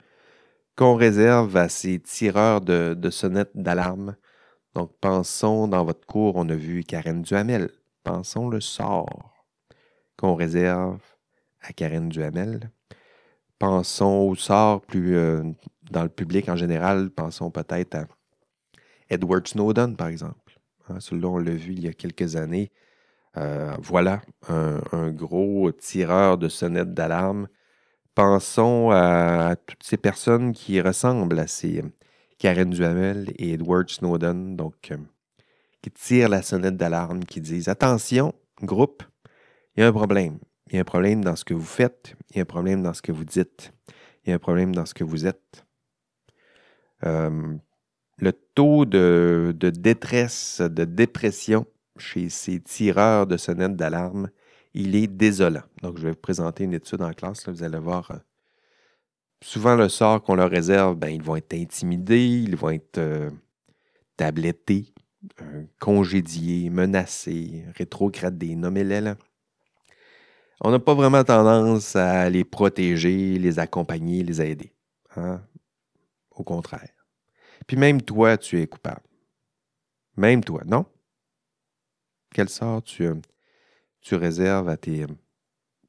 qu'on 0.77 0.95
réserve 0.95 1.57
à 1.57 1.69
ces 1.69 2.01
tireurs 2.01 2.61
de, 2.61 2.95
de 2.97 3.11
sonnettes 3.11 3.51
d'alarme. 3.55 4.17
Donc, 4.75 4.93
pensons, 5.01 5.69
dans 5.69 5.85
votre 5.85 6.07
cours, 6.07 6.37
on 6.37 6.49
a 6.49 6.55
vu 6.55 6.85
Karen 6.85 7.23
Duhamel. 7.23 7.71
Pensons 8.05 8.49
le 8.49 8.61
sort 8.61 9.45
qu'on 10.17 10.35
réserve 10.35 11.01
à 11.61 11.73
Karen 11.73 12.09
Duhamel. 12.09 12.71
Pensons 13.59 14.21
au 14.21 14.35
sort 14.35 14.81
plus 14.81 15.17
euh, 15.17 15.43
dans 15.91 16.03
le 16.03 16.09
public 16.09 16.49
en 16.49 16.57
général. 16.57 17.11
Pensons 17.11 17.51
peut-être 17.51 17.95
à 17.95 18.07
Edward 19.09 19.47
Snowden, 19.47 19.97
par 19.97 20.09
exemple. 20.09 20.59
Hein, 20.89 21.01
celui-là, 21.01 21.29
on 21.29 21.39
l'a 21.39 21.53
vu 21.53 21.73
il 21.73 21.81
y 21.81 21.89
a 21.89 21.93
quelques 21.93 22.37
années. 22.37 22.71
Euh, 23.37 23.77
voilà, 23.81 24.23
un, 24.49 25.11
gros 25.11 25.71
tireur 25.73 26.39
de 26.39 26.49
sonnettes 26.49 26.95
d'alarme. 26.95 27.49
Pensons 28.15 28.91
à, 28.91 29.55
toutes 29.67 29.83
ces 29.83 29.97
personnes 29.97 30.53
qui 30.53 30.81
ressemblent 30.81 31.39
à 31.39 31.47
ces 31.47 31.83
Karen 32.39 32.71
Duhamel 32.71 33.33
et 33.37 33.53
Edward 33.53 33.89
Snowden, 33.89 34.57
donc 34.57 34.91
euh, 34.91 34.97
qui 35.83 35.91
tirent 35.91 36.29
la 36.29 36.43
sonnette 36.43 36.77
d'alarme, 36.77 37.25
qui 37.25 37.41
disent 37.41 37.69
Attention, 37.69 38.35
groupe, 38.63 39.05
il 39.77 39.81
y 39.81 39.85
a 39.85 39.89
un 39.89 39.93
problème. 39.93 40.39
Il 40.69 40.75
y 40.75 40.79
a 40.79 40.81
un 40.81 40.85
problème 40.85 41.25
dans 41.25 41.37
ce 41.37 41.45
que 41.45 41.55
vous 41.55 41.65
faites, 41.65 42.15
il 42.31 42.37
y 42.37 42.39
a 42.41 42.43
un 42.43 42.47
problème 42.47 42.83
dans 42.83 42.95
ce 42.95 43.03
que 43.03 43.13
vous 43.13 43.25
dites, 43.25 43.73
il 44.25 44.31
y 44.31 44.33
a 44.33 44.37
un 44.37 44.39
problème 44.39 44.75
dans 44.75 44.87
ce 44.87 44.95
que 44.95 45.05
vous 45.05 45.27
êtes. 45.27 45.67
Euh, 47.05 47.55
le 48.19 48.33
taux 48.33 48.85
de, 48.85 49.55
détresse, 49.59 50.61
de 50.61 50.85
dépression 50.85 51.67
chez 51.97 52.29
ces 52.29 52.61
tireurs 52.61 53.27
de 53.27 53.37
sonnettes 53.37 53.77
d'alarme, 53.77 54.31
il 54.75 54.95
est 54.95 55.07
désolant. 55.07 55.63
Donc, 55.83 55.99
je 55.99 56.05
vais 56.05 56.11
vous 56.11 56.17
présenter 56.17 56.65
une 56.65 56.75
étude 56.75 57.03
en 57.03 57.13
classe. 57.13 57.49
vous 57.49 57.63
allez 57.63 57.79
voir. 57.79 58.11
Euh, 58.11 58.17
souvent, 59.43 59.75
le 59.75 59.89
sort 59.89 60.23
qu'on 60.23 60.35
leur 60.35 60.51
réserve, 60.51 60.97
ben, 60.97 61.09
ils 61.09 61.23
vont 61.23 61.37
être 61.37 61.55
intimidés, 61.55 62.27
ils 62.27 62.57
vont 62.57 62.71
être 62.71 62.99
euh, 62.99 63.31
tablettés, 64.17 64.93
congédiés, 65.79 66.71
menacés, 66.71 67.65
rétrogradés, 67.77 68.55
nommez-les 68.55 69.01
là 69.01 69.17
on 70.61 70.71
n'a 70.71 70.79
pas 70.79 70.95
vraiment 70.95 71.25
tendance 71.25 71.97
à 71.97 72.29
les 72.29 72.45
protéger, 72.45 73.39
les 73.39 73.59
accompagner, 73.59 74.23
les 74.23 74.43
aider. 74.43 74.73
Hein? 75.17 75.41
Au 76.41 76.43
contraire. 76.43 77.07
Puis 77.67 77.77
même 77.77 78.01
toi, 78.01 78.39
tu 78.39 78.63
es 78.63 78.67
coupable. 78.67 79.03
Même 80.17 80.43
toi, 80.43 80.63
non? 80.65 80.87
Quel 82.33 82.49
sort 82.49 82.83
tu, 82.83 83.05
euh, 83.05 83.21
réserves 84.13 84.71
à 84.71 84.79
tes, 84.79 85.05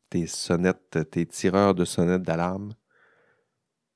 tes 0.10 0.28
sonnettes, 0.28 1.10
tes 1.10 1.26
tireurs 1.26 1.74
de 1.74 1.86
sonnettes 1.86 2.24
d'alarme? 2.24 2.74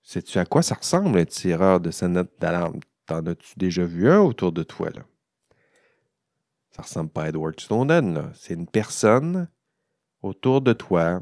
Sais-tu 0.01 0.39
à 0.39 0.45
quoi 0.45 0.62
ça 0.62 0.76
ressemble 0.76 1.20
un 1.20 1.26
tireur 1.26 1.82
de 1.82 1.91
sonnettes 1.91 2.39
d'alarme? 2.39 2.80
T'en 3.06 3.26
as-tu 3.26 3.56
déjà 3.58 3.84
vu 3.84 4.10
un 4.10 4.22
autour 4.22 4.53
de 4.53 4.64
toi, 4.64 4.89
là? 4.91 5.01
Ça 6.72 6.84
ressemble 6.84 7.10
pas 7.10 7.24
à 7.24 7.30
Edward 7.30 7.60
Snowden, 7.60 8.14
là. 8.14 8.32
C'est 8.34 8.53
une 8.53 8.68
personne 8.68 9.49
autour 10.22 10.62
de 10.62 10.72
toi, 10.72 11.20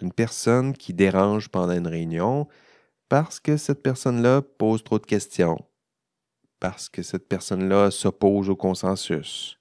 une 0.00 0.12
personne 0.12 0.72
qui 0.72 0.94
dérange 0.94 1.50
pendant 1.50 1.74
une 1.74 1.86
réunion 1.86 2.48
parce 3.08 3.40
que 3.40 3.56
cette 3.56 3.82
personne-là 3.82 4.42
pose 4.42 4.84
trop 4.84 4.98
de 4.98 5.06
questions, 5.06 5.58
parce 6.60 6.88
que 6.88 7.02
cette 7.02 7.28
personne-là 7.28 7.90
s'oppose 7.90 8.50
au 8.50 8.56
consensus. 8.56 9.58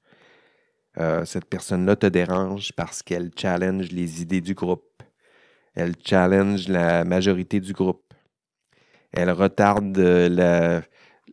Euh, 0.98 1.26
cette 1.26 1.45
personne-là 1.45 1.95
te 1.95 2.08
dérange 2.08 2.74
parce 2.74 3.04
qu'elle 3.04 3.32
challenge 3.38 3.91
les 3.91 4.22
idées 4.22 4.41
du 4.41 4.56
groupe. 4.56 5.04
Elle 5.76 5.93
challenge 6.04 6.68
la 6.68 7.06
majorité 7.06 7.60
du 7.60 7.74
groupe. 7.74 8.14
Elle 9.12 9.30
retarde 9.30 9.98
la, 9.98 10.82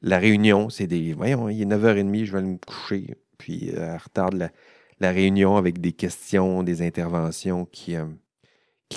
la 0.03 0.19
réunion. 0.19 0.69
C'est 0.69 0.87
des. 0.87 1.13
Voyons, 1.15 1.49
il 1.49 1.63
est 1.63 1.67
9h30, 1.67 2.25
je 2.25 2.33
vais 2.33 2.43
me 2.43 2.59
coucher. 2.59 3.17
Puis 3.39 3.71
euh, 3.71 3.95
elle 3.95 4.01
retarde 4.03 4.51
la, 5.01 5.11
réunion 5.11 5.57
avec 5.57 5.81
des 5.81 5.93
questions, 5.93 6.63
des 6.63 6.83
interventions 6.83 7.65
qui, 7.65 7.97
euh, 7.97 8.07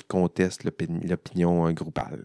contestent 0.06 0.64
l'opinion 0.64 1.66
euh, 1.66 1.72
groupale. 1.72 2.24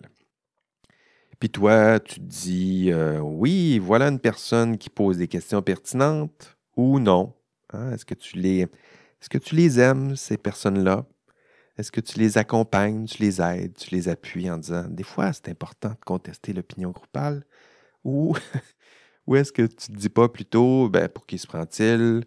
Puis 1.44 1.50
toi, 1.50 2.00
tu 2.00 2.22
te 2.22 2.26
dis, 2.26 2.90
euh, 2.90 3.20
oui, 3.20 3.78
voilà 3.78 4.08
une 4.08 4.22
personne 4.22 4.78
qui 4.78 4.90
pose 4.90 5.18
des 5.18 5.28
questions 5.28 5.62
pertinentes 5.62 6.56
ou 6.78 7.00
non. 7.00 7.34
Hein? 7.74 7.92
Est-ce 7.92 8.06
que, 8.06 8.14
tu 8.14 8.38
les, 8.38 8.62
est-ce 8.62 9.28
que 9.28 9.38
tu 9.38 9.54
les 9.54 9.78
aimes, 9.78 10.16
ces 10.16 10.38
personnes-là? 10.38 11.06
Est-ce 11.78 11.92
que 11.92 12.00
tu 12.00 12.18
les 12.18 12.38
accompagnes, 12.38 13.08
tu 13.08 13.22
les 13.22 13.42
aides, 13.42 13.74
tu 13.78 13.94
les 13.94 14.08
appuies 14.08 14.50
en 14.50 14.58
disant, 14.58 14.86
des 14.88 15.04
fois, 15.04 15.34
c'est 15.34 15.50
important 15.50 15.90
de 15.90 16.06
contester 16.06 16.54
l'opinion 16.54 16.92
groupale? 16.92 17.44
Ou, 18.06 18.38
est-ce 19.36 19.52
que 19.52 19.64
tu 19.64 19.92
ne 19.92 19.96
te 19.98 20.00
dis 20.00 20.08
pas 20.08 20.30
plutôt, 20.30 20.88
ben, 20.88 21.10
pour 21.10 21.26
qui 21.26 21.38
se 21.38 21.48
prend-il? 21.48 22.24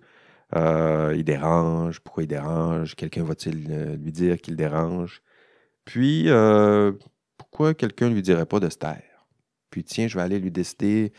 Euh, 0.54 1.14
il 1.16 1.24
dérange, 1.24 2.00
pourquoi 2.00 2.24
il 2.24 2.28
dérange, 2.28 2.94
quelqu'un 2.94 3.24
va-t-il 3.24 3.66
euh, 3.70 3.96
lui 3.96 4.12
dire 4.12 4.36
qu'il 4.42 4.56
dérange? 4.56 5.22
Puis, 5.86 6.28
pourquoi 7.38 7.72
quelqu'un 7.72 8.10
ne 8.10 8.14
lui 8.14 8.22
dirait 8.22 8.44
pas 8.44 8.60
de 8.60 8.68
se 8.68 8.76
taire? 8.76 9.05
Puis, 9.76 9.84
tiens, 9.84 10.08
je 10.08 10.16
vais 10.16 10.22
aller 10.22 10.38
lui 10.38 10.50
décider. 10.50 11.12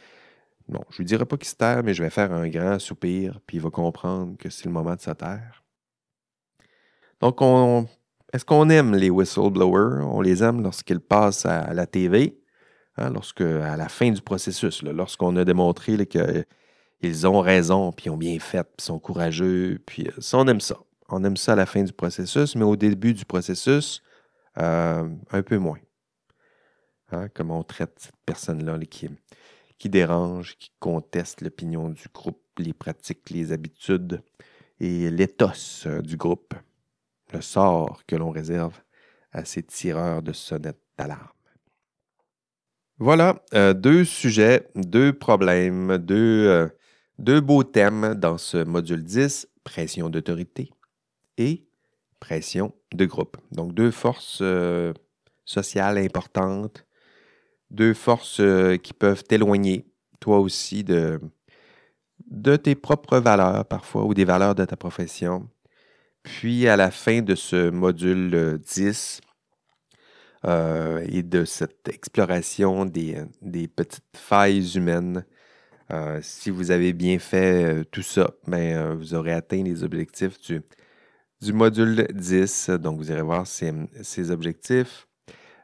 Non, 0.67 0.81
je 0.89 0.97
lui 0.97 1.05
dirai 1.05 1.25
pas 1.25 1.37
qu'il 1.37 1.47
se 1.47 1.53
taire, 1.53 1.83
mais 1.83 1.93
je 1.93 2.01
vais 2.01 2.09
faire 2.09 2.33
un 2.33 2.49
grand 2.49 2.79
soupir, 2.79 3.39
puis 3.45 3.57
il 3.57 3.61
va 3.61 3.69
comprendre 3.69 4.35
que 4.35 4.49
c'est 4.49 4.65
le 4.65 4.71
moment 4.71 4.95
de 4.95 4.99
se 4.99 5.11
taire. 5.11 5.63
Donc, 7.21 7.39
on, 7.43 7.87
est-ce 8.33 8.43
qu'on 8.43 8.67
aime 8.71 8.95
les 8.95 9.11
whistleblowers? 9.11 10.03
On 10.03 10.21
les 10.21 10.41
aime 10.41 10.63
lorsqu'ils 10.63 11.01
passent 11.01 11.45
à, 11.45 11.71
la 11.75 11.85
TV, 11.85 12.41
hein, 12.97 13.11
lorsque, 13.11 13.41
à 13.41 13.77
la 13.77 13.89
fin 13.89 14.09
du 14.09 14.23
processus, 14.23 14.81
lorsqu'on 14.81 15.35
a 15.35 15.45
démontré 15.45 16.03
que 16.07 16.43
ils 17.01 17.27
ont 17.27 17.41
raison, 17.41 17.91
puis 17.91 18.09
ont 18.09 18.17
bien 18.17 18.39
fait, 18.39 18.63
puis 18.63 18.83
sont 18.83 18.97
courageux, 18.97 19.77
puis 19.85 20.07
euh, 20.07 20.11
ça, 20.17 20.39
on 20.39 20.47
aime 20.47 20.61
ça. 20.61 20.79
On 21.09 21.23
aime 21.23 21.37
ça 21.37 21.53
à 21.53 21.55
la 21.55 21.67
fin 21.67 21.83
du 21.83 21.93
processus, 21.93 22.55
mais 22.55 22.65
au 22.65 22.75
début 22.75 23.13
du 23.13 23.23
processus, 23.23 24.01
euh, 24.57 25.07
un 25.29 25.43
peu 25.43 25.59
moins. 25.59 25.77
Hein, 27.11 27.29
comment 27.33 27.59
on 27.59 27.63
traite 27.63 27.93
cette 27.97 28.15
personne-là 28.25 28.77
qui, 28.85 29.09
qui 29.77 29.89
dérange, 29.89 30.57
qui 30.57 30.71
conteste 30.79 31.41
l'opinion 31.41 31.89
du 31.89 32.07
groupe, 32.13 32.41
les 32.57 32.73
pratiques, 32.73 33.29
les 33.29 33.51
habitudes 33.51 34.21
et 34.79 35.09
l'éthos 35.09 35.85
euh, 35.85 36.01
du 36.01 36.17
groupe, 36.17 36.53
le 37.33 37.41
sort 37.41 38.01
que 38.05 38.15
l'on 38.15 38.29
réserve 38.29 38.79
à 39.31 39.45
ces 39.45 39.63
tireurs 39.63 40.21
de 40.21 40.33
sonnettes 40.33 40.81
d'alarme. 40.97 41.29
Voilà, 42.99 43.43
deux 43.75 44.05
sujets, 44.05 44.71
deux 44.73 45.13
problèmes, 45.13 45.99
deux, 45.99 46.67
deux 47.19 47.41
beaux 47.41 47.63
thèmes 47.63 48.15
dans 48.15 48.39
ce 48.39 48.63
module 48.63 49.03
10, 49.03 49.47
pression 49.63 50.09
d'autorité 50.09 50.71
et 51.37 51.67
pression 52.19 52.73
de 52.93 53.05
groupe. 53.05 53.37
Donc 53.51 53.73
deux 53.73 53.91
forces 53.91 54.39
euh, 54.41 54.93
sociales 55.45 55.97
importantes, 55.97 56.85
deux 57.71 57.93
forces 57.93 58.41
qui 58.83 58.93
peuvent 58.93 59.23
t'éloigner, 59.23 59.85
toi 60.19 60.39
aussi, 60.39 60.83
de, 60.83 61.19
de 62.29 62.55
tes 62.55 62.75
propres 62.75 63.19
valeurs 63.19 63.65
parfois 63.65 64.05
ou 64.05 64.13
des 64.13 64.25
valeurs 64.25 64.55
de 64.55 64.65
ta 64.65 64.75
profession. 64.75 65.49
Puis 66.23 66.67
à 66.67 66.75
la 66.75 66.91
fin 66.91 67.21
de 67.21 67.35
ce 67.35 67.69
module 67.69 68.59
10 68.59 69.21
euh, 70.45 71.05
et 71.07 71.23
de 71.23 71.45
cette 71.45 71.87
exploration 71.87 72.85
des, 72.85 73.15
petites 73.73 74.03
failles 74.13 74.75
humaines, 74.75 75.25
euh, 75.91 76.19
si 76.21 76.49
vous 76.49 76.71
avez 76.71 76.91
bien 76.91 77.17
fait 77.17 77.63
euh, 77.63 77.83
tout 77.85 78.01
ça, 78.01 78.31
ben, 78.45 78.93
vous 78.95 79.13
aurez 79.13 79.31
atteint 79.31 79.63
les 79.63 79.83
objectifs 79.83 80.37
du, 80.41 80.61
du 81.41 81.53
module 81.53 82.07
10. 82.13 82.71
Donc 82.71 82.97
vous 82.97 83.09
irez 83.09 83.21
voir 83.21 83.47
ces, 83.47 83.71
ces 84.03 84.29
objectifs. 84.29 85.06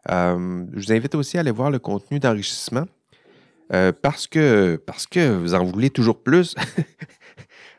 Je 0.07 0.73
vous 0.75 0.91
invite 0.91 1.15
aussi 1.15 1.37
à 1.37 1.41
aller 1.41 1.51
voir 1.51 1.71
le 1.71 1.79
contenu 1.79 2.19
d'enrichissement. 2.19 2.85
parce, 4.01 4.27
que, 4.27 4.81
parce 4.85 5.07
que 5.07 5.37
vous 5.37 5.53
en 5.53 5.63
voulez 5.63 5.89
toujours 5.89 6.21
plus. 6.21 6.55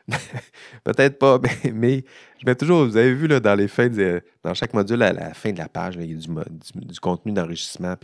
Peut-être 0.83 1.17
pas, 1.17 1.39
mais, 1.73 2.03
je 2.39 2.45
mets 2.45 2.55
toujours, 2.55 2.85
vous 2.85 2.97
avez 2.97 3.13
vu 3.13 3.27
là, 3.27 3.39
dans 3.39 3.55
les 3.55 3.67
fins 3.67 3.89
dans 4.43 4.53
chaque 4.53 4.73
module, 4.73 5.01
à 5.01 5.13
la 5.13 5.33
fin 5.33 5.51
de 5.51 5.57
la 5.57 5.67
page, 5.67 5.95
il 5.99 6.11
y 6.11 6.13
a 6.13 6.17
du, 6.17 6.99
contenu 6.99 7.31
d'enrichissement. 7.31 7.95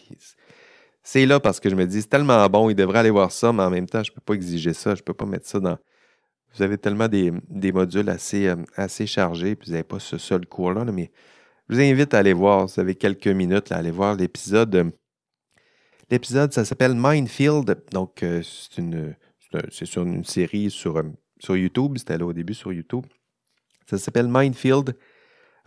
c'est 1.04 1.26
là 1.26 1.40
parce 1.40 1.60
que 1.60 1.70
je 1.70 1.76
me 1.76 1.86
dis, 1.86 2.02
c'est 2.02 2.10
tellement 2.10 2.46
bon, 2.48 2.70
il 2.70 2.76
devrait 2.76 3.00
aller 3.00 3.12
voir 3.12 3.32
ça, 3.32 3.54
mais 3.54 3.64
en 3.64 3.70
même 3.70 3.88
temps, 3.88 4.04
je 4.04 4.12
ne 4.12 4.16
peux 4.16 4.22
pas 4.22 4.34
exiger 4.34 4.74
ça, 4.74 4.96
je 4.96 5.02
ne 5.02 5.04
peux 5.04 5.14
pas 5.14 5.26
mettre 5.26 5.48
ça 5.48 5.60
dans. 5.60 5.78
Vous 6.56 6.64
avez 6.64 6.78
tellement 6.78 7.08
des, 7.08 7.32
modules 7.72 8.10
assez, 8.10 8.48
euh, 8.48 8.58
assez 8.76 9.08
chargés, 9.08 9.56
puis 9.56 9.68
vous 9.68 9.72
n'avez 9.72 9.86
pas 9.86 10.00
ce 10.00 10.18
seul 10.18 10.46
cours-là, 10.46 10.84
mais 10.86 11.12
je 11.72 11.76
vous 11.76 11.82
invite 11.82 12.14
à 12.14 12.20
aller 12.20 12.34
voir, 12.34 12.68
vous 12.68 12.80
avez 12.80 12.94
quelques 12.94 13.28
minutes, 13.28 13.72
à 13.72 13.78
aller 13.78 13.90
voir 13.90 14.14
l'épisode. 14.16 14.92
L'épisode, 16.12 16.54
ça 16.54 16.66
s'appelle 16.66 16.94
Mindfield. 16.96 17.84
Donc, 17.92 18.22
euh, 18.22 18.44
c'est 18.44 18.80
une, 18.80 19.16
c'est 19.72 19.86
sur 19.86 20.04
une 20.04 20.24
série 20.24 20.70
sur 20.70 20.98
euh, 20.98 21.04
sur 21.42 21.58
YouTube. 21.58 21.98
C'était 21.98 22.18
là 22.18 22.26
au 22.26 22.34
début 22.34 22.54
sur 22.54 22.72
YouTube. 22.72 23.06
Ça 23.90 23.98
s'appelle 23.98 24.28
Mindfield, 24.30 24.96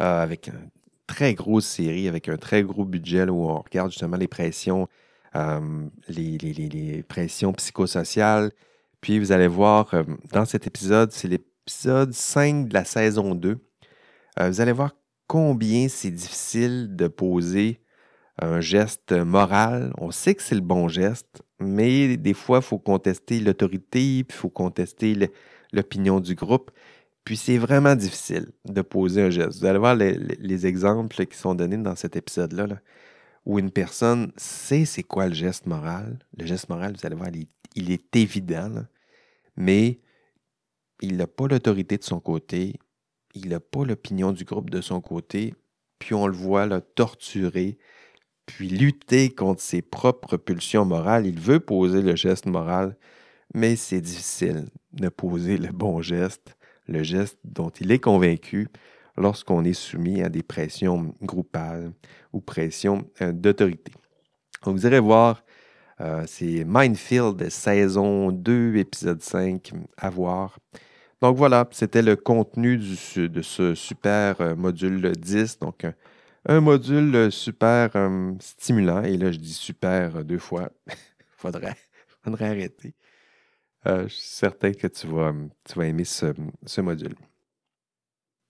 euh, 0.00 0.22
avec 0.22 0.48
une 0.48 0.70
très 1.06 1.34
grosse 1.34 1.66
série, 1.66 2.08
avec 2.08 2.28
un 2.28 2.36
très 2.36 2.62
gros 2.62 2.84
budget 2.84 3.24
où 3.24 3.50
on 3.50 3.60
regarde 3.60 3.90
justement 3.90 4.16
les 4.16 4.28
pressions, 4.28 4.88
euh, 5.36 5.86
les, 6.08 7.04
pressions 7.06 7.52
psychosociales. 7.52 8.50
Puis 9.00 9.18
vous 9.18 9.32
allez 9.32 9.48
voir 9.48 9.92
euh, 9.92 10.04
dans 10.32 10.46
cet 10.46 10.66
épisode, 10.66 11.12
c'est 11.12 11.28
l'épisode 11.28 12.12
5 12.12 12.68
de 12.68 12.74
la 12.74 12.84
saison 12.84 13.34
2. 13.34 13.58
vous 14.40 14.60
allez 14.60 14.72
voir 14.72 14.92
combien 15.26 15.88
c'est 15.88 16.10
difficile 16.10 16.94
de 16.96 17.08
poser 17.08 17.80
un 18.38 18.60
geste 18.60 19.12
moral. 19.12 19.92
On 19.98 20.10
sait 20.10 20.34
que 20.34 20.42
c'est 20.42 20.54
le 20.54 20.60
bon 20.60 20.88
geste, 20.88 21.42
mais 21.60 22.16
des 22.16 22.34
fois, 22.34 22.58
il 22.58 22.64
faut 22.64 22.78
contester 22.78 23.40
l'autorité, 23.40 24.24
puis 24.24 24.36
il 24.36 24.40
faut 24.40 24.50
contester 24.50 25.30
l'opinion 25.72 26.20
du 26.20 26.34
groupe. 26.34 26.70
Puis 27.24 27.36
c'est 27.36 27.58
vraiment 27.58 27.94
difficile 27.96 28.52
de 28.66 28.82
poser 28.82 29.22
un 29.22 29.30
geste. 29.30 29.60
Vous 29.60 29.66
allez 29.66 29.78
voir 29.78 29.94
les, 29.96 30.66
exemples 30.66 31.24
qui 31.26 31.38
sont 31.38 31.54
donnés 31.54 31.78
dans 31.78 31.96
cet 31.96 32.16
épisode-là, 32.16 32.80
où 33.46 33.58
une 33.58 33.70
personne 33.70 34.32
sait 34.36 34.84
c'est 34.84 35.02
quoi 35.02 35.28
le 35.28 35.34
geste 35.34 35.66
moral. 35.66 36.18
Le 36.36 36.44
geste 36.44 36.68
moral, 36.68 36.94
vous 36.98 37.06
allez 37.06 37.16
voir, 37.16 37.30
il, 37.74 37.90
est 37.90 38.16
évident, 38.16 38.84
mais 39.56 40.00
il 41.00 41.16
n'a 41.16 41.26
pas 41.26 41.48
l'autorité 41.48 41.96
de 41.96 42.04
son 42.04 42.20
côté, 42.20 42.74
il 43.34 43.48
n'a 43.48 43.60
pas 43.60 43.84
l'opinion 43.84 44.32
du 44.32 44.44
groupe 44.44 44.70
de 44.70 44.80
son 44.80 45.00
côté, 45.00 45.54
puis 45.98 46.14
on 46.14 46.26
le 46.26 46.34
voit 46.34 46.66
là, 46.66 46.80
torturer, 46.80 47.78
puis 48.46 48.68
lutter 48.68 49.30
contre 49.30 49.60
ses 49.60 49.82
propres 49.82 50.36
pulsions 50.36 50.84
morales. 50.84 51.26
Il 51.26 51.40
veut 51.40 51.60
poser 51.60 52.02
le 52.02 52.14
geste 52.14 52.46
moral, 52.46 52.96
mais 53.54 53.76
c'est 53.76 54.00
difficile 54.00 54.66
de 54.92 55.08
poser 55.08 55.56
le 55.56 55.72
bon 55.72 56.02
geste, 56.02 56.56
le 56.86 57.02
geste 57.02 57.38
dont 57.44 57.70
il 57.70 57.90
est 57.90 57.98
convaincu 57.98 58.68
lorsqu'on 59.16 59.64
est 59.64 59.72
soumis 59.72 60.22
à 60.22 60.28
des 60.28 60.42
pressions 60.42 61.14
groupales 61.22 61.92
ou 62.32 62.40
pressions 62.40 63.08
euh, 63.22 63.32
d'autorité. 63.32 63.92
Vous 64.64 64.86
irez 64.86 65.00
voir, 65.00 65.44
euh, 66.00 66.24
c'est 66.26 66.64
Mindfield, 66.66 67.48
saison 67.50 68.32
2, 68.32 68.76
épisode 68.76 69.22
5, 69.22 69.72
à 69.96 70.10
voir. 70.10 70.58
Donc 71.24 71.38
voilà, 71.38 71.66
c'était 71.70 72.02
le 72.02 72.16
contenu 72.16 72.76
de 72.76 73.40
ce 73.40 73.74
super 73.74 74.42
euh, 74.42 74.54
module 74.54 75.10
10. 75.12 75.58
Donc, 75.58 75.86
un, 76.46 76.60
module 76.60 77.32
super 77.32 77.88
stimulant. 78.40 79.02
Et 79.04 79.16
là, 79.16 79.32
je 79.32 79.38
dis 79.38 79.54
super 79.54 80.22
deux 80.22 80.36
fois. 80.36 80.68
faudrait, 81.38 81.76
faudrait 82.22 82.48
arrêter. 82.50 82.92
Euh, 83.86 84.02
je 84.02 84.12
suis 84.12 84.28
certain 84.36 84.72
que 84.74 84.86
tu 84.86 85.06
vas, 85.06 85.32
tu 85.64 85.78
vas 85.78 85.86
aimer 85.86 86.04
ce, 86.04 86.80
module. 86.82 87.14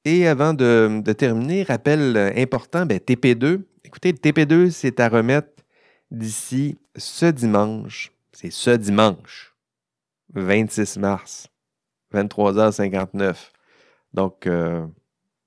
Et 0.04 0.26
avant 0.26 0.52
de, 0.52 1.00
terminer, 1.12 1.62
rappel 1.62 2.16
euh, 2.16 2.32
important, 2.36 2.86
ben, 2.86 2.98
TP2. 2.98 3.62
Écoutez, 3.84 4.10
le 4.10 4.18
TP2, 4.18 4.70
c'est 4.72 4.98
à 4.98 5.08
remettre 5.08 5.62
d'ici 6.10 6.76
ce 6.96 7.26
dimanche. 7.26 8.10
C'est 8.32 8.50
ce 8.50 8.70
dimanche, 8.70 9.54
26 10.34 10.96
mars, 10.96 11.46
23h59. 12.14 13.34
Donc, 14.12 14.46
euh, 14.46 14.86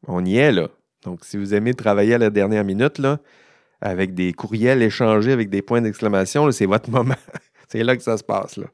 on 0.07 0.25
y 0.25 0.37
est 0.37 0.51
là. 0.51 0.69
Donc, 1.03 1.23
si 1.23 1.37
vous 1.37 1.53
aimez 1.53 1.73
travailler 1.73 2.15
à 2.15 2.17
la 2.17 2.29
dernière 2.29 2.63
minute, 2.63 2.97
là, 2.97 3.19
avec 3.81 4.13
des 4.13 4.33
courriels 4.33 4.81
échangés 4.81 5.31
avec 5.31 5.49
des 5.49 5.61
points 5.61 5.81
d'exclamation, 5.81 6.51
c'est 6.51 6.65
votre 6.65 6.89
moment. 6.91 7.15
c'est 7.69 7.83
là 7.83 7.95
que 7.95 8.03
ça 8.03 8.17
se 8.17 8.23
passe. 8.23 8.57
Là. 8.57 8.67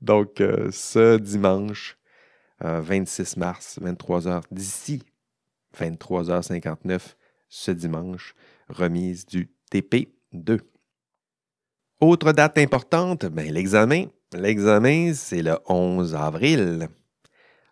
Donc, 0.00 0.40
euh, 0.40 0.68
ce 0.70 1.18
dimanche 1.18 1.98
26 2.60 3.34
euh, 3.36 3.40
mars, 3.40 3.78
23h, 3.82 4.42
d'ici 4.50 5.02
23h59, 5.78 7.00
ce 7.48 7.70
dimanche, 7.70 8.34
remise 8.68 9.26
du 9.26 9.50
TP2. 9.72 10.60
Autre 12.00 12.32
date 12.32 12.58
importante, 12.58 13.26
ben, 13.26 13.52
l'examen. 13.52 14.06
L'examen, 14.32 15.12
c'est 15.14 15.42
le 15.42 15.58
11 15.68 16.14
avril. 16.14 16.88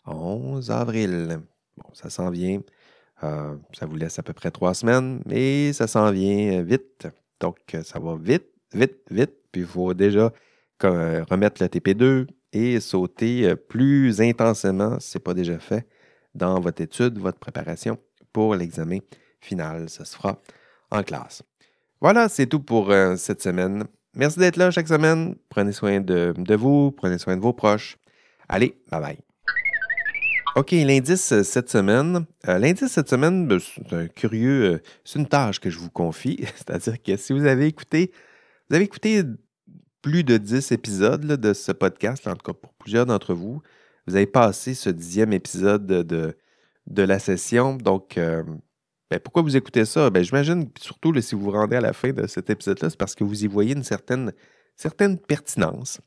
11 0.06 0.70
avril. 0.70 1.40
Bon, 1.76 1.94
ça 1.94 2.10
s'en 2.10 2.30
vient. 2.30 2.60
Euh, 3.22 3.56
ça 3.72 3.86
vous 3.86 3.96
laisse 3.96 4.18
à 4.18 4.22
peu 4.22 4.32
près 4.32 4.50
trois 4.50 4.74
semaines, 4.74 5.22
mais 5.26 5.72
ça 5.72 5.86
s'en 5.86 6.10
vient 6.10 6.62
vite. 6.62 7.06
Donc, 7.38 7.58
ça 7.84 7.98
va 7.98 8.16
vite, 8.16 8.46
vite, 8.72 9.00
vite. 9.10 9.32
Puis, 9.52 9.62
il 9.62 9.66
faut 9.66 9.94
déjà 9.94 10.32
euh, 10.84 11.24
remettre 11.28 11.62
le 11.62 11.68
TP2 11.68 12.26
et 12.52 12.80
sauter 12.80 13.46
euh, 13.46 13.56
plus 13.56 14.20
intensément, 14.20 14.98
si 15.00 15.10
ce 15.10 15.18
n'est 15.18 15.22
pas 15.22 15.34
déjà 15.34 15.58
fait, 15.58 15.86
dans 16.34 16.58
votre 16.60 16.80
étude, 16.80 17.18
votre 17.18 17.38
préparation 17.38 17.98
pour 18.32 18.54
l'examen 18.54 18.98
final. 19.40 19.88
Ça 19.88 20.04
se 20.04 20.16
fera 20.16 20.40
en 20.90 21.02
classe. 21.02 21.42
Voilà, 22.00 22.28
c'est 22.28 22.46
tout 22.46 22.60
pour 22.60 22.90
euh, 22.90 23.16
cette 23.16 23.42
semaine. 23.42 23.84
Merci 24.14 24.38
d'être 24.38 24.56
là 24.56 24.70
chaque 24.70 24.88
semaine. 24.88 25.36
Prenez 25.48 25.72
soin 25.72 26.00
de, 26.00 26.34
vous, 26.54 26.92
prenez 26.92 27.18
soin 27.18 27.36
de 27.36 27.42
vos 27.42 27.52
proches. 27.52 27.98
Allez, 28.48 28.80
bye 28.90 29.00
bye. 29.00 29.29
OK, 30.56 30.72
l'indice 30.72 31.42
cette 31.42 31.70
semaine. 31.70 32.26
l'indice 32.44 32.88
cette 32.88 33.08
semaine, 33.08 33.48
c'est 33.60 33.92
un 33.92 34.08
curieux, 34.08 34.82
c'est 35.04 35.20
une 35.20 35.28
tâche 35.28 35.60
que 35.60 35.70
je 35.70 35.78
vous 35.78 35.90
confie. 35.90 36.44
C'est-à-dire 36.56 37.00
que 37.00 37.16
si 37.16 37.32
vous 37.32 37.46
avez 37.46 37.66
écouté, 37.66 38.10
vous 38.68 38.76
avez 38.76 38.84
écouté 38.84 39.22
plus 40.02 40.24
de 40.24 40.38
10 40.38 40.72
épisodes 40.72 41.24
de 41.24 41.52
ce 41.52 41.70
podcast, 41.70 42.26
en 42.26 42.34
tout 42.34 42.52
cas 42.52 42.52
pour 42.52 42.72
plusieurs 42.74 43.06
d'entre 43.06 43.32
vous. 43.32 43.62
Vous 44.08 44.16
avez 44.16 44.26
passé 44.26 44.74
ce 44.74 44.90
dixième 44.90 45.32
épisode 45.32 45.86
de, 45.86 46.34
la 46.96 47.18
session. 47.20 47.76
Donc, 47.76 48.18
euh, 48.18 48.42
ben, 49.08 49.20
pourquoi 49.20 49.42
vous 49.42 49.56
écoutez 49.56 49.84
ça? 49.84 50.10
Ben, 50.10 50.24
J'imagine, 50.24 50.68
surtout 50.80 51.18
si 51.20 51.36
vous 51.36 51.42
vous 51.42 51.50
rendez 51.52 51.76
à 51.76 51.80
la 51.80 51.92
fin 51.92 52.10
de 52.10 52.26
cet 52.26 52.50
épisode-là, 52.50 52.90
c'est 52.90 52.98
parce 52.98 53.14
que 53.14 53.22
vous 53.22 53.44
y 53.44 53.46
voyez 53.46 53.74
une 53.74 53.84
certaine, 53.84 54.32
certaine 54.74 55.16
pertinence. 55.16 56.00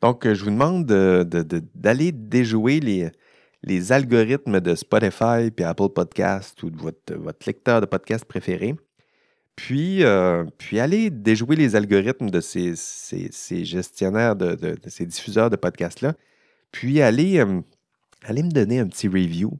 Donc, 0.00 0.26
je 0.26 0.42
vous 0.42 0.50
demande 0.50 0.86
d'aller 0.86 2.10
déjouer 2.10 2.80
les, 2.80 3.10
les 3.66 3.92
algorithmes 3.92 4.60
de 4.60 4.74
Spotify 4.74 5.50
et 5.56 5.64
Apple 5.64 5.88
Podcast 5.88 6.62
ou 6.62 6.70
de 6.70 6.80
votre, 6.80 7.14
votre 7.14 7.46
lecteur 7.46 7.80
de 7.80 7.86
podcast 7.86 8.24
préféré 8.24 8.76
puis, 9.56 10.04
euh, 10.04 10.44
puis 10.58 10.78
aller 10.78 11.10
déjouer 11.10 11.56
les 11.56 11.74
algorithmes 11.74 12.30
de 12.30 12.40
ces, 12.40 12.74
gestionnaires, 13.64 14.36
de, 14.36 14.76
ces 14.86 15.06
diffuseurs 15.06 15.50
de 15.50 15.56
podcasts-là. 15.56 16.14
Puis 16.70 17.00
aller, 17.00 17.38
euh, 17.38 17.62
me 18.28 18.50
donner 18.50 18.80
un 18.80 18.86
petit 18.86 19.08
review, 19.08 19.58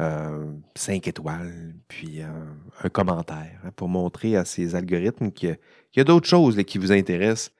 euh, 0.00 0.52
cinq 0.74 1.06
étoiles, 1.06 1.74
puis 1.86 2.20
un 2.20 2.88
commentaire 2.88 3.60
hein, 3.64 3.70
pour 3.76 3.88
montrer 3.88 4.36
à 4.36 4.44
ces 4.44 4.74
algorithmes 4.74 5.30
qu'il 5.30 5.56
y 5.94 6.00
a, 6.00 6.04
d'autres 6.04 6.28
choses 6.28 6.60
qui 6.64 6.78
vous 6.78 6.90
intéressent 6.90 7.52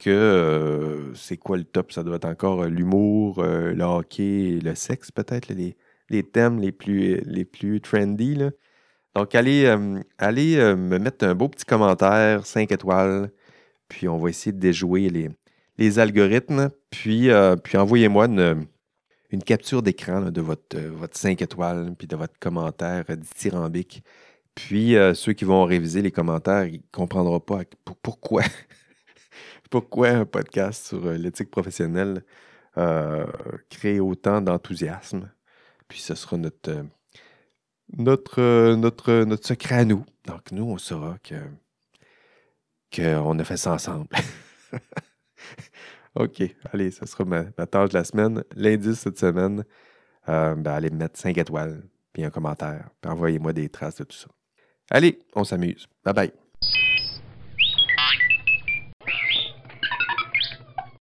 que 0.00 1.12
c'est 1.14 1.36
quoi 1.36 1.56
le 1.56 1.64
top? 1.64 1.92
Ça 1.92 2.02
doit 2.02 2.16
être 2.16 2.24
encore 2.24 2.64
l'humour, 2.64 3.42
le 3.42 3.82
hockey, 3.82 4.58
le 4.62 4.74
sexe 4.74 5.10
peut-être, 5.10 5.48
les, 5.48 6.22
thèmes 6.24 6.58
les 6.58 6.72
plus, 6.72 7.20
les 7.24 7.44
plus 7.44 7.80
trendy. 7.80 8.34
Là. 8.34 8.50
Donc, 9.14 9.34
allez, 9.34 9.64
euh, 9.66 10.00
allez 10.18 10.56
euh, 10.56 10.76
me 10.76 10.98
mettre 10.98 11.26
un 11.26 11.34
beau 11.34 11.48
petit 11.48 11.64
commentaire, 11.64 12.46
5 12.46 12.70
étoiles, 12.70 13.30
puis 13.88 14.08
on 14.08 14.18
va 14.18 14.30
essayer 14.30 14.52
de 14.52 14.60
déjouer 14.60 15.08
les, 15.10 15.30
les 15.78 15.98
algorithmes, 15.98 16.70
puis, 16.90 17.30
euh, 17.30 17.56
puis 17.56 17.76
envoyez-moi 17.76 18.26
une, 18.26 18.66
une 19.30 19.42
capture 19.42 19.82
d'écran 19.82 20.30
de 20.30 20.40
votre, 20.40 20.78
votre 20.78 21.18
5 21.18 21.42
étoiles, 21.42 21.94
puis 21.98 22.06
de 22.06 22.16
votre 22.16 22.38
commentaire 22.38 23.04
dithyrambique. 23.16 24.04
Puis 24.54 24.96
ceux 25.14 25.32
qui 25.32 25.44
vont 25.44 25.64
réviser 25.64 26.02
les 26.02 26.10
commentaires, 26.10 26.66
ils 26.66 26.80
ne 26.80 26.90
comprendront 26.92 27.40
pas 27.40 27.62
pourquoi. 28.02 28.42
pourquoi 29.70 30.08
un 30.08 30.24
podcast 30.26 30.88
sur 30.88 31.04
l'éthique 31.12 31.50
professionnelle 31.50 32.24
crée 32.74 34.00
autant 34.00 34.40
d'enthousiasme? 34.40 35.30
Puis 35.88 36.00
ce 36.00 36.14
sera 36.14 36.36
notre, 36.36 36.84
notre, 37.96 38.74
notre, 38.74 39.24
notre 39.24 39.46
secret 39.46 39.76
à 39.76 39.84
nous. 39.84 40.04
Donc, 40.26 40.52
nous, 40.52 40.64
on 40.64 40.78
saura 40.78 41.16
que 41.22 41.34
qu'on 42.94 43.38
a 43.38 43.44
fait 43.44 43.56
ça 43.56 43.72
ensemble. 43.72 44.08
OK, 46.14 46.42
allez, 46.72 46.90
ça 46.90 47.06
sera 47.06 47.24
ma, 47.24 47.44
tâche 47.44 47.90
de 47.90 47.94
la 47.94 48.04
semaine. 48.04 48.44
L'indice 48.56 49.00
cette 49.00 49.18
semaine, 49.18 49.64
euh, 50.28 50.54
ben, 50.56 50.72
allez 50.72 50.90
me 50.90 50.96
mettre 50.96 51.18
5 51.18 51.38
étoiles, 51.38 51.82
puis 52.12 52.24
un 52.24 52.30
commentaire, 52.30 52.90
puis 53.00 53.10
envoyez-moi 53.10 53.52
des 53.52 53.68
traces 53.68 53.96
de 53.96 54.04
tout 54.04 54.16
ça. 54.16 54.28
Allez, 54.90 55.20
on 55.34 55.44
s'amuse. 55.44 55.88
Bye 56.04 56.14
bye. 56.14 56.49